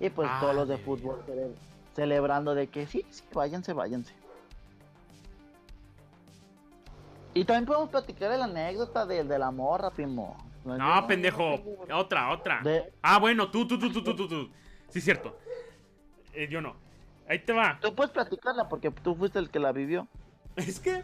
Y 0.00 0.08
pues 0.10 0.28
Ah, 0.30 0.38
todos 0.40 0.54
los 0.54 0.68
de 0.68 0.76
de 0.78 0.82
fútbol 0.82 1.22
cele- 1.26 1.54
celebrando 1.94 2.54
de 2.54 2.68
que 2.68 2.86
sí, 2.86 3.04
sí, 3.10 3.22
váyanse, 3.34 3.72
váyanse. 3.74 4.14
Y 7.34 7.44
también 7.44 7.66
podemos 7.66 7.90
platicar 7.90 8.30
de 8.30 8.38
la 8.38 8.44
anécdota 8.44 9.06
del 9.06 9.28
de 9.28 9.38
la 9.38 9.50
morra, 9.50 9.90
No, 10.64 11.06
pendejo. 11.06 11.60
Otra, 11.92 12.30
otra. 12.32 12.60
de- 12.62 12.92
Ah, 13.02 13.18
bueno, 13.18 13.50
tú, 13.50 13.66
tú, 13.66 13.78
tú, 13.78 13.92
tú, 13.92 14.02
tú, 14.02 14.14
tú, 14.16 14.28
tú. 14.28 14.50
Sí, 14.88 15.00
cierto. 15.00 15.36
Eh, 16.32 16.48
yo 16.50 16.60
no. 16.60 16.74
Ahí 17.28 17.38
te 17.38 17.52
va. 17.52 17.78
Tú 17.80 17.94
puedes 17.94 18.12
platicarla 18.12 18.68
porque 18.68 18.90
tú 18.90 19.14
fuiste 19.14 19.38
el 19.38 19.50
que 19.50 19.58
la 19.60 19.72
vivió. 19.72 20.06
Es 20.56 20.80
que. 20.80 21.02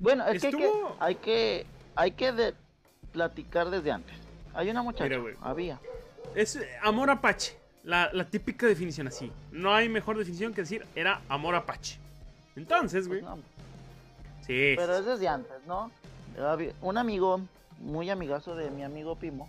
Bueno, 0.00 0.26
es 0.26 0.40
que 0.40 0.48
hay 0.48 0.54
que, 0.54 0.72
hay 0.98 1.14
que, 1.16 1.66
hay 1.94 2.10
que 2.12 2.32
de- 2.32 2.54
platicar 3.12 3.70
desde 3.70 3.92
antes. 3.92 4.16
Hay 4.54 4.70
una 4.70 4.82
muchacha, 4.82 5.04
Mira, 5.04 5.18
güey. 5.18 5.34
había. 5.42 5.78
Es 6.34 6.56
eh, 6.56 6.68
amor 6.82 7.10
apache. 7.10 7.56
La, 7.84 8.10
la 8.14 8.24
típica 8.24 8.66
definición 8.66 9.06
así. 9.08 9.30
No 9.52 9.74
hay 9.74 9.88
mejor 9.90 10.16
definición 10.16 10.54
que 10.54 10.62
decir 10.62 10.86
era 10.94 11.20
amor 11.28 11.54
apache. 11.54 11.98
Entonces, 12.56 13.06
güey. 13.06 13.20
Pues 13.20 13.30
no, 13.36 13.42
Sí. 14.46 14.74
pero 14.76 14.96
es 14.96 15.04
desde 15.06 15.28
antes, 15.28 15.64
¿no? 15.66 15.90
Un 16.82 16.98
amigo, 16.98 17.40
muy 17.78 18.10
amigazo 18.10 18.54
de 18.56 18.70
mi 18.70 18.82
amigo 18.82 19.16
Pimo, 19.16 19.48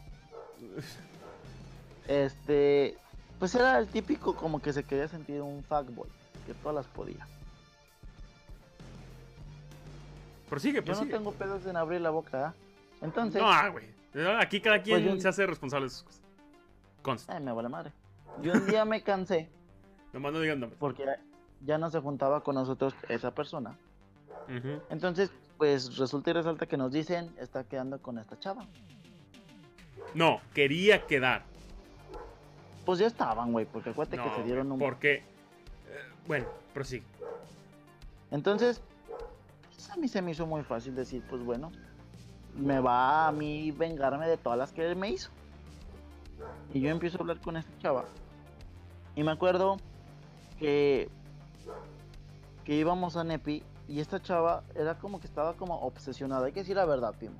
este, 2.07 2.95
pues 3.39 3.55
era 3.55 3.77
el 3.79 3.87
típico 3.87 4.35
como 4.35 4.61
que 4.61 4.71
se 4.73 4.83
quería 4.83 5.07
sentir 5.07 5.41
un 5.41 5.63
fuckboy, 5.63 6.07
que 6.45 6.53
todas 6.53 6.75
las 6.75 6.85
podía. 6.87 7.27
Prosigue, 10.49 10.75
Yo 10.75 10.81
no 10.81 10.85
prosigue. 10.85 11.11
tengo 11.11 11.31
pedos 11.31 11.65
en 11.65 11.75
abrir 11.75 12.01
la 12.01 12.11
boca, 12.11 12.47
¿ah? 12.47 12.53
Entonces, 13.01 13.41
No, 13.41 13.49
ah, 13.51 13.69
güey. 13.69 13.85
Aquí 14.39 14.61
cada 14.61 14.81
quien 14.81 15.03
Pues 15.03 15.15
yo- 15.15 15.21
se 15.21 15.27
hace 15.27 15.45
responsable 15.45 15.85
de 15.85 15.89
sus 15.89 16.03
cosas. 16.03 16.21
Consta. 17.01 17.35
ay, 17.35 17.43
me 17.43 17.51
vale 17.51 17.67
madre. 17.69 17.91
Yo 18.41 18.53
un 18.53 18.65
día 18.67 18.85
me 18.85 19.01
cansé 19.03 19.49
Nomás 20.13 20.33
no 20.33 20.39
digan 20.39 20.71
porque 20.79 21.05
ya 21.61 21.77
no 21.77 21.89
se 21.89 21.99
juntaba 21.99 22.41
con 22.41 22.55
nosotros 22.55 22.93
esa 23.09 23.31
persona. 23.31 23.75
Entonces, 24.89 25.31
pues 25.57 25.97
resulta 25.97 26.29
y 26.29 26.33
resalta 26.33 26.65
que 26.65 26.77
nos 26.77 26.91
dicen, 26.91 27.33
está 27.39 27.63
quedando 27.63 27.99
con 28.01 28.17
esta 28.17 28.39
chava. 28.39 28.65
No, 30.13 30.39
quería 30.53 31.05
quedar. 31.05 31.43
Pues 32.85 32.99
ya 32.99 33.07
estaban, 33.07 33.51
güey, 33.51 33.65
porque 33.65 33.89
acuérdate 33.89 34.17
No, 34.17 34.23
que 34.23 34.35
se 34.35 34.43
dieron 34.43 34.71
un... 34.71 34.79
Porque. 34.79 35.15
eh, 35.15 35.23
bueno, 36.27 36.45
prosigue. 36.73 37.03
Entonces, 38.31 38.81
pues, 39.73 39.89
a 39.89 39.95
mí 39.97 40.07
se 40.07 40.21
me 40.21 40.31
hizo 40.31 40.45
muy 40.45 40.63
fácil 40.63 40.95
decir, 40.95 41.23
pues 41.29 41.43
bueno, 41.43 41.71
me 42.55 42.79
va 42.79 43.27
a 43.27 43.31
mí 43.31 43.71
vengarme 43.71 44.27
de 44.27 44.37
todas 44.37 44.57
las 44.59 44.71
que 44.71 44.85
él 44.85 44.95
me 44.95 45.09
hizo. 45.09 45.29
Y 46.73 46.81
yo 46.81 46.89
empiezo 46.89 47.17
a 47.17 47.21
hablar 47.21 47.39
con 47.39 47.57
esta 47.57 47.71
chava. 47.79 48.05
Y 49.15 49.23
me 49.23 49.31
acuerdo 49.31 49.77
que, 50.59 51.09
que 52.65 52.75
íbamos 52.75 53.15
a 53.15 53.23
Nepi 53.23 53.63
y 53.87 53.99
esta 53.99 54.21
chava 54.21 54.63
era 54.75 54.97
como 54.97 55.19
que 55.19 55.27
estaba 55.27 55.53
como 55.53 55.79
obsesionada. 55.81 56.47
Hay 56.47 56.51
que 56.51 56.61
decir 56.61 56.75
la 56.75 56.85
verdad, 56.85 57.13
Pimo. 57.19 57.35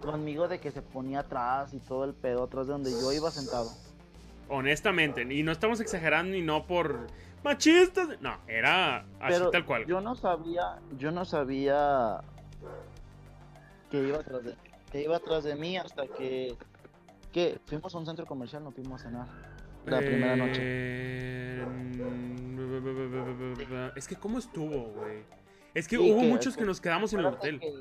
Conmigo 0.00 0.46
de 0.46 0.60
que 0.60 0.70
se 0.70 0.82
ponía 0.82 1.20
atrás 1.20 1.74
y 1.74 1.78
todo 1.78 2.04
el 2.04 2.14
pedo 2.14 2.44
atrás 2.44 2.66
de 2.66 2.72
donde 2.72 2.90
yo 2.90 3.12
iba 3.12 3.30
sentado. 3.30 3.70
Honestamente, 4.48 5.22
y 5.22 5.42
no 5.42 5.52
estamos 5.52 5.80
exagerando 5.80 6.36
y 6.36 6.42
no 6.42 6.66
por 6.66 7.06
machistas. 7.42 8.20
No, 8.20 8.36
era 8.46 8.98
así 9.20 9.34
Pero 9.34 9.50
tal 9.50 9.64
cual. 9.64 9.86
yo 9.86 10.00
no 10.00 10.14
sabía, 10.14 10.78
yo 10.98 11.10
no 11.10 11.24
sabía 11.24 12.20
que 13.90 14.06
iba 14.06 14.18
atrás 14.18 14.44
de, 14.44 14.54
que 14.92 15.02
iba 15.02 15.16
atrás 15.16 15.44
de 15.44 15.56
mí 15.56 15.76
hasta 15.76 16.06
que, 16.06 16.56
que 17.32 17.58
fuimos 17.66 17.94
a 17.94 17.98
un 17.98 18.06
centro 18.06 18.26
comercial, 18.26 18.62
no 18.62 18.70
fuimos 18.70 19.00
a 19.00 19.04
cenar 19.04 19.26
la 19.86 19.98
primera 19.98 20.36
noche. 20.36 20.60
Eh, 20.62 21.64
Es 23.96 24.06
que, 24.08 24.16
¿cómo 24.16 24.38
estuvo, 24.38 24.92
güey? 24.92 25.22
Es 25.74 25.86
que 25.88 25.96
Sí, 25.96 26.10
hubo 26.12 26.20
que- 26.20 26.26
muchos 26.28 26.54
que 26.54 26.60
que- 26.62 26.66
nos 26.66 26.80
quedamos 26.80 27.12
en 27.12 27.20
el 27.20 27.26
hotel. 27.26 27.60
Que, 27.60 27.74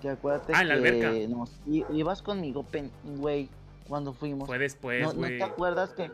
que 0.00 0.10
acuérdate 0.10 0.52
Ah, 0.54 0.62
en 0.62 0.68
la 0.68 0.74
que 0.80 0.88
alberca. 0.88 1.28
nos- 1.28 1.60
ibas 1.66 2.22
conmigo, 2.22 2.62
pen- 2.64 2.90
güey, 3.16 3.48
cuando 3.88 4.12
fuimos. 4.12 4.46
Fue 4.48 4.58
después, 4.58 5.02
no, 5.02 5.12
¿no 5.12 5.18
güey. 5.18 5.38
te 5.38 5.44
acuerdas 5.44 5.90
que? 5.94 6.10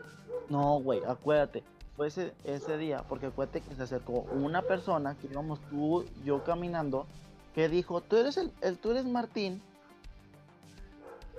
No, 0.49 0.79
güey, 0.79 1.01
acuérdate. 1.07 1.63
Fue 1.95 2.07
ese, 2.07 2.33
ese 2.45 2.77
día, 2.77 3.03
porque 3.09 3.27
acuérdate 3.27 3.61
que 3.61 3.75
se 3.75 3.83
acercó 3.83 4.21
una 4.31 4.61
persona, 4.61 5.15
que 5.15 5.27
íbamos 5.27 5.59
tú, 5.69 6.05
yo 6.23 6.43
caminando, 6.43 7.05
que 7.53 7.67
dijo, 7.67 8.01
tú 8.01 8.17
eres 8.17 8.37
el, 8.37 8.51
el 8.61 8.77
tú 8.77 8.91
eres 8.91 9.05
Martín, 9.05 9.61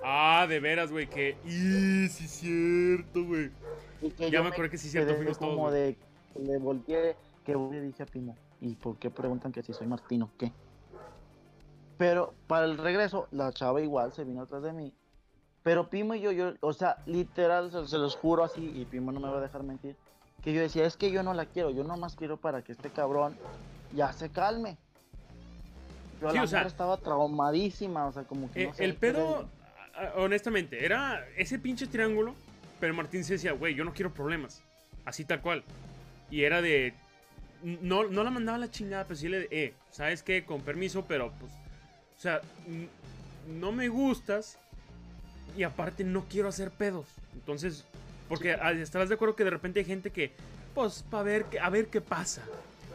Ah, 0.03 0.45
de 0.47 0.59
veras, 0.59 0.91
güey, 0.91 1.07
que. 1.07 1.37
¡Y 1.45 2.07
sí, 2.09 2.27
cierto, 2.27 3.23
güey! 3.23 3.51
Ya 4.17 4.27
yo 4.29 4.43
me 4.43 4.49
acordé 4.49 4.69
que 4.69 4.77
sí, 4.77 4.89
cierto, 4.89 5.15
fuimos 5.15 5.37
todos, 5.37 5.53
como 5.53 5.69
de 5.71 5.95
le 6.35 6.57
volteé, 6.57 7.15
que 7.45 7.55
le 7.55 7.81
dije 7.81 8.03
a 8.03 8.05
Pimo, 8.05 8.35
¿y 8.59 8.75
por 8.75 8.97
qué 8.97 9.09
preguntan 9.11 9.51
que 9.51 9.61
si 9.61 9.73
soy 9.73 9.85
Martín 9.85 10.23
o 10.23 10.29
qué? 10.39 10.51
Pero 11.97 12.33
para 12.47 12.65
el 12.65 12.77
regreso, 12.79 13.27
la 13.31 13.51
chava 13.51 13.81
igual 13.81 14.11
se 14.11 14.23
vino 14.23 14.41
atrás 14.41 14.63
de 14.63 14.73
mí. 14.73 14.91
Pero 15.61 15.89
Pimo 15.89 16.15
y 16.15 16.21
yo, 16.21 16.31
yo 16.31 16.53
o 16.61 16.73
sea, 16.73 16.97
literal, 17.05 17.69
se, 17.87 17.97
los 17.99 18.15
juro 18.15 18.43
así, 18.43 18.71
y 18.73 18.85
Pimo 18.85 19.11
no 19.11 19.19
me 19.19 19.29
va 19.29 19.37
a 19.37 19.41
dejar 19.41 19.61
mentir, 19.61 19.95
que 20.43 20.51
yo 20.53 20.61
decía, 20.61 20.85
es 20.85 20.97
que 20.97 21.11
yo 21.11 21.21
no 21.21 21.35
la 21.35 21.45
quiero, 21.45 21.69
yo 21.69 21.83
nomás 21.83 22.15
quiero 22.15 22.37
para 22.37 22.63
que 22.63 22.71
este 22.71 22.89
cabrón 22.89 23.35
ya 23.93 24.11
se 24.13 24.29
calme. 24.29 24.77
Pero 26.19 26.31
Sí, 26.31 26.37
la 26.37 26.43
o 26.43 26.47
sea- 26.47 26.61
estaba 26.63 26.97
traumadísima, 26.97 28.07
o 28.07 28.11
sea, 28.11 28.23
como 28.23 28.51
que 28.51 28.63
Eh, 28.63 28.67
no 28.67 28.73
sé 28.73 28.83
el 28.85 28.95
pedo, 28.95 29.47
honestamente, 30.15 30.85
era 30.85 31.27
ese 31.37 31.59
pinche 31.59 31.87
triángulo, 31.87 32.35
pero 32.79 32.93
Martín 32.93 33.23
se 33.23 33.33
decía, 33.33 33.51
güey, 33.53 33.75
yo 33.75 33.83
no 33.83 33.93
quiero 33.93 34.13
problemas. 34.13 34.63
Así 35.05 35.25
tal 35.25 35.41
cual. 35.41 35.63
Y 36.29 36.43
era 36.43 36.61
de... 36.61 36.93
No, 37.63 38.05
no 38.05 38.23
la 38.23 38.31
mandaba 38.31 38.55
a 38.55 38.59
la 38.59 38.71
chingada, 38.71 39.03
pero 39.03 39.15
sí 39.15 39.29
le... 39.29 39.47
Eh, 39.51 39.73
¿sabes 39.91 40.23
qué? 40.23 40.45
Con 40.45 40.61
permiso, 40.61 41.05
pero 41.07 41.31
pues... 41.39 41.51
O 42.17 42.21
sea, 42.21 42.41
no 43.47 43.71
me 43.71 43.87
gustas 43.87 44.57
y 45.57 45.63
aparte 45.63 46.03
no 46.03 46.25
quiero 46.29 46.49
hacer 46.49 46.71
pedos. 46.71 47.07
Entonces, 47.33 47.85
porque 48.29 48.57
estarás 48.79 49.09
de 49.09 49.15
acuerdo 49.15 49.35
que 49.35 49.43
de 49.43 49.49
repente 49.49 49.79
hay 49.79 49.85
gente 49.85 50.11
que, 50.11 50.31
pues, 50.73 51.03
para 51.09 51.23
ver, 51.23 51.45
a 51.61 51.69
ver 51.69 51.87
qué 51.87 52.01
pasa. 52.01 52.43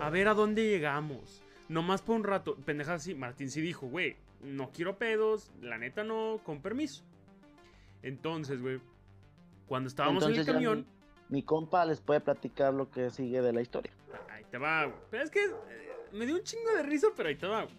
A 0.00 0.10
ver 0.10 0.28
a 0.28 0.34
dónde 0.34 0.64
llegamos. 0.64 1.42
Nomás 1.68 2.02
por 2.02 2.16
un 2.16 2.24
rato. 2.24 2.56
Pendejada 2.64 2.96
así. 2.96 3.14
Martín 3.14 3.50
sí 3.50 3.60
dijo, 3.60 3.86
güey, 3.86 4.16
no 4.42 4.70
quiero 4.70 4.98
pedos. 4.98 5.50
La 5.60 5.78
neta 5.78 6.04
no, 6.04 6.40
con 6.44 6.60
permiso. 6.60 7.02
Entonces, 8.02 8.60
güey, 8.60 8.80
cuando 9.66 9.88
estábamos 9.88 10.22
en 10.24 10.30
Entonces 10.30 10.40
el 10.40 10.46
ya 10.46 10.52
camión, 10.52 10.86
Mi, 11.28 11.38
mi 11.38 11.42
compa 11.42 11.84
les 11.84 12.00
puede 12.00 12.20
platicar 12.20 12.72
lo 12.72 12.90
que 12.90 13.10
sigue 13.10 13.42
de 13.42 13.52
la 13.52 13.60
historia. 13.60 13.92
ahí 14.30 14.44
te 14.50 14.58
va, 14.58 14.84
güey. 14.84 14.98
Pero 15.10 15.24
es 15.24 15.30
que 15.30 15.44
eh, 15.44 15.96
me 16.12 16.26
dio 16.26 16.36
un 16.36 16.42
chingo 16.42 16.70
de 16.72 16.82
risa, 16.82 17.08
pero 17.16 17.28
ahí 17.28 17.36
te 17.36 17.46
va, 17.46 17.62
güey. 17.64 17.74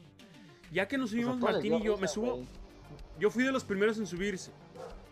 Ya 0.72 0.88
que 0.88 0.97
nos 0.97 1.12
subimos 1.12 1.38
O 1.38 1.39
sea, 1.39 1.51
Martín 1.51 1.76
y 1.76 1.84
yo, 1.84 1.97
me 1.97 2.08
subo. 2.08 2.43
Yo 3.20 3.32
fui 3.32 3.43
de 3.43 3.51
los 3.51 3.64
primeros 3.64 3.97
en 3.97 4.05
subirse. 4.05 4.51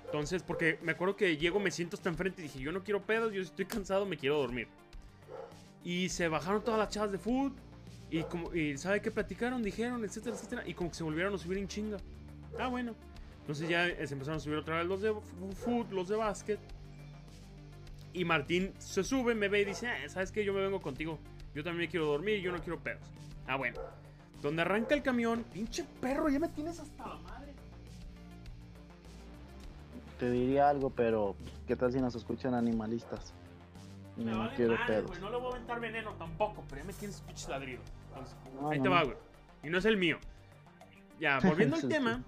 Entonces, 0.06 0.44
porque 0.44 0.80
me 0.82 0.92
acuerdo 0.92 1.16
que 1.16 1.36
llego, 1.38 1.60
me 1.60 1.72
siento 1.72 1.96
hasta 1.96 2.10
enfrente 2.10 2.42
y 2.42 2.44
dije, 2.44 2.60
yo 2.60 2.72
no 2.72 2.84
quiero 2.84 3.02
pedos, 3.02 3.34
yo 3.34 3.42
estoy 3.42 3.66
cansado, 3.66 4.06
me 4.06 4.18
quiero 4.18 4.38
dormir. 4.38 4.68
Y 5.84 6.10
se 6.10 6.28
bajaron 6.28 6.64
todas 6.64 6.80
las 6.80 6.90
chavas 6.90 7.12
de 7.12 7.18
food. 7.18 7.54
Y 8.16 8.24
como, 8.24 8.54
y 8.56 8.78
¿sabe 8.78 9.02
qué 9.02 9.12
platicaron? 9.12 9.62
Dijeron, 9.62 10.06
etcétera, 10.06 10.38
etcétera. 10.38 10.64
Y 10.66 10.74
como 10.74 10.90
que 10.90 10.96
se 10.96 11.04
volvieron 11.04 11.34
a 11.34 11.38
subir 11.38 11.58
en 11.58 11.68
chinga. 11.68 11.98
Ah, 12.58 12.68
bueno. 12.68 12.96
Entonces 13.42 13.68
ya 13.68 13.88
se 13.88 14.14
empezaron 14.14 14.38
a 14.38 14.40
subir 14.40 14.58
otra 14.58 14.78
vez 14.78 14.88
los 14.88 15.02
de 15.02 15.14
food, 15.54 15.92
los 15.92 16.08
de 16.08 16.16
básquet. 16.16 16.60
Y 18.14 18.24
Martín 18.24 18.72
se 18.78 19.04
sube, 19.04 19.36
me 19.36 19.50
ve 19.50 19.64
y 19.64 19.66
dice, 19.66 19.90
"Ah, 19.90 19.98
¿sabes 20.08 20.32
qué? 20.32 20.46
Yo 20.46 20.54
me 20.54 20.62
vengo 20.62 20.82
contigo. 20.82 21.20
Yo 21.54 21.62
también 21.62 21.92
quiero 21.92 22.06
dormir, 22.06 22.40
yo 22.40 22.54
no 22.54 22.60
quiero 22.60 22.80
pedos. 22.80 23.04
Ah, 23.48 23.58
bueno. 23.58 23.82
Donde 24.42 24.62
arranca 24.62 24.96
el 24.96 25.04
camión, 25.04 25.44
pinche 25.52 25.84
perro, 26.00 26.30
ya 26.30 26.40
me 26.40 26.48
tienes 26.48 26.80
hasta 26.80 27.06
la 27.06 27.16
madre. 27.18 27.54
Te 30.20 30.32
diría 30.32 30.70
algo, 30.70 30.90
pero 30.90 31.36
¿qué 31.68 31.76
tal 31.76 31.92
si 31.92 32.00
nos 32.00 32.16
escuchan 32.16 32.54
animalistas? 32.54 33.34
Y 34.16 34.24
Me 34.24 34.32
no 34.32 34.40
vale 34.40 34.56
quiero 34.56 34.76
madre, 34.76 34.86
pedos. 35.02 35.20
No 35.20 35.30
le 35.30 35.36
voy 35.38 35.48
a 35.48 35.56
aventar 35.56 35.82
veneno 35.82 36.14
tampoco, 36.14 36.64
pero 36.70 36.80
ya 36.82 36.88
me 36.88 36.94
tienes 36.94 37.20
pinches 37.20 37.50
ladridos. 37.50 37.84
Entonces, 38.16 38.38
No, 38.60 38.70
ahí 38.70 38.78
no, 38.78 38.84
te 38.84 38.90
va, 38.90 39.04
güey. 39.04 39.18
Y 39.64 39.70
no 39.70 39.78
es 39.78 39.86
el 39.86 39.98
mío. 39.98 40.18
Ya, 41.20 41.40
volviendo 41.44 41.76
al 41.76 41.88
tema, 41.88 42.24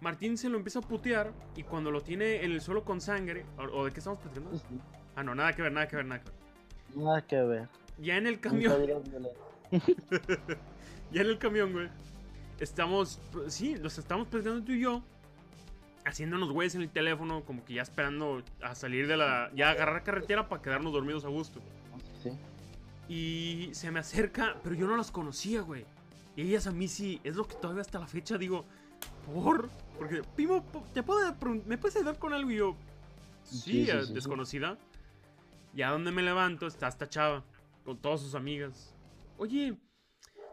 Martín 0.00 0.36
se 0.36 0.48
lo 0.48 0.56
empieza 0.56 0.80
a 0.80 0.82
putear 0.82 1.32
y 1.56 1.62
cuando 1.62 1.90
lo 1.90 2.00
tiene 2.00 2.44
en 2.44 2.52
el 2.52 2.60
suelo 2.60 2.84
con 2.84 3.00
sangre, 3.00 3.46
o, 3.56 3.62
o 3.80 3.84
de 3.84 3.92
qué 3.92 3.98
estamos 4.00 4.18
platicando? 4.18 4.60
Ah, 5.14 5.22
no, 5.22 5.34
nada 5.34 5.52
que 5.52 5.62
ver, 5.62 5.72
nada 5.72 5.86
que 5.88 5.96
ver, 5.96 6.06
nada 6.06 6.20
que 6.22 6.30
ver. 6.30 7.04
Nada 7.04 7.22
que 7.22 7.40
ver. 7.42 7.68
Ya 7.98 8.16
en 8.16 8.26
el 8.26 8.40
camión, 8.40 8.74
ya 11.12 11.20
en 11.20 11.26
el 11.26 11.38
camión, 11.38 11.72
güey. 11.72 11.88
Estamos, 12.58 13.20
sí, 13.48 13.76
los 13.76 13.98
estamos 13.98 14.28
platicando 14.28 14.64
tú 14.64 14.72
y 14.72 14.80
yo. 14.80 15.02
Haciéndonos 16.04 16.50
güeyes 16.50 16.74
en 16.74 16.82
el 16.82 16.90
teléfono, 16.90 17.44
como 17.44 17.64
que 17.64 17.74
ya 17.74 17.82
esperando 17.82 18.42
a 18.62 18.74
salir 18.74 19.06
de 19.06 19.16
la. 19.16 19.50
Ya 19.54 19.70
agarrar 19.70 20.02
carretera 20.02 20.48
para 20.48 20.62
quedarnos 20.62 20.92
dormidos 20.92 21.24
a 21.24 21.28
gusto. 21.28 21.60
Sí. 22.22 22.30
Y 23.08 23.70
se 23.72 23.90
me 23.90 24.00
acerca, 24.00 24.56
pero 24.62 24.74
yo 24.74 24.86
no 24.86 24.96
las 24.96 25.10
conocía, 25.10 25.60
güey. 25.60 25.84
Y 26.36 26.42
ellas 26.42 26.66
a 26.66 26.70
mí 26.70 26.88
sí, 26.88 27.20
es 27.24 27.36
lo 27.36 27.46
que 27.46 27.56
todavía 27.56 27.82
hasta 27.82 27.98
la 27.98 28.06
fecha 28.06 28.38
digo, 28.38 28.64
¿por? 29.32 29.68
Porque, 29.98 30.22
Pimo, 30.36 30.64
¿te 30.94 31.02
puedo 31.02 31.34
¿me 31.66 31.76
puedes 31.76 31.96
ayudar 31.96 32.18
con 32.18 32.32
algo? 32.32 32.50
Y 32.50 32.56
yo, 32.56 32.76
sí, 33.44 33.58
Sí, 33.58 33.86
sí, 33.86 33.92
sí, 33.92 34.06
sí. 34.06 34.14
desconocida. 34.14 34.78
Ya 35.74 35.90
donde 35.90 36.10
me 36.10 36.22
levanto 36.22 36.66
está 36.66 36.88
esta 36.88 37.08
chava, 37.08 37.44
con 37.84 37.98
todas 37.98 38.20
sus 38.20 38.34
amigas. 38.34 38.94
Oye, 39.38 39.76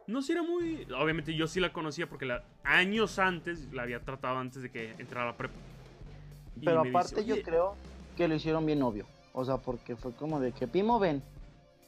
no 0.07 0.21
si 0.21 0.31
era 0.31 0.43
muy... 0.43 0.87
Obviamente 0.97 1.35
yo 1.35 1.47
sí 1.47 1.59
la 1.59 1.71
conocía 1.71 2.09
porque 2.09 2.25
la, 2.25 2.43
años 2.63 3.19
antes 3.19 3.71
la 3.71 3.83
había 3.83 3.99
tratado 4.01 4.39
antes 4.39 4.63
de 4.63 4.71
que 4.71 4.91
entrara 4.97 5.29
a 5.29 5.31
la 5.31 5.37
prepa. 5.37 5.55
Y 6.55 6.65
Pero 6.65 6.83
dice, 6.83 6.97
aparte 6.97 7.25
yo 7.25 7.41
creo 7.43 7.75
que 8.17 8.27
lo 8.27 8.35
hicieron 8.35 8.65
bien 8.65 8.81
obvio. 8.81 9.05
O 9.33 9.45
sea, 9.45 9.57
porque 9.57 9.95
fue 9.95 10.11
como 10.13 10.39
de 10.39 10.51
que 10.51 10.67
Pimo 10.67 10.99
ven. 10.99 11.21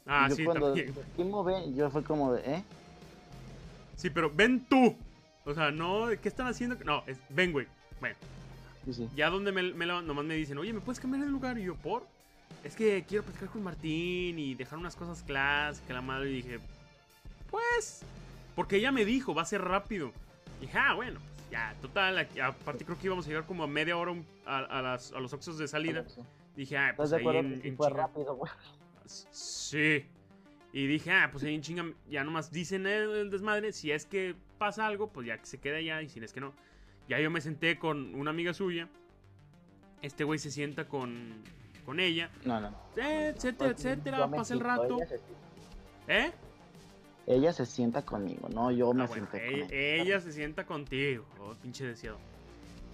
Ah, 0.06 0.26
yo 0.28 0.36
sí, 0.36 0.44
cuando. 0.44 0.74
Pimo 1.16 1.44
ven, 1.44 1.74
yo 1.76 1.90
fue 1.90 2.02
como 2.02 2.32
de, 2.32 2.54
¿eh? 2.56 2.64
Sí, 3.96 4.10
pero 4.10 4.30
ven 4.34 4.64
tú. 4.68 4.96
O 5.44 5.54
sea, 5.54 5.70
no, 5.70 6.06
¿qué 6.20 6.28
están 6.28 6.46
haciendo? 6.46 6.76
No, 6.84 7.02
es, 7.06 7.18
ven, 7.28 7.52
güey. 7.52 7.66
Bueno, 8.00 8.16
Sí, 8.84 8.92
sí. 8.94 9.08
ya 9.14 9.30
donde 9.30 9.52
me, 9.52 9.62
me 9.74 9.86
nomás 9.86 10.24
me 10.24 10.34
dicen, 10.34 10.58
oye, 10.58 10.72
¿me 10.72 10.80
puedes 10.80 10.98
cambiar 11.00 11.24
de 11.24 11.30
lugar? 11.30 11.58
Y 11.58 11.64
yo, 11.64 11.74
¿por? 11.76 12.04
Es 12.64 12.74
que 12.76 13.04
quiero 13.08 13.24
platicar 13.24 13.48
con 13.48 13.62
Martín 13.62 14.38
y 14.38 14.54
dejar 14.54 14.78
unas 14.78 14.94
cosas 14.96 15.22
claras, 15.22 15.80
que 15.80 15.92
la 15.92 16.00
madre. 16.00 16.30
Y 16.30 16.34
dije, 16.34 16.58
pues, 17.50 18.02
porque 18.54 18.76
ella 18.76 18.92
me 18.92 19.04
dijo, 19.04 19.34
va 19.34 19.42
a 19.42 19.46
ser 19.46 19.62
rápido. 19.62 20.12
Y 20.60 20.66
dije, 20.66 20.78
ah, 20.78 20.94
bueno, 20.94 21.18
pues 21.20 21.50
ya, 21.50 21.74
total. 21.80 22.18
aparte, 22.42 22.84
creo 22.84 22.98
que 22.98 23.06
íbamos 23.06 23.24
a 23.26 23.28
llegar 23.28 23.46
como 23.46 23.64
a 23.64 23.66
media 23.66 23.96
hora 23.96 24.14
a, 24.46 24.58
a 24.58 24.82
las- 24.82 25.12
a 25.12 25.20
los 25.20 25.32
oxos 25.32 25.58
de 25.58 25.66
salida. 25.68 26.04
Dije, 26.56 26.76
ah, 26.76 26.90
¿Estás 26.90 27.10
pues 27.10 27.12
ahí 27.26 27.36
en, 27.36 27.60
en 27.64 27.76
fue 27.76 27.90
rápido, 27.90 28.36
güey? 28.36 28.50
Sí. 29.06 30.06
Y 30.72 30.86
dije, 30.86 31.10
ah, 31.12 31.28
pues 31.30 31.44
ahí 31.44 31.54
en 31.54 31.60
chinga, 31.62 31.84
ya 32.08 32.24
nomás 32.24 32.50
dicen 32.50 32.86
el, 32.86 33.10
el 33.10 33.30
desmadre. 33.30 33.72
Si 33.72 33.90
es 33.92 34.06
que 34.06 34.34
pasa 34.58 34.86
algo, 34.86 35.08
pues 35.12 35.26
ya 35.26 35.38
que 35.38 35.46
se 35.46 35.58
quede 35.58 35.76
allá. 35.78 36.00
Y 36.02 36.08
si 36.08 36.20
es 36.20 36.32
que 36.32 36.40
no. 36.40 36.52
Ya 37.08 37.18
yo 37.20 37.30
me 37.30 37.40
senté 37.40 37.78
con 37.78 38.14
una 38.14 38.30
amiga 38.30 38.54
suya. 38.54 38.88
Este 40.00 40.24
güey 40.24 40.38
se 40.38 40.50
sienta 40.50 40.88
con, 40.88 41.42
con 41.84 42.00
ella. 42.00 42.30
No, 42.44 42.60
no. 42.60 42.68
Eh, 42.96 43.32
etcétera, 43.36 43.72
Pues, 43.72 43.84
etcétera. 43.84 44.26
me 44.26 44.36
Pasa 44.38 44.54
el 44.54 44.60
rato. 44.60 44.98
Ella 45.00 46.26
¿Eh? 46.26 46.32
ella 47.26 47.52
se 47.52 47.64
sienta 47.66 48.02
conmigo, 48.04 48.48
no, 48.48 48.72
yo 48.72 48.92
me 48.92 49.04
Ah, 49.04 49.06
bueno, 49.06 49.28
senté 49.30 49.46
con 49.46 49.54
ella, 49.54 49.66
ella. 49.70 50.02
ella 50.02 50.20
se 50.20 50.32
sienta 50.32 50.66
contigo. 50.66 51.24
Oh, 51.38 51.54
pinche 51.62 51.84
deseado. 51.86 52.18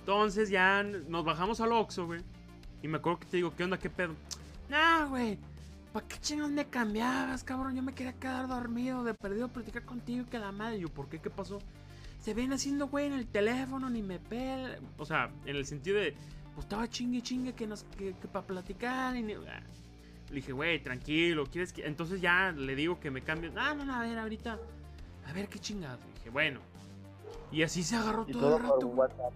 Entonces 0.00 0.50
ya 0.50 0.82
nos 0.82 1.24
bajamos 1.24 1.60
al 1.62 1.72
Oxxo, 1.72 2.04
güey. 2.06 2.20
Y 2.82 2.88
me 2.88 2.98
acuerdo 2.98 3.20
que 3.20 3.26
te 3.26 3.36
digo, 3.38 3.54
¿qué 3.56 3.64
onda? 3.64 3.78
¿Qué 3.78 3.88
pedo? 3.88 4.14
Nah, 4.68 5.06
güey. 5.06 5.38
¿Para 5.92 6.06
qué 6.06 6.18
chingados 6.18 6.52
me 6.52 6.66
cambiabas, 6.66 7.42
cabrón? 7.44 7.74
Yo 7.74 7.82
me 7.82 7.94
quería 7.94 8.12
quedar 8.12 8.46
dormido, 8.46 9.04
de 9.04 9.14
perdido 9.14 9.48
platicar 9.48 9.84
contigo 9.84 10.22
y 10.22 10.26
que 10.26 10.38
la 10.38 10.52
madre. 10.52 10.76
Y 10.78 10.80
yo, 10.80 10.88
¿por 10.88 11.08
qué? 11.08 11.18
¿Qué 11.18 11.30
pasó? 11.30 11.60
Se 12.20 12.34
ven 12.34 12.52
haciendo, 12.52 12.88
güey, 12.88 13.06
en 13.06 13.14
el 13.14 13.26
teléfono, 13.26 13.88
ni 13.88 14.02
me 14.02 14.18
pel. 14.18 14.78
O 14.98 15.04
sea, 15.06 15.30
en 15.46 15.56
el 15.56 15.64
sentido 15.64 15.98
de, 15.98 16.14
pues 16.54 16.64
estaba 16.66 16.88
chingue 16.88 17.22
chingue 17.22 17.54
que 17.54 17.66
nos, 17.66 17.84
que, 17.96 18.12
para 18.32 18.46
platicar. 18.46 19.16
Y 19.16 19.22
ni- 19.22 19.34
ah. 19.34 19.62
Le 20.28 20.34
dije, 20.36 20.52
güey, 20.52 20.82
tranquilo, 20.82 21.46
¿quieres 21.46 21.72
que.? 21.72 21.86
Entonces 21.86 22.20
ya 22.20 22.52
le 22.52 22.74
digo 22.76 23.00
que 23.00 23.10
me 23.10 23.22
cambie. 23.22 23.50
No, 23.50 23.74
no, 23.74 23.84
no, 23.84 23.94
a 23.94 24.00
ver, 24.00 24.18
ahorita. 24.18 24.58
A 25.26 25.32
ver 25.32 25.48
qué 25.48 25.58
chingado. 25.58 25.98
Dije, 26.16 26.28
bueno. 26.30 26.60
Y 27.50 27.62
así 27.62 27.82
se 27.82 27.96
agarró 27.96 28.26
todo, 28.26 28.40
todo 28.40 28.56
el 28.56 28.62
rato. 28.62 29.28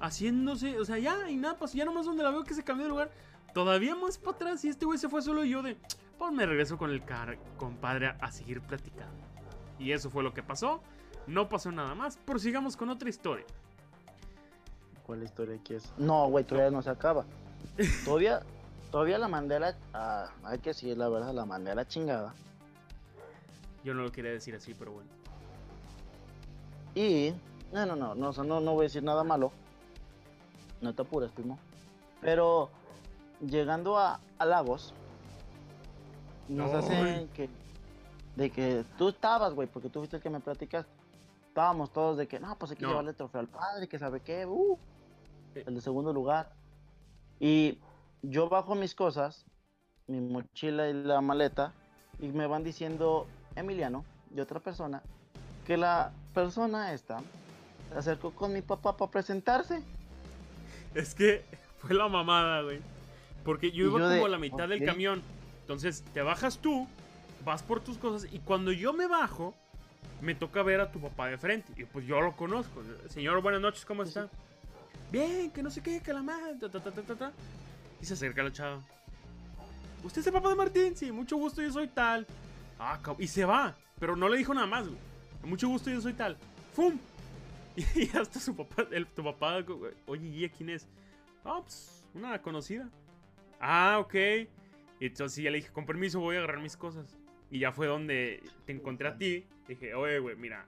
haciéndose, 0.00 0.78
o 0.78 0.84
sea, 0.84 0.98
ya, 0.98 1.30
y 1.30 1.36
nada, 1.36 1.56
pues 1.56 1.72
ya 1.72 1.84
nomás 1.84 2.04
donde 2.04 2.22
la 2.22 2.30
veo 2.30 2.44
que 2.44 2.52
se 2.54 2.62
cambió 2.62 2.84
de 2.84 2.90
lugar, 2.90 3.10
todavía 3.56 3.94
más 3.96 4.18
para 4.18 4.36
atrás, 4.36 4.62
y 4.66 4.68
este 4.68 4.84
güey 4.84 4.98
se 4.98 5.08
fue 5.08 5.22
solo 5.22 5.42
y 5.42 5.48
yo 5.48 5.62
de, 5.62 5.78
pues 6.18 6.30
me 6.30 6.44
regreso 6.44 6.76
con 6.76 6.90
el 6.90 7.02
car 7.02 7.38
compadre 7.56 8.08
a, 8.08 8.10
a 8.20 8.30
seguir 8.30 8.60
platicando. 8.60 9.16
Y 9.78 9.92
eso 9.92 10.10
fue 10.10 10.22
lo 10.22 10.34
que 10.34 10.42
pasó, 10.42 10.82
no 11.26 11.48
pasó 11.48 11.72
nada 11.72 11.94
más, 11.94 12.18
prosigamos 12.18 12.76
con 12.76 12.90
otra 12.90 13.08
historia. 13.08 13.46
¿Cuál 15.06 15.22
historia 15.22 15.58
quieres? 15.64 15.90
No, 15.96 16.28
güey, 16.28 16.44
todavía 16.44 16.70
no 16.70 16.82
se 16.82 16.90
acaba. 16.90 17.24
Todavía, 18.04 18.42
todavía 18.90 19.16
la 19.16 19.28
mandé 19.28 19.56
a 19.56 19.60
la... 19.60 19.76
ah, 19.94 20.30
hay 20.44 20.58
que 20.58 20.70
decir 20.70 20.94
la 20.98 21.08
verdad, 21.08 21.32
la 21.32 21.46
mandé 21.46 21.70
a 21.70 21.74
la 21.74 21.88
chingada. 21.88 22.34
Yo 23.84 23.94
no 23.94 24.02
lo 24.02 24.12
quería 24.12 24.32
decir 24.32 24.54
así, 24.54 24.74
pero 24.74 24.92
bueno. 24.92 25.08
Y... 26.94 27.32
No, 27.72 27.86
no, 27.86 27.96
no, 27.96 28.14
no, 28.14 28.32
no, 28.32 28.60
no 28.60 28.74
voy 28.74 28.82
a 28.82 28.88
decir 28.88 29.02
nada 29.02 29.24
malo. 29.24 29.50
No 30.82 30.94
te 30.94 31.00
apures, 31.00 31.30
primo. 31.30 31.58
Pero 32.20 32.70
llegando 33.40 33.98
a, 33.98 34.20
a 34.38 34.44
Lagos, 34.44 34.92
nos 36.48 36.70
Ay. 36.72 36.76
hacen 36.78 37.28
que... 37.28 37.48
De 38.36 38.50
que 38.50 38.84
tú 38.98 39.08
estabas, 39.08 39.54
güey, 39.54 39.66
porque 39.66 39.88
tú 39.88 40.00
fuiste 40.00 40.16
el 40.16 40.22
que 40.22 40.28
me 40.28 40.40
platicaste. 40.40 40.90
Estábamos 41.48 41.90
todos 41.90 42.18
de 42.18 42.28
que, 42.28 42.38
no, 42.38 42.54
pues 42.58 42.70
hay 42.70 42.76
que 42.76 42.82
No. 42.82 42.90
llevarle 42.90 43.12
el 43.12 43.16
trofeo 43.16 43.40
al 43.40 43.48
padre, 43.48 43.88
que 43.88 43.98
sabe 43.98 44.20
qué, 44.20 44.44
uh, 44.44 44.78
el 45.54 45.74
de 45.74 45.80
segundo 45.80 46.12
lugar. 46.12 46.52
Y 47.40 47.78
yo 48.20 48.50
bajo 48.50 48.74
mis 48.74 48.94
cosas, 48.94 49.46
mi 50.06 50.20
mochila 50.20 50.86
y 50.90 50.92
la 50.92 51.22
maleta, 51.22 51.72
y 52.18 52.28
me 52.28 52.46
van 52.46 52.62
diciendo 52.62 53.26
Emiliano 53.54 54.04
y 54.34 54.40
otra 54.40 54.60
persona, 54.60 55.02
que 55.66 55.78
la 55.78 56.12
persona 56.34 56.92
esta 56.92 57.20
se 57.90 57.98
acercó 57.98 58.32
con 58.32 58.52
mi 58.52 58.60
papá 58.60 58.98
para 58.98 59.10
presentarse. 59.10 59.82
Es 60.94 61.14
que 61.14 61.42
fue 61.78 61.94
la 61.94 62.06
mamada, 62.08 62.60
güey. 62.60 62.80
Porque 63.46 63.70
yo 63.70 63.84
iba 63.84 63.98
yo 63.98 64.04
como 64.04 64.08
de, 64.08 64.24
a 64.24 64.28
la 64.28 64.38
mitad 64.38 64.68
del 64.68 64.84
camión. 64.84 65.22
Entonces 65.60 66.04
te 66.12 66.20
bajas 66.20 66.58
tú, 66.58 66.86
vas 67.44 67.62
por 67.62 67.80
tus 67.80 67.96
cosas 67.96 68.28
y 68.30 68.40
cuando 68.40 68.72
yo 68.72 68.92
me 68.92 69.06
bajo, 69.06 69.54
me 70.20 70.34
toca 70.34 70.62
ver 70.64 70.80
a 70.80 70.90
tu 70.90 71.00
papá 71.00 71.28
de 71.28 71.38
frente. 71.38 71.72
Y 71.80 71.84
pues 71.84 72.04
yo 72.06 72.20
lo 72.20 72.32
conozco. 72.32 72.82
Señor, 73.08 73.40
buenas 73.40 73.60
noches, 73.60 73.84
¿cómo 73.84 74.02
está? 74.02 74.28
Bien, 75.12 75.50
que 75.52 75.62
no 75.62 75.70
sé 75.70 75.80
qué, 75.80 76.00
que 76.00 76.12
la 76.12 76.22
madre, 76.22 76.56
ta, 76.60 76.68
ta, 76.68 76.80
ta, 76.80 76.90
ta, 76.90 77.14
ta. 77.14 77.32
Y 78.02 78.04
se 78.04 78.14
acerca 78.14 78.42
la 78.42 78.52
chava. 78.52 78.82
¿Usted 80.02 80.20
es 80.20 80.26
el 80.26 80.32
papá 80.32 80.48
de 80.48 80.56
Martín? 80.56 80.96
Sí, 80.96 81.12
mucho 81.12 81.36
gusto, 81.36 81.62
yo 81.62 81.72
soy 81.72 81.86
tal. 81.86 82.26
Ah, 82.80 82.98
y 83.18 83.28
se 83.28 83.44
va. 83.44 83.76
Pero 84.00 84.16
no 84.16 84.28
le 84.28 84.38
dijo 84.38 84.52
nada 84.54 84.66
más, 84.66 84.88
güey. 84.88 84.98
Mucho 85.44 85.68
gusto, 85.68 85.88
yo 85.88 86.00
soy 86.00 86.14
tal. 86.14 86.36
¡Fum! 86.74 86.98
Y 87.94 88.16
hasta 88.16 88.40
su 88.40 88.56
papá, 88.56 88.86
el, 88.90 89.06
tu 89.06 89.22
papá, 89.22 89.62
oye, 90.06 90.26
¿y 90.26 90.48
quién 90.48 90.70
es? 90.70 90.88
Ah, 91.44 91.60
pues, 91.62 92.02
una 92.14 92.40
conocida. 92.40 92.88
Ah, 93.60 93.98
ok. 94.00 94.14
Y 95.00 95.06
entonces 95.06 95.42
ya 95.44 95.50
le 95.50 95.58
dije, 95.58 95.70
con 95.72 95.84
permiso, 95.86 96.20
voy 96.20 96.36
a 96.36 96.38
agarrar 96.40 96.60
mis 96.60 96.76
cosas. 96.76 97.16
Y 97.50 97.60
ya 97.60 97.72
fue 97.72 97.86
donde 97.86 98.42
te 98.64 98.72
encontré 98.72 99.08
a 99.08 99.16
ti. 99.16 99.46
Dije, 99.68 99.94
oye, 99.94 100.18
güey, 100.18 100.36
mira, 100.36 100.64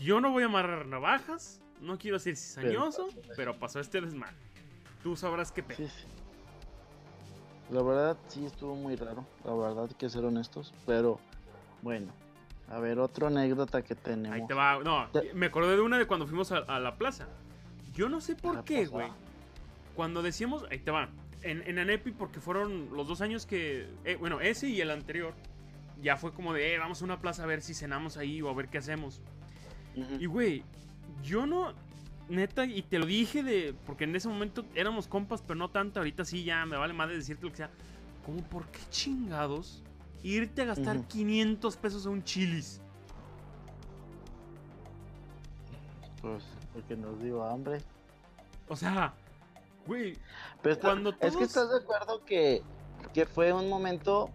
yo 0.00 0.20
no 0.20 0.30
voy 0.30 0.42
a 0.42 0.46
amarrar 0.46 0.86
navajas, 0.86 1.60
no 1.80 1.98
quiero 1.98 2.18
ser 2.18 2.36
cizañoso, 2.36 3.08
Pero- 3.08 3.34
pero 3.36 3.58
pasó 3.58 3.80
este 3.80 4.00
desmadre. 4.00 4.36
Tú 5.02 5.16
sabrás 5.16 5.50
qué 5.50 5.62
pedo. 5.62 5.76
Sí, 5.78 5.88
sí. 5.88 6.04
La 7.70 7.82
verdad 7.82 8.16
sí 8.28 8.44
estuvo 8.44 8.74
muy 8.74 8.96
raro, 8.96 9.24
la 9.44 9.54
verdad 9.54 9.86
hay 9.88 9.94
que 9.94 10.10
ser 10.10 10.24
honestos, 10.24 10.74
pero 10.86 11.20
bueno, 11.82 12.12
a 12.68 12.80
ver, 12.80 12.98
otra 12.98 13.28
anécdota 13.28 13.82
que 13.82 13.94
tenemos. 13.94 14.36
Ahí 14.40 14.46
te 14.46 14.54
va. 14.54 14.80
No, 14.82 15.08
me 15.34 15.46
acordé 15.46 15.76
de 15.76 15.80
una 15.80 15.96
de 15.98 16.06
cuando 16.06 16.26
fuimos 16.26 16.50
a, 16.52 16.58
a 16.58 16.80
la 16.80 16.96
plaza. 16.96 17.28
Yo 17.94 18.08
no 18.08 18.20
sé 18.20 18.34
por 18.34 18.64
qué, 18.64 18.86
güey. 18.86 19.08
Cuando 19.94 20.20
decíamos, 20.22 20.64
ahí 20.70 20.78
te 20.80 20.90
va. 20.90 21.08
En, 21.42 21.62
en 21.66 21.78
Anepi, 21.78 22.10
porque 22.12 22.40
fueron 22.40 22.94
los 22.94 23.08
dos 23.08 23.20
años 23.20 23.46
que. 23.46 23.88
eh, 24.04 24.16
bueno, 24.16 24.40
ese 24.40 24.68
y 24.68 24.80
el 24.80 24.90
anterior. 24.90 25.34
Ya 26.02 26.16
fue 26.16 26.32
como 26.32 26.54
de, 26.54 26.74
eh, 26.74 26.78
vamos 26.78 27.02
a 27.02 27.04
una 27.04 27.20
plaza 27.20 27.42
a 27.42 27.46
ver 27.46 27.60
si 27.62 27.74
cenamos 27.74 28.16
ahí 28.16 28.40
o 28.40 28.48
a 28.48 28.54
ver 28.54 28.68
qué 28.68 28.78
hacemos. 28.78 29.20
Y, 30.18 30.26
güey, 30.26 30.62
yo 31.22 31.46
no. 31.46 31.74
Neta, 32.28 32.64
y 32.64 32.82
te 32.82 32.98
lo 32.98 33.06
dije 33.06 33.42
de. 33.42 33.74
Porque 33.86 34.04
en 34.04 34.14
ese 34.14 34.28
momento 34.28 34.64
éramos 34.74 35.08
compas, 35.08 35.42
pero 35.42 35.56
no 35.56 35.68
tanto. 35.70 36.00
Ahorita 36.00 36.24
sí, 36.24 36.44
ya 36.44 36.64
me 36.64 36.76
vale 36.76 36.92
madre 36.94 37.16
decirte 37.16 37.44
lo 37.44 37.50
que 37.50 37.56
sea. 37.58 37.70
Como, 38.24 38.42
¿por 38.44 38.66
qué 38.70 38.80
chingados 38.90 39.82
irte 40.22 40.62
a 40.62 40.66
gastar 40.66 40.98
Ujú. 40.98 41.06
500 41.08 41.76
pesos 41.78 42.06
a 42.06 42.10
un 42.10 42.22
chilis? 42.22 42.80
Pues 46.20 46.44
porque 46.72 46.96
nos 46.96 47.20
dio 47.22 47.42
hambre. 47.44 47.80
O 48.68 48.76
sea, 48.76 49.14
güey, 49.86 50.16
Pero 50.62 50.74
está- 50.74 50.88
Cuando 50.88 51.10
Es 51.10 51.16
que 51.16 51.28
todos- 51.30 51.42
estás 51.42 51.70
de 51.70 51.76
acuerdo 51.78 52.24
que, 52.24 52.62
que 53.14 53.26
fue 53.26 53.52
un 53.52 53.68
momento 53.68 54.30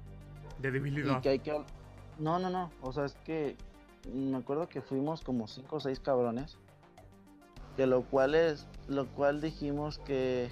de 0.60 0.70
y 0.70 0.72
debilidad. 0.72 1.22
que 1.22 1.30
hay 1.30 1.40
que... 1.40 1.52
No, 2.20 2.40
no, 2.40 2.50
no, 2.50 2.72
o 2.82 2.92
sea, 2.94 3.06
es 3.06 3.14
que 3.26 3.56
me 4.14 4.38
acuerdo 4.38 4.68
que 4.70 4.82
fuimos 4.82 5.22
como 5.22 5.48
cinco 5.48 5.78
o 5.78 5.80
seis 5.80 6.00
cabrones. 6.00 6.58
Que 7.76 7.86
lo 7.88 8.04
cual 8.04 8.36
es, 8.36 8.68
lo 8.88 9.06
cual 9.08 9.42
dijimos 9.42 10.00
que... 10.00 10.50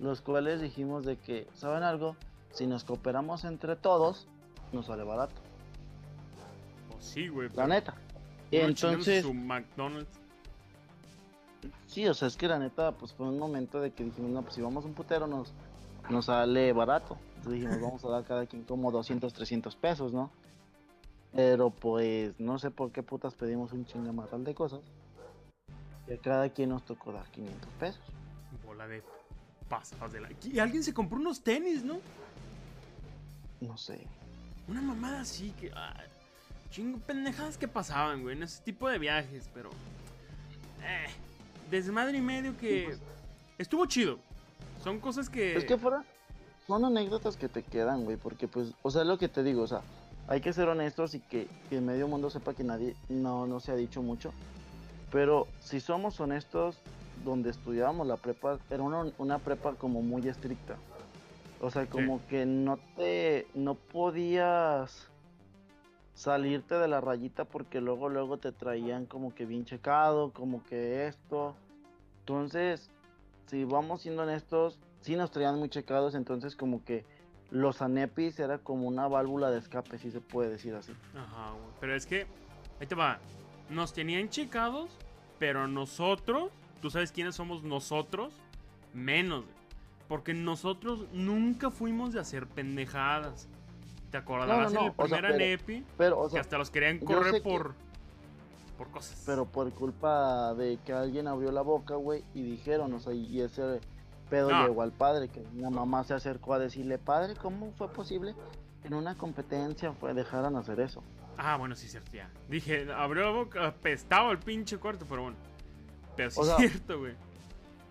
Los 0.00 0.20
cuales 0.20 0.60
dijimos 0.60 1.04
de 1.04 1.16
que, 1.16 1.46
¿saben 1.54 1.82
algo? 1.82 2.16
Si 2.52 2.66
nos 2.66 2.84
cooperamos 2.84 3.44
entre 3.44 3.74
todos, 3.76 4.26
nos 4.72 4.86
sale 4.86 5.02
barato. 5.04 5.34
Pues 6.90 7.04
sí, 7.04 7.28
güey. 7.28 7.48
La 7.54 7.66
neta. 7.66 7.94
uno 8.52 8.62
Entonces, 8.68 9.22
su 9.24 9.34
McDonald's. 9.34 10.20
Sí, 11.86 12.06
o 12.06 12.14
sea, 12.14 12.28
es 12.28 12.36
que 12.36 12.48
la 12.48 12.58
neta, 12.58 12.92
pues 12.92 13.12
fue 13.12 13.26
un 13.26 13.38
momento 13.38 13.80
de 13.80 13.92
que 13.92 14.04
dijimos, 14.04 14.30
no, 14.30 14.42
pues 14.42 14.54
si 14.54 14.62
vamos 14.62 14.84
un 14.84 14.94
putero 14.94 15.26
nos, 15.26 15.52
nos 16.10 16.26
sale 16.26 16.72
barato. 16.72 17.18
Entonces 17.36 17.60
dijimos, 17.60 17.80
vamos 17.80 18.04
a 18.04 18.08
dar 18.08 18.24
cada 18.24 18.46
quien 18.46 18.64
como 18.64 18.90
200, 18.90 19.32
300 19.32 19.76
pesos, 19.76 20.12
¿no? 20.12 20.30
Pero 21.32 21.70
pues 21.70 22.38
no 22.38 22.58
sé 22.58 22.70
por 22.70 22.92
qué 22.92 23.02
putas 23.02 23.34
pedimos 23.34 23.72
un 23.72 23.84
chingamarral 23.84 24.44
de 24.44 24.54
cosas. 24.54 24.80
Y 26.06 26.12
a 26.12 26.18
cada 26.18 26.48
quien 26.48 26.70
nos 26.70 26.84
tocó 26.84 27.12
dar 27.12 27.28
500 27.30 27.72
pesos. 27.80 28.02
Bola 28.64 28.86
de 28.86 29.02
pasados 29.68 30.12
de 30.12 30.20
la. 30.20 30.28
Y 30.42 30.58
alguien 30.58 30.84
se 30.84 30.94
compró 30.94 31.18
unos 31.18 31.42
tenis, 31.42 31.82
¿no? 31.84 31.98
No 33.60 33.76
sé. 33.76 34.06
Una 34.68 34.80
mamada 34.80 35.22
así 35.22 35.52
que. 35.60 35.72
ah, 35.74 36.04
chingo 36.70 36.98
pendejadas 36.98 37.56
que 37.56 37.68
pasaban, 37.68 38.22
güey, 38.22 38.36
en 38.36 38.42
ese 38.42 38.62
tipo 38.62 38.88
de 38.88 38.98
viajes, 38.98 39.50
pero. 39.52 39.70
Eh, 40.82 41.06
desmadre 41.70 42.18
y 42.18 42.22
medio 42.22 42.56
que. 42.56 42.84
pues. 42.86 43.00
Estuvo 43.58 43.86
chido. 43.86 44.18
Son 44.82 44.98
cosas 45.00 45.28
que. 45.28 45.56
Es 45.56 45.64
que 45.64 45.78
fuera, 45.78 46.04
son 46.66 46.84
anécdotas 46.84 47.36
que 47.36 47.48
te 47.48 47.62
quedan, 47.62 48.04
güey, 48.04 48.16
porque 48.16 48.48
pues, 48.48 48.72
o 48.82 48.90
sea, 48.90 49.02
es 49.02 49.08
lo 49.08 49.18
que 49.18 49.28
te 49.28 49.42
digo, 49.42 49.62
o 49.62 49.66
sea, 49.66 49.82
hay 50.28 50.40
que 50.40 50.52
ser 50.52 50.68
honestos 50.68 51.14
y 51.14 51.20
que, 51.20 51.46
que 51.68 51.80
medio 51.80 52.08
mundo 52.08 52.30
sepa 52.30 52.54
que 52.54 52.64
nadie, 52.64 52.96
no, 53.08 53.46
no 53.46 53.60
se 53.60 53.72
ha 53.72 53.76
dicho 53.76 54.02
mucho, 54.02 54.32
pero 55.12 55.46
si 55.60 55.80
somos 55.80 56.18
honestos, 56.20 56.78
donde 57.24 57.50
estudiábamos 57.50 58.06
la 58.06 58.16
prepa, 58.16 58.58
era 58.70 58.82
una, 58.82 59.12
una 59.18 59.38
prepa 59.38 59.74
como 59.74 60.02
muy 60.02 60.26
estricta, 60.26 60.76
o 61.60 61.70
sea, 61.70 61.86
como 61.86 62.26
que 62.28 62.46
no 62.46 62.78
te, 62.96 63.46
no 63.54 63.74
podías 63.74 65.08
salirte 66.14 66.76
de 66.76 66.88
la 66.88 67.00
rayita 67.00 67.44
porque 67.44 67.80
luego, 67.80 68.08
luego 68.08 68.38
te 68.38 68.52
traían 68.52 69.06
como 69.06 69.34
que 69.34 69.46
bien 69.46 69.64
checado, 69.64 70.32
como 70.32 70.62
que 70.64 71.06
esto, 71.06 71.54
entonces, 72.24 72.88
si 73.48 73.64
vamos 73.64 74.00
siendo 74.00 74.22
honestos, 74.22 74.78
sí 75.02 75.14
nos 75.14 75.30
traían 75.30 75.58
muy 75.58 75.68
checados, 75.68 76.14
entonces 76.14 76.56
como 76.56 76.82
que 76.82 77.04
los 77.50 77.82
anepis 77.82 78.40
era 78.40 78.56
como 78.56 78.88
una 78.88 79.06
válvula 79.08 79.50
de 79.50 79.58
escape, 79.58 79.98
si 79.98 80.10
se 80.10 80.22
puede 80.22 80.48
decir 80.48 80.74
así. 80.74 80.92
Ajá. 81.14 81.52
Pero 81.80 81.94
es 81.94 82.06
que. 82.06 82.26
Ahí 82.80 82.86
te 82.86 82.94
va. 82.94 83.18
Nos 83.68 83.92
tenían 83.92 84.30
checados, 84.30 84.88
pero 85.38 85.68
nosotros. 85.68 86.50
Tú 86.80 86.88
sabes 86.88 87.12
quiénes 87.12 87.34
somos 87.34 87.62
nosotros. 87.62 88.32
Menos. 88.94 89.44
Porque 90.08 90.32
nosotros 90.32 91.04
nunca 91.12 91.70
fuimos 91.70 92.14
de 92.14 92.20
hacer 92.20 92.46
pendejadas. 92.46 93.48
¿Te 94.14 94.18
acordarás 94.18 94.48
No, 94.48 94.62
no, 94.62 94.70
no, 94.70 94.80
en 94.80 94.86
el 94.86 94.92
o 94.96 95.08
sea, 95.08 95.16
primer 95.18 95.22
pero- 95.32 95.34
Anepi? 95.44 95.84
Pero, 95.98 96.20
o 96.20 96.30
que 96.30 96.38
hasta 96.38 96.56
los 96.56 96.70
querían 96.70 97.00
correr 97.00 97.32
que- 97.32 97.40
por. 97.40 97.74
Por 98.78 98.88
cosas. 98.92 99.20
pero 99.26 99.44
por 99.44 99.72
culpa 99.72 100.54
de 100.54 100.78
que 100.84 100.92
alguien 100.92 101.26
abrió 101.26 101.50
la 101.50 101.62
boca, 101.62 101.96
güey, 101.96 102.22
y 102.32 102.42
dijeron, 102.42 102.92
o 102.94 103.00
sea, 103.00 103.12
y 103.12 103.40
ese 103.40 103.80
pedo 104.30 104.50
llegó 104.50 104.82
al 104.82 104.92
padre, 104.92 105.26
que 105.30 105.44
una 105.56 105.68
mamá 105.70 106.04
se 106.04 106.14
acercó 106.14 106.54
a 106.54 106.60
decirle, 106.60 106.96
padre, 106.98 107.34
¿cómo 107.34 107.72
fue 107.72 107.88
posible 107.88 108.36
que 108.82 108.86
en 108.86 108.94
una 108.94 109.16
competencia 109.18 109.92
fue 109.94 110.14
dejaran 110.14 110.54
hacer 110.54 110.78
eso? 110.78 111.02
Ah, 111.36 111.56
bueno, 111.56 111.74
sí, 111.74 111.88
cierto, 111.88 112.12
ya. 112.12 112.30
Dije, 112.48 112.86
abrió 112.92 113.24
la 113.24 113.30
boca, 113.32 113.66
apestaba 113.66 114.30
el 114.30 114.38
pinche 114.38 114.78
cuarto, 114.78 115.06
pero 115.08 115.22
bueno. 115.22 115.36
Pero 116.14 116.30
sí 116.30 116.38
O 116.38 116.42
es 116.44 116.48
sea- 116.50 116.56
cierto, 116.58 116.98
güey. 117.00 117.14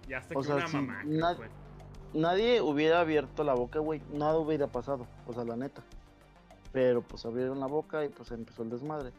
Ya 0.07 0.19
hasta 0.19 0.35
que 0.35 0.43
sea, 0.43 0.55
una 0.55 0.67
mamá. 0.69 1.01
na- 1.03 1.35
fue. 1.35 1.49
Nadie 2.13 2.61
hubiera 2.61 3.01
abierto 3.01 3.43
la 3.43 3.53
boca, 3.55 3.79
güey, 3.79 4.01
nada 4.13 4.37
hubiera 4.37 4.67
pasado, 4.67 5.05
o 5.27 5.33
sea, 5.33 5.43
la 5.43 5.57
neta. 5.57 5.81
Pero 6.73 7.01
pues 7.01 7.25
abrieron 7.25 7.61
la 7.61 7.67
boca 7.67 8.03
y 8.03 8.09
pues 8.09 8.31
empezó 8.31 8.63
el 8.63 8.71
desmadre. 8.71 9.11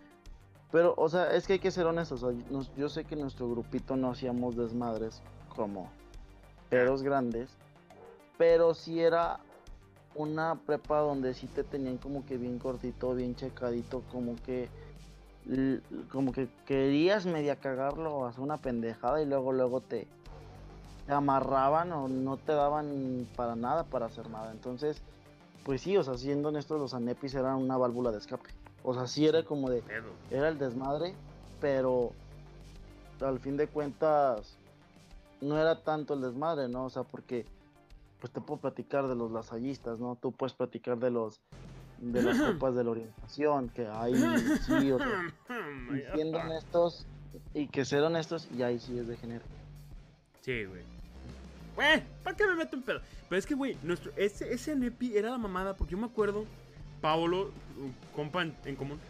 Pero, 0.71 0.93
o 0.97 1.09
sea, 1.09 1.33
es 1.33 1.47
que 1.47 1.55
hay 1.55 1.59
que 1.61 1.71
ser 1.71 1.87
honestos. 1.87 2.23
o 2.23 2.33
sea, 2.33 2.73
yo 2.77 2.89
sé 2.91 3.05
que 3.05 3.17
nuestro 3.17 3.49
grupito 3.49 3.97
no 3.97 4.11
hacíamos 4.11 4.57
desmadres 4.57 5.23
como 5.57 5.89
pedos 6.69 7.03
grandes. 7.03 7.49
Pero 8.37 8.75
sí 8.75 9.01
era 9.01 9.39
una 10.17 10.57
prepa 10.57 10.99
donde 10.99 11.33
sí 11.35 11.47
te 11.47 11.65
tenían 11.65 11.99
como 11.99 12.27
que 12.27 12.37
bien 12.37 12.59
cortito, 12.59 13.15
bien 13.15 13.35
checadito, 13.35 14.03
como 14.11 14.37
que 14.45 14.69
como 16.11 16.33
que 16.33 16.49
querías 16.65 17.27
media 17.27 17.57
cagarlo 17.57 18.27
hacer 18.27 18.41
una 18.41 18.57
pendejada 18.57 19.21
y 19.21 19.27
luego 19.27 19.53
luego 19.53 19.81
te, 19.81 20.07
te 21.07 21.13
amarraban 21.13 21.93
o 21.93 22.09
no 22.09 22.39
te 22.39 22.53
daban 22.53 23.29
para 23.37 23.55
nada 23.55 23.85
para 23.85 24.07
hacer 24.07 24.31
nada. 24.31 24.53
Entonces, 24.53 25.03
pues 25.65 25.81
sí, 25.81 25.97
o 25.97 26.03
sea, 26.03 26.17
siendo 26.17 26.49
honestos, 26.49 26.79
los 26.79 26.95
anepis 26.95 27.35
eran 27.35 27.57
una 27.57 27.77
válvula 27.77 28.11
de 28.13 28.19
escape. 28.19 28.51
O 28.83 28.93
sea, 28.93 29.07
sí 29.07 29.27
era 29.27 29.43
como 29.45 29.71
de, 29.71 29.83
era 30.31 30.49
el 30.49 30.59
desmadre, 30.59 31.15
pero 31.61 32.13
al 33.21 33.41
fin 33.41 33.57
de 33.57 33.67
cuentas 33.67 34.57
no 35.41 35.59
era 35.59 35.83
tanto 35.83 36.15
el 36.15 36.21
desmadre, 36.21 36.69
¿no? 36.69 36.85
O 36.85 36.91
sea, 36.91 37.03
porque 37.03 37.47
pues 38.21 38.33
te 38.33 38.41
puedo 38.41 38.61
platicar 38.61 39.09
de 39.09 39.15
los 39.15 39.33
lasallistas, 39.33 39.99
¿no? 39.99 40.17
Tú 40.17 40.33
puedes 40.33 40.55
platicar 40.55 40.99
de 40.99 41.11
los 41.11 41.41
de 41.99 42.23
las 42.23 42.39
copas 42.53 42.75
de 42.75 42.85
la 42.85 42.91
orientación, 42.91 43.71
que 43.71 43.87
ahí 43.87 44.15
sí, 44.67 44.93
o 44.93 44.99
sea, 44.99 45.35
y 45.95 46.15
siendo 46.15 46.39
honestos 46.39 47.07
y 47.55 47.69
que 47.69 47.85
ser 47.85 48.03
honestos, 48.03 48.49
y 48.57 48.63
ahí 48.63 48.79
sí 48.79 48.99
es 48.99 49.09
de 49.09 49.17
género. 49.17 49.45
Sí, 50.43 50.65
güey. 50.65 50.94
Güey, 51.75 52.03
¿para 52.23 52.37
qué 52.37 52.47
me 52.47 52.55
meto 52.55 52.77
en 52.77 52.83
pedo? 52.83 53.01
Pero 53.29 53.39
es 53.39 53.47
que, 53.47 53.55
güey, 53.55 53.77
nuestro, 53.83 54.13
ese, 54.17 54.53
ese 54.53 54.77
Nepi 54.77 55.17
era 55.17 55.31
la 55.31 55.39
mamada, 55.39 55.77
porque 55.77 55.93
yo 55.93 55.99
me 55.99 56.07
acuerdo, 56.07 56.45
Paolo, 57.01 57.51
compa 58.15 58.43
en, 58.43 58.55
en 58.65 58.77
común, 58.77 59.01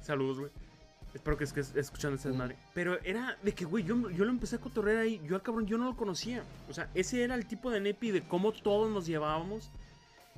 saludos, 0.00 0.38
güey. 0.38 0.50
Espero 1.14 1.36
que 1.36 1.44
estés 1.44 1.74
escuchando 1.74 2.16
este 2.16 2.28
desmadre. 2.28 2.56
Pero 2.74 2.98
era 3.02 3.36
de 3.42 3.52
que, 3.52 3.64
güey, 3.64 3.82
yo, 3.82 4.10
yo 4.10 4.24
lo 4.24 4.30
empecé 4.30 4.56
a 4.56 4.60
cotorrear 4.60 4.98
ahí. 4.98 5.20
Yo 5.24 5.36
al 5.36 5.42
cabrón, 5.42 5.66
yo 5.66 5.78
no 5.78 5.86
lo 5.86 5.96
conocía. 5.96 6.44
O 6.68 6.74
sea, 6.74 6.90
ese 6.94 7.24
era 7.24 7.34
el 7.34 7.46
tipo 7.46 7.70
de 7.70 7.80
Nepi 7.80 8.10
de 8.10 8.22
cómo 8.22 8.52
todos 8.52 8.90
nos 8.90 9.06
llevábamos. 9.06 9.70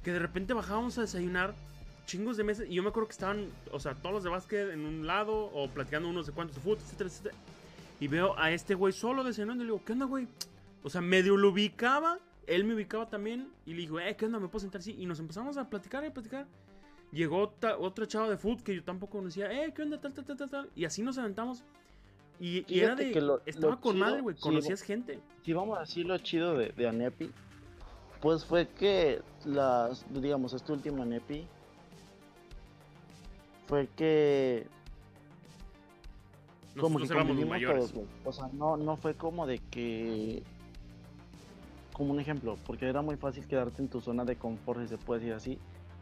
Que 0.04 0.12
de 0.12 0.20
repente 0.20 0.54
bajábamos 0.54 0.96
a 0.98 1.02
desayunar 1.02 1.54
chingos 2.06 2.36
de 2.36 2.44
mesas. 2.44 2.66
Y 2.68 2.74
yo 2.74 2.82
me 2.82 2.90
acuerdo 2.90 3.08
que 3.08 3.12
estaban, 3.12 3.48
o 3.72 3.80
sea, 3.80 3.94
todos 3.94 4.14
los 4.14 4.24
de 4.24 4.30
básquet 4.30 4.70
en 4.70 4.86
un 4.86 5.06
lado, 5.06 5.50
o 5.52 5.68
platicando 5.68 6.08
unos 6.08 6.26
de 6.26 6.32
cuántos 6.32 6.56
de 6.56 6.62
fútbol, 6.62 6.78
etcétera, 6.78 7.10
etcétera. 7.10 7.34
Y 7.98 8.08
veo 8.08 8.38
a 8.38 8.50
este 8.52 8.74
güey 8.74 8.92
solo 8.92 9.24
desayunando 9.24 9.64
y 9.64 9.66
le 9.66 9.72
digo, 9.72 9.84
¿qué 9.84 9.92
onda, 9.92 10.06
güey? 10.06 10.28
O 10.82 10.90
sea, 10.90 11.00
medio 11.00 11.36
lo 11.36 11.50
ubicaba, 11.50 12.18
él 12.46 12.64
me 12.64 12.74
ubicaba 12.74 13.08
también. 13.08 13.48
Y 13.66 13.74
le 13.74 13.80
digo, 13.80 14.00
eh, 14.00 14.16
¿qué 14.16 14.26
onda? 14.26 14.38
¿Me 14.38 14.48
puedo 14.48 14.60
sentar 14.60 14.80
así? 14.80 14.94
Y 14.98 15.06
nos 15.06 15.20
empezamos 15.20 15.56
a 15.56 15.68
platicar 15.68 16.04
y 16.04 16.08
a 16.08 16.12
platicar. 16.14 16.46
Llegó 17.12 17.38
otra, 17.38 17.76
otra 17.78 18.06
chava 18.06 18.28
de 18.30 18.36
fútbol 18.36 18.62
que 18.62 18.74
yo 18.74 18.84
tampoco 18.84 19.18
conocía, 19.18 19.50
eh, 19.52 19.72
¿qué 19.74 19.82
onda? 19.82 20.00
Tal, 20.00 20.12
tal, 20.14 20.24
tal, 20.24 20.36
tal, 20.36 20.50
tal. 20.50 20.70
Y 20.76 20.84
así 20.84 21.02
nos 21.02 21.18
aventamos. 21.18 21.64
Y, 22.38 22.64
y 22.72 22.80
era 22.80 22.94
de. 22.94 23.10
que 23.12 23.20
lo- 23.20 23.42
estaba 23.46 23.74
lo 23.74 23.80
con 23.80 23.96
chido- 23.96 24.04
madre, 24.06 24.20
güey. 24.22 24.36
Conocías 24.36 24.80
gente. 24.82 25.18
si 25.44 25.52
vamos 25.52 25.76
a 25.76 25.80
decir 25.80 26.06
lo 26.06 26.16
chido 26.18 26.56
de, 26.56 26.68
de 26.70 26.88
Anepi, 26.88 27.30
pues 28.22 28.44
fue 28.44 28.68
que 28.68 29.20
las, 29.44 30.06
digamos, 30.12 30.52
este 30.54 30.72
último 30.72 31.02
Anepi 31.02 31.46
fue 33.66 33.88
que 33.96 34.66
como 36.78 36.98
Nosotros 36.98 37.08
que 37.08 37.14
éramos 37.14 37.36
los 37.36 37.48
mayores. 37.48 37.92
todos. 37.92 38.06
O 38.24 38.32
sea, 38.32 38.48
no, 38.52 38.76
no 38.76 38.96
fue 38.96 39.14
como 39.14 39.46
de 39.46 39.58
que 39.58 40.42
como 42.00 42.14
un 42.14 42.20
ejemplo, 42.20 42.56
porque 42.66 42.88
era 42.88 43.02
muy 43.02 43.16
fácil 43.16 43.46
quedarte 43.46 43.82
en 43.82 43.88
tu 43.88 44.00
zona 44.00 44.24
de 44.24 44.34
confort, 44.34 44.80
si 44.80 44.88
se 44.88 44.96
puede 44.96 45.20
decir 45.20 45.34
así. 45.34 45.58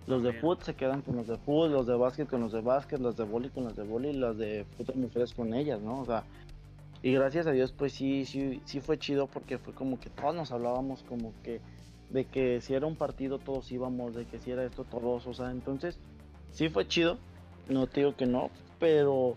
Los 0.06 0.22
de 0.22 0.32
fútbol 0.32 0.58
se 0.62 0.74
quedan 0.74 1.02
con 1.02 1.16
los 1.16 1.26
de 1.26 1.36
fútbol, 1.38 1.72
los 1.72 1.88
de 1.88 1.96
básquet 1.96 2.28
con 2.28 2.40
los 2.40 2.52
de 2.52 2.60
básquet, 2.60 3.00
los 3.00 3.16
de 3.16 3.24
vóley 3.24 3.50
con 3.50 3.64
los 3.64 3.74
de 3.74 3.82
vóley, 3.82 4.12
y 4.12 4.16
los 4.16 4.38
de 4.38 4.64
putas 4.76 4.94
mujeres 4.94 5.34
con 5.34 5.52
ellas, 5.54 5.80
¿no? 5.80 5.98
O 5.98 6.04
sea, 6.04 6.22
y 7.02 7.12
gracias 7.14 7.48
a 7.48 7.50
Dios, 7.50 7.72
pues 7.76 7.94
sí, 7.94 8.24
sí, 8.26 8.62
sí 8.64 8.78
fue 8.80 8.96
chido 8.96 9.26
porque 9.26 9.58
fue 9.58 9.74
como 9.74 9.98
que 9.98 10.08
todos 10.08 10.36
nos 10.36 10.52
hablábamos 10.52 11.02
como 11.02 11.32
que 11.42 11.60
de 12.10 12.26
que 12.26 12.60
si 12.60 12.74
era 12.74 12.86
un 12.86 12.94
partido 12.94 13.40
todos 13.40 13.72
íbamos, 13.72 14.14
de 14.14 14.24
que 14.24 14.38
si 14.38 14.52
era 14.52 14.62
esto 14.62 14.84
todos, 14.84 15.26
o 15.26 15.34
sea, 15.34 15.50
entonces 15.50 15.98
sí 16.52 16.68
fue 16.68 16.86
chido, 16.86 17.18
no 17.68 17.88
te 17.88 18.02
digo 18.02 18.14
que 18.14 18.26
no, 18.26 18.50
pero 18.78 19.34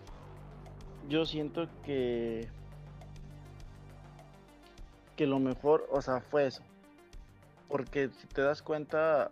yo 1.08 1.26
siento 1.26 1.66
que 1.84 2.46
que 5.22 5.28
lo 5.28 5.38
mejor, 5.38 5.86
o 5.92 6.02
sea, 6.02 6.20
fue 6.20 6.48
eso. 6.48 6.64
Porque 7.68 8.08
si 8.08 8.26
te 8.26 8.42
das 8.42 8.60
cuenta, 8.60 9.30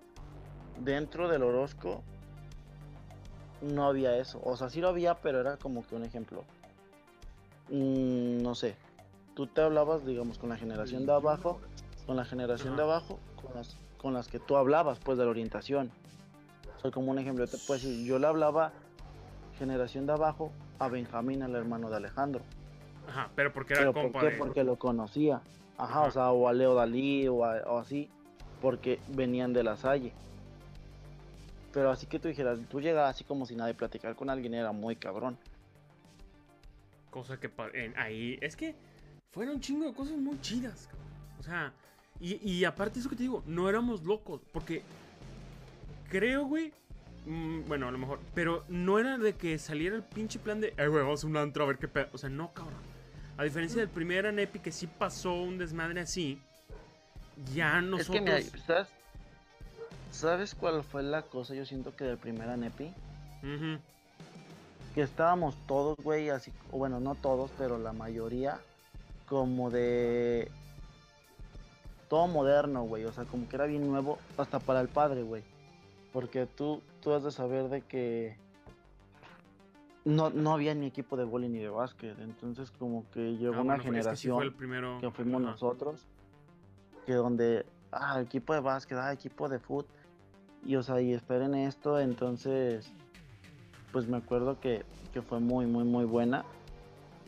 dentro 0.79 1.29
del 1.29 1.43
Orozco 1.43 2.05
no 3.61 3.89
había 3.89 4.17
eso. 4.17 4.41
O 4.45 4.57
sea, 4.57 4.71
sí 4.71 4.81
lo 4.81 4.87
había, 4.87 5.17
pero 5.17 5.41
era 5.41 5.57
como 5.57 5.85
que 5.85 5.97
un 5.97 6.05
ejemplo. 6.05 6.45
Mm, 7.71 8.41
no 8.41 8.55
sé. 8.55 8.77
Tú 9.35 9.49
te 9.49 9.63
hablabas, 9.63 10.07
digamos, 10.07 10.39
con 10.39 10.49
la 10.49 10.57
generación 10.57 11.07
de 11.07 11.13
abajo, 11.13 11.61
con 12.07 12.15
la 12.15 12.25
generación 12.25 12.77
de 12.77 12.83
abajo, 12.83 13.19
con 13.43 13.53
las, 13.57 13.77
con 13.99 14.15
las 14.15 14.29
que 14.29 14.39
tú 14.39 14.57
hablabas, 14.57 15.01
pues, 15.01 15.19
de 15.19 15.25
la 15.25 15.31
orientación. 15.31 15.91
O 16.77 16.81
sea, 16.81 16.93
como 16.93 17.11
un 17.11 17.19
ejemplo, 17.19 17.47
yo 17.47 17.51
te 17.51 17.59
puedo 17.67 17.81
decir, 17.81 18.07
yo 18.07 18.21
le 18.21 18.29
hablaba 18.29 18.71
generación 19.59 20.07
de 20.07 20.13
abajo 20.13 20.53
a 20.79 20.87
Benjamín, 20.87 21.43
el 21.43 21.57
hermano 21.57 21.91
de 21.91 21.97
Alejandro. 21.97 22.45
Ajá, 23.09 23.29
pero 23.35 23.53
porque 23.53 23.73
era 23.73 23.83
¿Pero 23.83 23.93
por 23.93 24.03
compa 24.05 24.21
qué? 24.21 24.27
de. 24.27 24.37
Porque 24.37 24.63
lo 24.63 24.77
conocía. 24.77 25.43
Ajá, 25.83 26.01
Ajá. 26.01 26.03
o 26.03 26.11
sea, 26.11 26.31
o 26.31 26.49
a 26.49 26.53
Leo 26.53 26.75
Dalí 26.75 27.27
o, 27.29 27.45
a- 27.45 27.63
o 27.67 27.79
así, 27.79 28.09
porque 28.61 28.99
venían 29.09 29.53
de 29.53 29.63
la 29.63 29.77
Salle. 29.77 30.13
Pero 31.73 31.91
así 31.91 32.07
que 32.07 32.19
tú 32.19 32.29
dijeras, 32.29 32.59
tú 32.69 32.81
llegabas 32.81 33.15
así 33.17 33.25
como 33.25 33.47
si 33.47 33.55
nada 33.55 33.71
y 33.71 33.75
platicar 33.75 34.15
con 34.17 34.29
alguien 34.29 34.55
era 34.55 34.73
muy 34.73 34.97
cabrón. 34.97 35.39
Cosa 37.11 37.39
que 37.41 37.51
en- 37.75 37.97
ahí. 37.99 38.39
Es 38.41 38.57
que 38.57 38.75
fueron 39.33 39.55
un 39.57 39.61
chingo 39.61 39.87
de 39.87 39.95
cosas 39.95 40.17
muy 40.19 40.41
chidas, 40.41 40.87
cabrón. 40.91 41.07
O 41.39 41.43
sea, 41.43 41.73
y, 42.21 42.37
y 42.49 42.65
aparte 42.65 42.99
eso 43.01 43.09
que 43.09 43.17
te 43.17 43.23
digo, 43.23 43.43
no 43.47 43.69
éramos 43.69 44.03
locos. 44.05 44.41
Porque 44.53 44.83
creo, 46.09 46.45
güey. 46.47 46.73
mm, 47.27 47.63
bueno, 47.69 47.89
a 47.89 47.91
lo 47.93 47.99
mejor. 47.99 48.19
Pero 48.35 48.65
no 48.69 48.99
era 48.99 49.17
de 49.19 49.35
que 49.35 49.59
saliera 49.59 49.97
el 49.97 50.03
pinche 50.03 50.39
plan 50.39 50.61
de. 50.61 50.75
Eh, 50.77 50.87
güey, 50.89 51.03
vamos 51.03 51.23
a 51.25 51.27
un 51.27 51.37
antro 51.37 51.65
a 51.65 51.67
ver 51.69 51.79
qué 51.79 51.89
pedo. 51.89 52.09
O 52.13 52.19
sea, 52.19 52.29
no, 52.31 52.53
cabrón. 52.53 52.90
A 53.41 53.45
diferencia 53.45 53.81
del 53.81 53.89
primer 53.89 54.27
Anepi 54.27 54.59
que 54.59 54.71
sí 54.71 54.87
pasó 54.87 55.33
un 55.33 55.57
desmadre 55.57 56.03
así. 56.03 56.39
Ya 57.55 57.81
nosotros. 57.81 58.19
Es 58.29 58.53
que 58.53 58.53
mira, 58.53 58.61
¿sabes? 58.67 58.89
¿Sabes 60.11 60.55
cuál 60.55 60.85
fue 60.85 61.03
la 61.03 61.23
cosa? 61.23 61.55
Yo 61.55 61.65
siento 61.65 61.97
que 61.97 62.05
del 62.05 62.19
primer 62.19 62.51
Anepi, 62.51 62.93
Ujú, 63.43 63.81
que 64.95 65.01
estábamos 65.01 65.57
todos, 65.67 65.97
güey, 66.03 66.29
así, 66.29 66.53
o 66.71 66.77
bueno, 66.77 67.01
no 67.01 67.15
todos, 67.15 67.51
pero 67.57 67.79
la 67.79 67.95
mayoría, 67.95 68.61
como 69.27 69.71
de 69.71 70.51
todo 72.11 72.27
moderno, 72.27 72.83
güey, 72.83 73.07
o 73.07 73.13
sea, 73.13 73.25
como 73.25 73.49
que 73.49 73.57
era 73.57 73.65
bien 73.65 73.91
nuevo, 73.91 74.19
hasta 74.37 74.59
para 74.59 74.83
el 74.83 74.89
padre, 74.89 75.23
güey. 75.23 75.45
Porque 76.13 76.45
tú, 76.45 76.83
tú 77.01 77.15
has 77.15 77.23
de 77.23 77.31
saber 77.31 77.71
de 77.71 77.81
que 77.81 78.37
no, 80.05 80.31
no 80.31 80.53
había 80.53 80.75
ni 80.75 80.87
equipo 80.87 81.17
de 81.17 81.25
vóley 81.25 81.49
ni 81.49 81.59
de 81.59 81.69
básquet, 81.69 82.19
entonces 82.21 82.71
como 82.71 83.05
que 83.11 83.37
llegó 83.37 83.57
Ah, 83.57 83.61
una 83.61 83.75
bueno, 83.75 83.75
es 83.75 83.79
que 83.79 83.83
sí 83.83 83.93
generación 83.93 84.37
fue 84.37 84.45
el 84.45 84.53
primero. 84.55 84.99
que 85.01 85.11
fuimos 85.11 85.43
Ajá. 85.43 85.51
nosotros, 85.53 86.07
que 87.07 87.15
donde, 87.15 87.67
ah, 87.93 88.21
equipo 88.21 88.55
de 88.55 88.61
básquet, 88.61 88.99
ah, 88.99 89.13
equipo 89.13 89.49
de 89.49 89.59
fútbol, 89.59 89.87
y 90.65 90.77
o 90.77 90.83
sea, 90.83 91.01
y 91.01 91.13
esperen 91.13 91.55
esto, 91.55 91.99
entonces, 92.01 92.91
pues 93.93 94.07
me 94.07 94.17
acuerdo 94.19 94.59
que, 94.61 94.85
que 95.13 95.23
fue 95.23 95.41
muy, 95.41 95.67
muy, 95.67 95.85
muy 95.85 96.05
buena, 96.05 96.45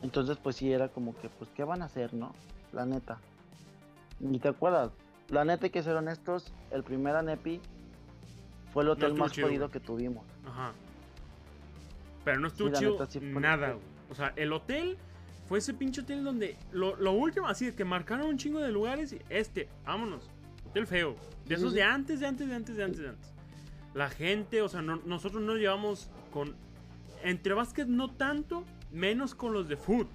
entonces 0.01 0.37
pues 0.37 0.55
sí 0.55 0.71
era 0.71 0.89
como 0.89 1.15
que, 1.17 1.29
pues, 1.29 1.49
¿qué 1.51 1.63
van 1.63 1.81
a 1.81 1.85
hacer, 1.85 2.13
no? 2.13 2.33
La 2.71 2.85
neta. 2.85 3.19
Y 4.19 4.39
te 4.39 4.47
acuerdas, 4.49 4.91
la 5.29 5.45
neta 5.45 5.65
hay 5.65 5.69
que 5.71 5.83
ser 5.83 5.95
honestos, 5.95 6.51
el 6.71 6.83
primer 6.83 7.15
Anepi 7.15 7.59
fue 8.71 8.83
el 8.83 8.89
hotel 8.89 9.13
más 9.15 9.31
chido, 9.31 9.47
jodido 9.47 9.69
que 9.69 9.79
tuvimos. 9.79 10.23
Ajá. 10.45 10.71
Pero 12.23 12.39
no 12.39 12.47
estuvo 12.47 12.69
Sí, 12.69 12.75
chido 12.79 12.91
neta, 12.93 13.05
sí 13.07 13.19
nada, 13.21 13.71
güey. 13.73 13.83
O 14.09 14.15
sea, 14.15 14.33
el 14.35 14.53
hotel 14.53 14.97
fue 15.47 15.59
ese 15.59 15.73
pinche 15.73 16.01
hotel 16.01 16.23
donde 16.23 16.57
lo, 16.71 16.95
lo 16.95 17.11
último, 17.11 17.47
así 17.47 17.65
de 17.65 17.75
que 17.75 17.83
marcaron 17.85 18.27
un 18.27 18.37
chingo 18.37 18.59
de 18.59 18.71
lugares 18.71 19.13
y 19.13 19.19
este, 19.29 19.67
vámonos. 19.85 20.29
Hotel 20.69 20.87
feo. 20.87 21.15
De 21.45 21.49
Sí, 21.49 21.53
esos 21.55 21.69
sí, 21.71 21.75
de 21.77 21.81
sí. 21.83 21.87
antes, 21.89 22.19
de 22.19 22.27
antes, 22.27 22.47
de 22.47 22.55
antes, 22.55 22.75
de 22.77 22.83
antes, 22.83 22.99
de 23.01 23.09
antes. 23.09 23.33
La 23.93 24.09
gente, 24.09 24.61
o 24.61 24.69
sea, 24.69 24.81
no- 24.81 25.01
nosotros 25.05 25.41
nos 25.43 25.57
llevamos 25.57 26.09
con. 26.31 26.55
Entre 27.23 27.53
básquet 27.53 27.87
no 27.87 28.09
tanto, 28.09 28.63
menos 28.91 29.35
con 29.35 29.53
los 29.53 29.67
de 29.67 29.77
foot. 29.77 30.07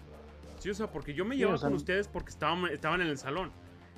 Sí, 0.59 0.71
o 0.71 0.75
sea, 0.75 0.91
porque 0.91 1.15
yo 1.15 1.25
me 1.25 1.35
Sí, 1.35 1.39
llevaba 1.41 1.55
o 1.57 1.59
sea, 1.59 1.69
con 1.69 1.77
ustedes 1.77 2.09
porque 2.09 2.31
estaban, 2.31 2.67
estaban 2.67 3.01
en 3.01 3.07
el 3.09 3.19
salón. 3.19 3.53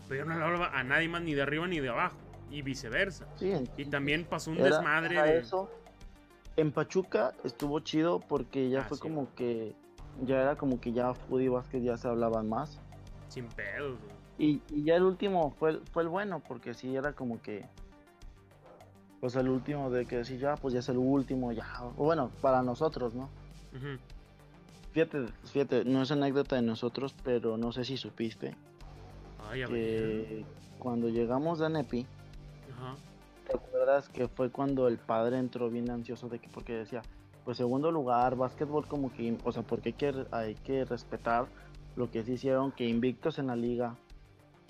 Pero 0.08 0.24
yo 0.24 0.30
no 0.30 0.44
hablaba 0.44 0.78
a 0.78 0.82
nadie 0.84 1.08
más 1.08 1.22
ni 1.22 1.34
de 1.34 1.42
arriba 1.42 1.66
ni 1.66 1.80
de 1.80 1.88
abajo. 1.88 2.16
Y 2.50 2.62
viceversa. 2.62 3.26
Sí, 3.36 3.52
Y 3.76 3.84
también 3.86 4.24
pasó 4.24 4.50
un 4.50 4.58
Era- 4.58 4.76
desmadre 4.76 5.14
era 5.14 5.24
de. 5.24 5.38
eso. 5.38 5.70
En 6.60 6.72
Pachuca 6.72 7.32
estuvo 7.42 7.80
chido 7.80 8.20
porque 8.20 8.68
ya 8.68 8.80
Ah, 8.80 8.84
fue 8.84 8.98
sí. 8.98 9.02
como 9.02 9.34
que 9.34 9.74
ya 10.22 10.42
era 10.42 10.56
como 10.56 10.78
que 10.78 10.92
ya 10.92 11.14
y 11.30 11.48
Vázquez 11.48 11.82
ya 11.82 11.96
se 11.96 12.06
hablaban 12.06 12.50
más. 12.50 12.78
Sin 13.28 13.46
pedos. 13.48 13.98
Y, 14.36 14.60
y 14.68 14.84
ya 14.84 14.96
el 14.96 15.04
último 15.04 15.52
fue, 15.58 15.70
el- 15.70 15.80
fue 15.86 16.02
el 16.02 16.10
bueno 16.10 16.42
porque 16.46 16.74
sí 16.74 16.94
era 16.94 17.14
como 17.14 17.40
que 17.40 17.64
pues 19.20 19.36
el 19.36 19.48
último 19.48 19.90
de 19.90 20.04
que 20.06 20.16
decir 20.18 20.38
ya 20.38 20.54
pues 20.56 20.74
ya 20.74 20.80
es 20.80 20.88
el 20.90 20.98
último 20.98 21.50
ya 21.52 21.66
o 21.96 22.04
bueno 22.04 22.30
para 22.42 22.62
nosotros 22.62 23.14
no 23.14 23.24
Ujú. 23.74 23.98
fíjate 24.92 25.26
fíjate 25.44 25.84
no 25.84 26.00
es 26.02 26.10
anécdota 26.10 26.56
de 26.56 26.62
nosotros 26.62 27.14
pero 27.22 27.58
no 27.58 27.70
sé 27.72 27.84
si 27.84 27.98
supiste 27.98 28.54
Ay, 29.50 29.62
que 29.66 30.46
cuando 30.78 31.08
llegamos 31.10 31.60
a 31.60 31.68
Nepi 31.68 32.06
Ajá. 32.72 32.96
¿Te 33.50 33.56
acuerdas 33.56 34.08
que 34.08 34.28
fue 34.28 34.50
cuando 34.50 34.86
el 34.86 34.98
padre 34.98 35.38
entró 35.38 35.70
bien 35.70 35.90
ansioso 35.90 36.28
de 36.28 36.38
que 36.38 36.48
porque 36.48 36.72
decía, 36.74 37.02
pues 37.44 37.56
segundo 37.56 37.90
lugar, 37.90 38.36
básquetbol 38.36 38.86
como 38.86 39.12
que, 39.12 39.36
o 39.42 39.50
sea, 39.50 39.62
porque 39.62 39.88
hay 39.88 39.92
que, 39.94 40.26
hay 40.30 40.54
que 40.54 40.84
respetar 40.84 41.46
lo 41.96 42.10
que 42.10 42.22
sí 42.22 42.32
hicieron, 42.32 42.70
que 42.70 42.86
invictos 42.86 43.38
en 43.38 43.48
la 43.48 43.56
liga, 43.56 43.96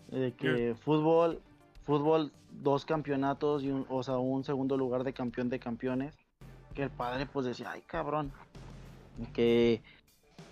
de 0.09 0.33
que 0.33 0.75
fútbol, 0.81 1.41
fútbol, 1.85 2.33
dos 2.51 2.87
campeonatos 2.87 3.63
y 3.63 3.71
un, 3.71 3.87
o 3.91 4.03
sea, 4.03 4.17
un 4.17 4.45
segundo 4.45 4.77
lugar 4.77 5.05
de 5.05 5.13
campeón 5.13 5.51
de 5.51 5.59
campeones, 5.59 6.17
que 6.75 6.85
el 6.85 6.91
padre 6.91 7.27
pues 7.27 7.45
decía, 7.45 7.71
ay 7.73 7.83
cabrón, 7.83 8.33
que, 9.35 9.83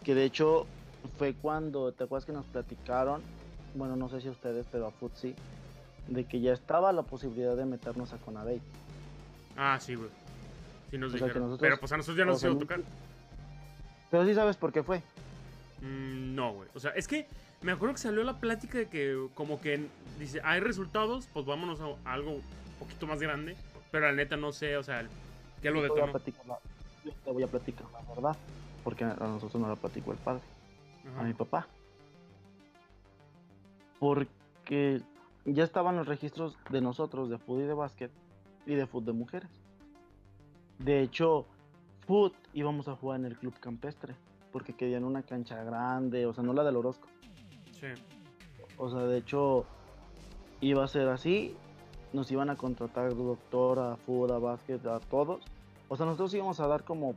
que 0.05 0.15
de 0.15 0.25
hecho 0.25 0.67
fue 1.17 1.35
cuando, 1.35 1.93
¿te 1.93 2.05
acuerdas 2.05 2.27
que 2.27 2.33
nos 2.33 2.45
platicaron? 2.47 3.23
Bueno, 3.75 3.97
no 3.97 4.09
sé 4.09 4.21
si 4.21 4.29
ustedes, 4.29 4.67
pero 4.71 4.87
a 4.87 4.91
Futsi, 4.91 5.35
de 6.09 6.25
que 6.25 6.41
ya 6.41 6.53
estaba 6.53 6.93
la 6.93 7.03
posibilidad 7.03 7.57
de 7.57 7.65
meternos 7.67 8.13
a 8.13 8.19
Conadey. 8.19 8.61
Ah, 9.57 9.79
sí, 9.81 9.95
güey. 9.95 10.11
Sí 10.91 10.99
nos 10.99 11.11
O 11.13 11.17
dijeron. 11.17 11.43
nosotros- 11.43 11.61
Pero 11.61 11.79
pues 11.81 11.93
a 11.93 11.97
nosotros 11.97 12.17
ya 12.19 12.25
nos 12.25 12.43
iba 12.43 12.53
a 12.55 12.59
tocar. 12.59 12.81
Pero 14.11 14.25
sí 14.27 14.35
sabes 14.35 14.57
por 14.57 14.73
qué 14.73 14.83
fue. 14.83 15.03
Mm, 15.83 16.35
no, 16.35 16.55
güey. 16.55 16.69
O 16.75 16.81
sea, 16.81 16.93
es 16.93 17.07
que 17.07 17.27
me 17.61 17.73
acuerdo 17.73 17.95
que 17.95 18.01
salió 18.01 18.23
la 18.25 18.39
plática 18.41 18.79
de 18.79 18.89
que 18.89 19.29
como 19.35 19.61
que 19.61 19.87
dice, 20.19 20.41
hay 20.45 20.61
resultados, 20.61 21.29
pues 21.33 21.45
vámonos 21.45 21.79
a 21.81 22.13
algo 22.13 22.33
un 22.37 22.43
poquito 22.79 23.07
más 23.07 23.21
grande. 23.21 23.57
Pero 23.91 24.07
la 24.07 24.13
neta 24.13 24.37
no 24.37 24.53
sé, 24.53 24.77
o 24.77 24.83
sea, 24.83 25.07
¿qué 25.63 25.71
lo 25.71 25.83
detonó? 25.83 26.13
yo 27.05 27.13
te 27.25 27.31
voy 27.33 27.43
a 27.43 27.47
platicar 27.47 27.87
la 27.93 28.03
verdad. 28.15 28.37
Porque 28.85 29.05
a 29.05 29.15
nosotros 29.15 29.61
no 29.61 29.69
la 29.69 29.77
platicó 29.77 30.13
el 30.13 30.19
padre, 30.19 30.43
a 31.19 31.23
mi 31.23 31.35
papá. 31.35 31.67
Porque 33.99 35.01
ya 35.55 35.65
estaban 35.65 35.97
los 35.97 36.07
registros 36.07 36.57
de 36.71 36.81
nosotros, 36.81 37.29
de 37.31 37.39
fútbol 37.39 37.63
y 37.63 37.67
de 37.67 37.75
básquet, 37.75 38.11
y 38.67 38.75
de 38.75 38.87
fútbol 38.87 39.07
de 39.07 39.13
mujeres. 39.13 39.51
De 40.79 41.03
hecho, 41.03 41.47
foot 42.07 42.35
íbamos 42.53 42.89
a 42.89 42.97
jugar 42.97 43.21
en 43.21 43.27
el 43.27 43.37
club 43.37 43.55
campestre, 43.59 44.15
porque 44.53 44.75
querían 44.75 45.05
una 45.05 45.23
cancha 45.23 45.63
grande, 45.65 46.27
o 46.27 46.33
sea, 46.33 46.45
no 46.45 46.53
la 46.53 46.65
del 46.65 46.77
Orozco. 46.77 47.09
Sí. 47.73 47.89
O 48.77 48.89
sea, 48.91 49.01
de 49.01 49.19
hecho, 49.19 49.67
iba 50.61 50.85
a 50.85 50.89
ser 50.89 51.09
así. 51.09 51.55
Nos 52.13 52.31
iban 52.31 52.49
a 52.49 52.57
contratar 52.57 53.15
doctor, 53.15 53.79
a 53.79 53.97
fútbol, 53.97 54.33
a 54.33 54.39
básquet, 54.39 54.85
a 54.87 55.01
todos. 55.01 55.43
O 55.89 55.97
sea, 55.97 56.07
nosotros 56.07 56.33
íbamos 56.35 56.59
a 56.61 56.67
dar 56.67 56.85
como, 56.85 57.15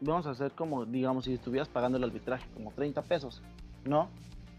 íbamos 0.00 0.26
a 0.26 0.30
hacer 0.30 0.52
como, 0.52 0.86
digamos, 0.86 1.24
si 1.24 1.34
estuvieras 1.34 1.68
pagando 1.68 1.98
el 1.98 2.04
arbitraje, 2.04 2.48
como 2.54 2.72
30 2.72 3.02
pesos, 3.02 3.42
¿no? 3.84 4.08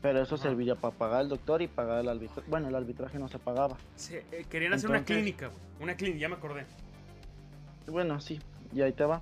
Pero 0.04 0.22
eso 0.22 0.36
Ajá. 0.36 0.44
serviría 0.44 0.76
para 0.76 0.94
pagar 0.96 1.22
el 1.22 1.30
doctor 1.30 1.62
y 1.62 1.68
pagar 1.68 2.02
el 2.02 2.10
arbitraje. 2.10 2.48
Bueno, 2.50 2.68
el 2.68 2.76
arbitraje 2.76 3.18
no 3.18 3.30
se 3.30 3.40
pagaba. 3.40 3.78
Sí, 3.96 4.16
eh, 4.16 4.46
querían 4.50 4.74
hacer 4.74 4.90
una 4.90 5.04
clínica, 5.06 5.48
güey. 5.48 5.60
Una 5.80 5.96
clínica, 5.96 6.20
ya 6.20 6.28
me 6.30 6.36
acordé. 6.36 6.66
Bueno, 7.88 8.20
sí, 8.20 8.40
y 8.74 8.82
ahí 8.82 8.92
te 8.92 9.06
va. 9.06 9.22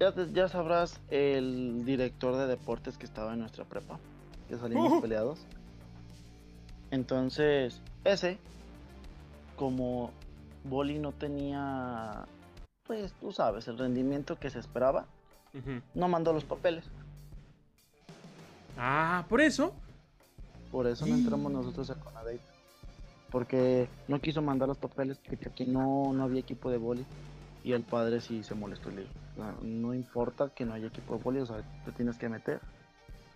Ya, 0.00 0.12
te- 0.12 0.32
ya 0.32 0.48
sabrás 0.48 0.98
el 1.08 1.84
director 1.84 2.34
de 2.36 2.48
deportes 2.48 2.98
que 2.98 3.06
estaba 3.06 3.32
en 3.32 3.38
nuestra 3.40 3.64
prepa, 3.64 4.00
que 4.48 4.56
salimos 4.56 4.90
Ujú. 4.92 5.02
peleados. 5.02 5.46
Entonces, 6.90 7.80
ese, 8.02 8.38
como 9.54 10.10
Boli 10.64 10.98
no 10.98 11.12
tenía, 11.12 12.26
pues 12.88 13.12
tú 13.20 13.30
sabes, 13.30 13.68
el 13.68 13.78
rendimiento 13.78 14.36
que 14.36 14.50
se 14.50 14.58
esperaba, 14.58 15.06
no 15.94 16.08
mandó 16.08 16.32
los 16.32 16.44
papeles. 16.44 16.84
Ah, 18.82 19.26
por 19.28 19.40
eso. 19.42 19.74
Por 20.72 20.86
eso 20.86 21.04
no 21.06 21.14
entramos 21.14 21.52
nosotros 21.52 21.90
a 21.90 21.94
Conadey. 21.96 22.40
Porque 23.30 23.88
no 24.08 24.20
quiso 24.20 24.40
mandar 24.42 24.68
los 24.68 24.78
papeles 24.78 25.18
porque 25.18 25.48
aquí 25.48 25.66
no, 25.66 26.12
no 26.14 26.24
había 26.24 26.40
equipo 26.40 26.70
de 26.70 26.78
boli. 26.78 27.04
Y 27.62 27.72
el 27.72 27.82
padre 27.82 28.20
sí 28.22 28.42
se 28.42 28.54
molestó 28.54 28.90
y 28.90 28.94
le 28.94 29.00
dijo, 29.02 29.12
"No- 29.62 29.92
importa 29.92 30.48
que 30.48 30.64
no 30.64 30.72
haya 30.72 30.86
equipo 30.86 31.16
de 31.16 31.22
boli, 31.22 31.40
o 31.40 31.46
sea, 31.46 31.58
te 31.84 31.92
tienes 31.92 32.16
que 32.16 32.28
meter. 32.30 32.60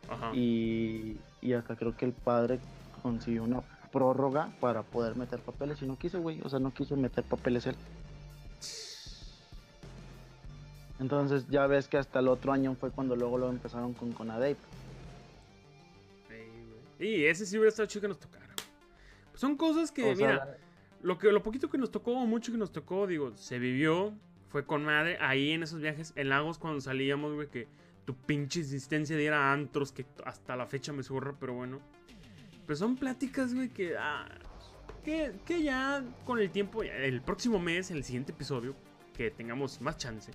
Ajá. 0.09 0.35
Y, 0.35 1.19
y 1.43 1.53
hasta 1.53 1.77
creo 1.77 1.95
que 1.97 2.07
el 2.07 2.13
padre 2.13 2.59
consiguió 3.03 3.43
una 3.45 3.61
prórroga 3.93 4.49
para 4.61 4.83
poder 4.83 5.15
meter 5.17 5.41
papeles 5.41 5.83
y 5.83 5.87
no 5.87 5.97
quiso, 5.99 6.21
güey. 6.21 6.41
O 6.43 6.49
sea, 6.49 6.59
no 6.59 6.73
quiso 6.73 6.97
meter 6.97 7.23
papeles 7.25 7.67
él. 7.67 7.77
Entonces 11.01 11.47
ya 11.51 11.67
ves 11.67 11.89
que 11.89 11.99
hasta 11.99 12.21
el 12.21 12.29
otro 12.29 12.53
año 12.53 12.75
fue 12.81 12.91
cuando 12.91 13.17
luego 13.17 13.37
lo 13.37 13.51
empezaron 13.51 13.93
con 13.93 14.13
Conadey. 14.13 14.57
Y 16.99 17.25
ese 17.25 17.47
sí 17.47 17.57
hubiera 17.57 17.71
estado 17.71 17.87
chido 17.87 18.03
que 18.03 18.09
nos 18.09 18.21
tocara. 18.21 18.55
Pues 19.31 19.41
son 19.41 19.57
cosas 19.57 19.91
que, 19.91 20.13
O 20.13 20.17
sea, 20.17 20.27
mira, 20.27 20.59
lo, 21.03 21.19
que, 21.19 21.31
lo 21.33 21.43
poquito 21.43 21.69
que 21.69 21.79
nos 21.79 21.91
tocó, 21.91 22.13
o 22.13 22.27
mucho 22.27 22.53
que 22.53 22.59
nos 22.59 22.73
tocó, 22.73 23.07
digo, 23.07 23.37
se 23.37 23.59
vivió, 23.59 24.15
fue 24.49 24.65
con 24.65 24.85
madre, 24.85 25.19
ahí 25.21 25.51
en 25.51 25.63
esos 25.63 25.81
viajes, 25.81 26.13
en 26.17 26.29
Lagos, 26.29 26.59
cuando 26.59 26.81
salíamos, 26.81 27.35
güey, 27.35 27.49
que 27.49 27.67
tu 28.05 28.15
pinche 28.15 28.61
insistencia 28.61 29.17
de 29.17 29.25
ir 29.25 29.33
a 29.33 29.53
antros, 29.53 29.93
que 29.93 30.07
hasta 30.25 30.57
la 30.57 30.67
fecha 30.67 30.93
me 30.93 31.03
zurra, 31.03 31.35
pero 31.39 31.55
bueno. 31.55 31.81
Pues 32.67 32.79
son 32.79 32.97
pláticas, 32.97 33.55
güey, 33.55 33.69
que, 33.69 33.97
ah, 33.99 34.27
que, 35.05 35.33
que 35.45 35.63
ya 35.63 36.05
con 36.25 36.39
el 36.39 36.51
tiempo, 36.51 36.83
el 36.83 37.21
próximo 37.23 37.59
mes, 37.59 37.91
en 37.91 37.97
el 37.97 38.05
siguiente 38.05 38.33
episodio, 38.33 38.75
que 39.17 39.31
tengamos 39.31 39.81
más 39.81 39.99
chance. 39.99 40.33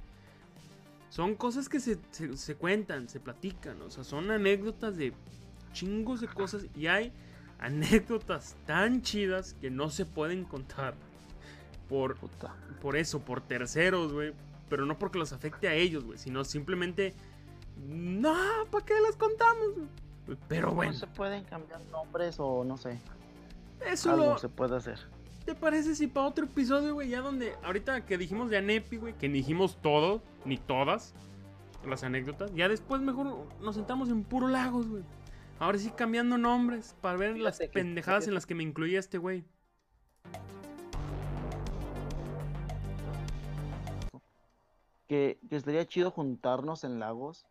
Son 1.10 1.36
cosas 1.36 1.70
que 1.70 1.80
se, 1.80 1.98
se, 2.12 2.38
se 2.38 2.56
cuentan, 2.56 3.10
se 3.10 3.20
platican, 3.20 3.82
o 3.82 3.90
sea, 3.90 4.04
son 4.04 4.30
anécdotas 4.30 4.96
de 4.96 5.14
chingos 5.72 6.22
de 6.22 6.28
cosas 6.28 6.66
y 6.76 6.88
hay 6.88 7.12
anécdotas 7.60 8.56
tan 8.66 9.02
chidas 9.02 9.56
que 9.62 9.70
no 9.70 9.90
se 9.90 10.06
pueden 10.06 10.46
contar 10.46 10.96
por, 11.88 12.16
puta. 12.16 12.56
por 12.82 12.96
eso, 12.96 13.20
por 13.20 13.42
terceros, 13.42 14.14
güey. 14.14 14.34
Pero 14.70 14.86
no 14.86 14.98
porque 15.00 15.18
los 15.18 15.34
afecte 15.34 15.68
a 15.68 15.74
ellos, 15.74 16.06
güey, 16.06 16.18
sino 16.18 16.44
simplemente... 16.44 17.16
No, 17.88 18.36
¿para 18.70 18.86
qué 18.86 18.94
las 19.02 19.16
contamos? 19.16 19.70
Pero 20.48 20.72
bueno, 20.72 20.92
No 20.92 21.00
se 21.00 21.08
pueden 21.08 21.44
cambiar 21.46 21.82
nombres 21.92 22.36
o 22.40 22.64
no 22.64 22.78
sé. 22.78 23.00
eso 23.86 24.12
Algo 24.12 24.26
lo... 24.26 24.38
se 24.38 24.50
puede 24.50 24.76
hacer. 24.76 25.00
¿Te 25.46 25.56
parece 25.56 25.96
si 25.96 26.06
para 26.08 26.28
otro 26.28 26.46
episodio, 26.46 26.94
güey? 26.94 27.10
Ya 27.10 27.22
donde, 27.22 27.56
ahorita 27.64 28.06
que 28.06 28.18
dijimos 28.18 28.50
de 28.52 28.58
Anepi, 28.58 28.98
güey, 28.98 29.18
que 29.18 29.28
ni 29.28 29.40
dijimos 29.40 29.80
todo, 29.82 30.22
ni 30.46 30.58
todas 30.58 31.16
las 31.88 32.04
anécdotas, 32.04 32.54
ya 32.54 32.68
después 32.70 33.02
mejor 33.02 33.48
nos 33.62 33.76
sentamos 33.76 34.10
en 34.10 34.24
puro 34.24 34.48
lagos, 34.48 34.88
güey. 34.88 35.04
Ahora 35.60 35.78
sí 35.78 35.92
cambiando 35.92 36.38
nombres 36.38 36.96
para 37.02 37.18
ver 37.18 37.38
las 37.38 37.60
que- 37.60 37.68
pendejadas 37.68 38.28
en 38.28 38.34
las 38.34 38.46
que 38.46 38.56
me 38.56 38.64
incluía 38.64 39.00
este 39.00 39.18
güey. 39.18 39.44
Que, 45.08 45.40
que 45.50 45.56
estaría 45.56 45.86
chido 45.88 46.12
juntarnos 46.12 46.84
en 46.84 47.00
lagos 47.00 47.46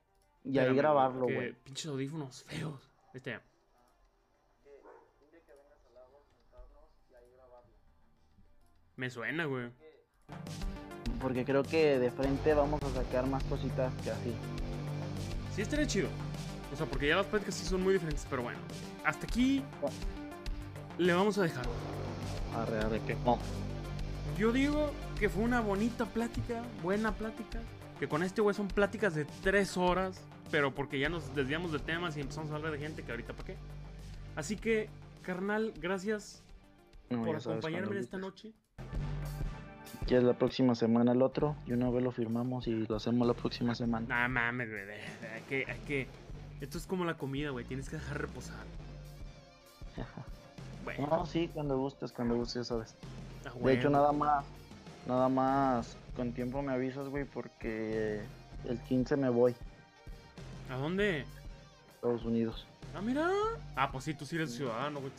y 0.44 0.59
ahí 0.59 0.74
grabarlo, 0.74 1.24
güey. 1.24 1.54
Pinches 1.64 1.86
audífonos 1.86 2.44
feos. 2.44 2.88
Este. 3.12 3.40
Me 8.96 9.11
suena, 9.11 9.44
güey. 9.44 9.70
Porque 11.20 11.44
creo 11.44 11.62
que 11.62 11.98
de 11.98 12.11
frente 12.11 12.54
vamos 12.54 12.82
a 12.82 12.90
sacar 12.90 13.26
más 13.26 13.42
cositas 13.44 13.92
que 14.02 14.11
así. 14.11 14.34
Sí, 15.54 15.62
estaría 15.62 15.86
chido. 15.86 16.09
O 16.73 16.77
sea, 16.77 16.87
porque 16.87 17.09
ya 17.09 17.16
las 17.16 17.27
pláticas 17.27 17.55
sí 17.55 17.64
son 17.66 17.83
muy 17.83 17.93
diferentes, 17.95 18.27
pero 18.29 18.43
bueno. 18.43 18.59
Hasta 19.05 19.27
aquí 19.27 19.62
le 20.99 21.12
vamos 21.12 21.39
a 21.39 21.43
dejar. 21.43 21.64
Arre, 22.57 22.79
arre, 22.79 23.01
que 23.07 23.14
no. 23.25 23.39
Yo 24.39 24.53
digo 24.53 24.91
que 25.19 25.29
fue 25.29 25.43
una 25.43 25.61
bonita 25.61 26.05
plática, 26.07 26.62
buena 26.83 27.12
plática. 27.12 27.61
Que 27.99 28.09
con 28.09 28.23
este 28.23 28.41
güey 28.41 28.55
son 28.55 28.69
pláticas 28.69 29.14
de 29.14 29.25
tres 29.43 29.77
horas, 29.77 30.23
pero 30.51 30.73
porque 30.73 30.99
ya 31.01 31.09
nos 31.09 31.35
desviamos 31.35 31.73
de 31.73 31.81
temas 31.81 32.16
y 32.16 32.21
empezamos 32.21 32.51
a 32.53 32.57
hablar 32.57 32.73
de 32.73 32.79
gente 32.79 33.03
que 33.03 33.11
ahorita 33.11 33.33
para 33.33 33.47
qué. 33.47 33.57
Así 34.37 34.57
que, 34.57 34.89
carnal, 35.23 35.73
gracias 35.81 36.45
No, 37.11 37.25
por 37.25 37.37
acompañarme 37.37 37.97
en 37.97 38.03
esta 38.03 38.19
noche. 38.19 38.53
Si 39.91 39.99
quieres 40.07 40.25
la 40.25 40.35
próxima 40.39 40.75
semana 40.77 41.11
el 41.12 41.23
otro, 41.23 41.57
y 41.66 41.73
una 41.73 41.91
vez 41.91 42.05
lo 42.05 42.12
firmamos 42.12 42.69
y 42.69 42.87
lo 42.87 42.95
hacemos 42.97 43.27
la 43.27 43.35
próxima 43.35 43.75
semana. 43.75 44.07
Nah, 44.07 44.29
mames, 44.29 44.69
de- 44.71 44.93
Hay 45.35 45.43
que, 45.49 45.64
hay 45.69 45.79
que. 45.81 46.07
Esto 46.61 46.78
es 46.78 46.86
como 46.86 47.04
la 47.04 47.14
comida, 47.14 47.50
güey. 47.50 47.64
Tienes 47.64 47.88
que 47.88 47.96
dejar 47.96 48.20
reposar. 48.20 48.56
Bueno, 50.84 51.06
No, 51.09 51.26
sí, 51.26 51.50
cuando 51.52 51.76
gustes, 51.76 52.12
cuando 52.12 52.36
gustes, 52.36 52.54
ya 52.54 52.64
sabes. 52.64 52.94
a 53.44 53.59
De 53.59 53.74
hecho, 53.74 53.90
nada 53.90 54.12
más, 54.12 54.46
nada 55.06 55.28
más, 55.28 55.96
con 56.16 56.32
tiempo 56.32 56.62
me 56.62 56.72
avisas, 56.72 57.09
güey, 57.09 57.24
porque 57.24 58.22
el 58.64 58.78
15 58.80 59.16
me 59.16 59.28
voy 59.28 59.54
¿A 60.70 60.76
dónde? 60.76 61.26
Estados 61.94 62.24
Unidos. 62.24 62.64
Ah, 62.94 63.00
mira. 63.00 63.28
Ah, 63.76 63.90
pues 63.90 64.04
sí, 64.04 64.14
tú 64.14 64.24
sí 64.24 64.36
eres 64.36 64.54
ciudadano, 64.54 65.00
güey. 65.00 65.12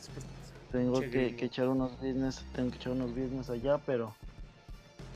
Tengo 0.72 1.00
que, 1.00 1.36
que 1.36 1.44
echar 1.44 1.68
unos 1.68 1.92
business, 1.98 2.44
tengo 2.54 2.70
que 2.70 2.76
echar 2.76 2.92
unos 2.92 3.10
business 3.10 3.50
allá, 3.50 3.78
pero 3.78 4.14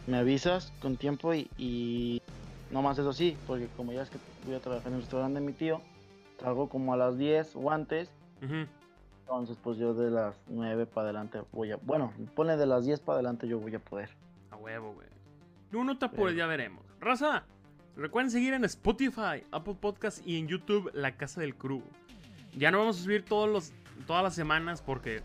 me 0.06 0.18
avisas 0.18 0.72
con 0.80 0.96
tiempo 0.96 1.32
y, 1.34 1.48
y 1.56 2.20
no 2.70 2.82
más 2.82 2.98
eso 2.98 3.12
sí, 3.12 3.36
porque 3.46 3.68
como 3.76 3.92
ya 3.92 4.02
es 4.02 4.10
que 4.10 4.18
voy 4.44 4.56
a 4.56 4.60
trabajar 4.60 4.88
en 4.88 4.94
el 4.94 5.00
restaurante 5.00 5.40
de 5.40 5.46
mi 5.46 5.52
tío, 5.52 5.80
salgo 6.38 6.68
como 6.68 6.92
a 6.92 6.96
las 6.96 7.18
10 7.18 7.56
o 7.56 7.70
antes, 7.70 8.12
entonces 9.20 9.56
pues 9.62 9.78
yo 9.78 9.94
de 9.94 10.10
las 10.10 10.36
9 10.48 10.86
para 10.86 11.06
adelante 11.06 11.40
voy 11.52 11.72
a, 11.72 11.76
bueno, 11.76 12.12
pone 12.34 12.56
de 12.56 12.66
las 12.66 12.84
10 12.84 13.00
para 13.00 13.16
adelante 13.16 13.48
yo 13.48 13.58
voy 13.58 13.74
a 13.74 13.78
poder. 13.78 14.10
A 14.50 14.56
huevo, 14.56 14.92
güey. 14.92 15.08
Tú 15.70 15.82
no 15.82 15.98
te 15.98 16.06
apures, 16.06 16.36
ya 16.36 16.46
veremos. 16.46 16.84
Raza, 17.00 17.44
recuerden 17.96 18.30
seguir 18.30 18.54
en 18.54 18.64
Spotify, 18.64 19.44
Apple 19.50 19.76
Podcast 19.80 20.26
y 20.26 20.38
en 20.38 20.46
YouTube 20.46 20.90
La 20.94 21.16
Casa 21.16 21.40
del 21.40 21.54
Crew. 21.56 21.82
Ya 22.56 22.70
no 22.70 22.78
vamos 22.78 23.00
a 23.00 23.02
subir 23.02 23.24
todos 23.24 23.48
los, 23.48 23.72
todas 24.06 24.22
las 24.22 24.34
semanas 24.34 24.82
porque 24.82 25.22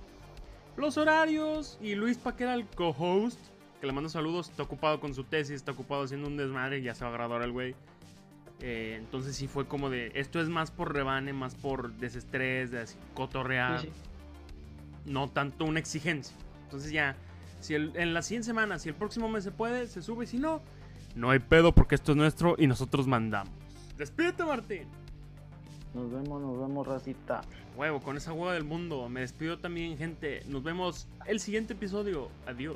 los 0.77 0.97
horarios 0.97 1.77
y 1.81 1.95
Luis 1.95 2.17
Paquera, 2.17 2.53
el 2.53 2.65
co-host, 2.65 3.39
que 3.79 3.87
le 3.87 3.93
mando 3.93 4.09
saludos, 4.09 4.49
está 4.49 4.63
ocupado 4.63 4.99
con 4.99 5.13
su 5.13 5.23
tesis, 5.23 5.55
está 5.55 5.73
ocupado 5.73 6.03
haciendo 6.03 6.27
un 6.27 6.37
desmadre, 6.37 6.81
ya 6.81 6.95
se 6.95 7.03
va 7.03 7.11
a 7.11 7.13
graduar 7.13 7.41
el 7.41 7.51
güey. 7.51 7.75
Eh, 8.61 8.95
entonces 8.99 9.35
sí 9.35 9.47
fue 9.47 9.67
como 9.67 9.89
de, 9.89 10.11
esto 10.15 10.41
es 10.41 10.49
más 10.49 10.69
por 10.71 10.93
rebane, 10.93 11.31
más 11.33 11.55
por 11.55 11.93
desestrés, 11.93 12.71
de 12.71 12.81
así, 12.81 12.97
cotorrear 13.13 13.79
Sí, 13.81 13.87
sí. 13.87 13.93
no 15.11 15.29
tanto 15.29 15.63
una 15.65 15.79
exigencia. 15.79 16.35
Entonces 16.65 16.91
ya, 16.91 17.15
si 17.61 17.73
el- 17.73 17.93
en 17.95 18.13
la 18.13 18.21
siguiente 18.21 18.47
semana, 18.47 18.77
si 18.77 18.89
el 18.89 18.95
próximo 18.95 19.29
mes 19.29 19.43
se 19.45 19.51
puede, 19.51 19.87
se 19.87 20.01
sube, 20.01 20.25
si 20.27 20.37
no, 20.39 20.61
no 21.15 21.29
hay 21.31 21.39
pedo 21.39 21.73
porque 21.73 21.95
esto 21.95 22.11
es 22.11 22.17
nuestro 22.17 22.55
y 22.57 22.67
nosotros 22.67 23.07
mandamos. 23.07 23.53
Despídete, 23.97 24.43
Martín. 24.43 24.83
Nos 25.93 26.11
vemos, 26.11 26.41
nos 26.41 26.59
vemos, 26.59 26.85
racita. 26.85 27.41
Huevo, 27.75 28.01
con 28.01 28.17
esa 28.17 28.31
hueá 28.33 28.53
del 28.53 28.63
mundo. 28.65 29.07
Me 29.09 29.21
despido 29.21 29.57
también, 29.57 29.97
gente. 29.97 30.41
Nos 30.47 30.63
vemos 30.63 31.07
el 31.25 31.39
siguiente 31.39 31.73
episodio. 31.73 32.29
Adiós. 32.45 32.75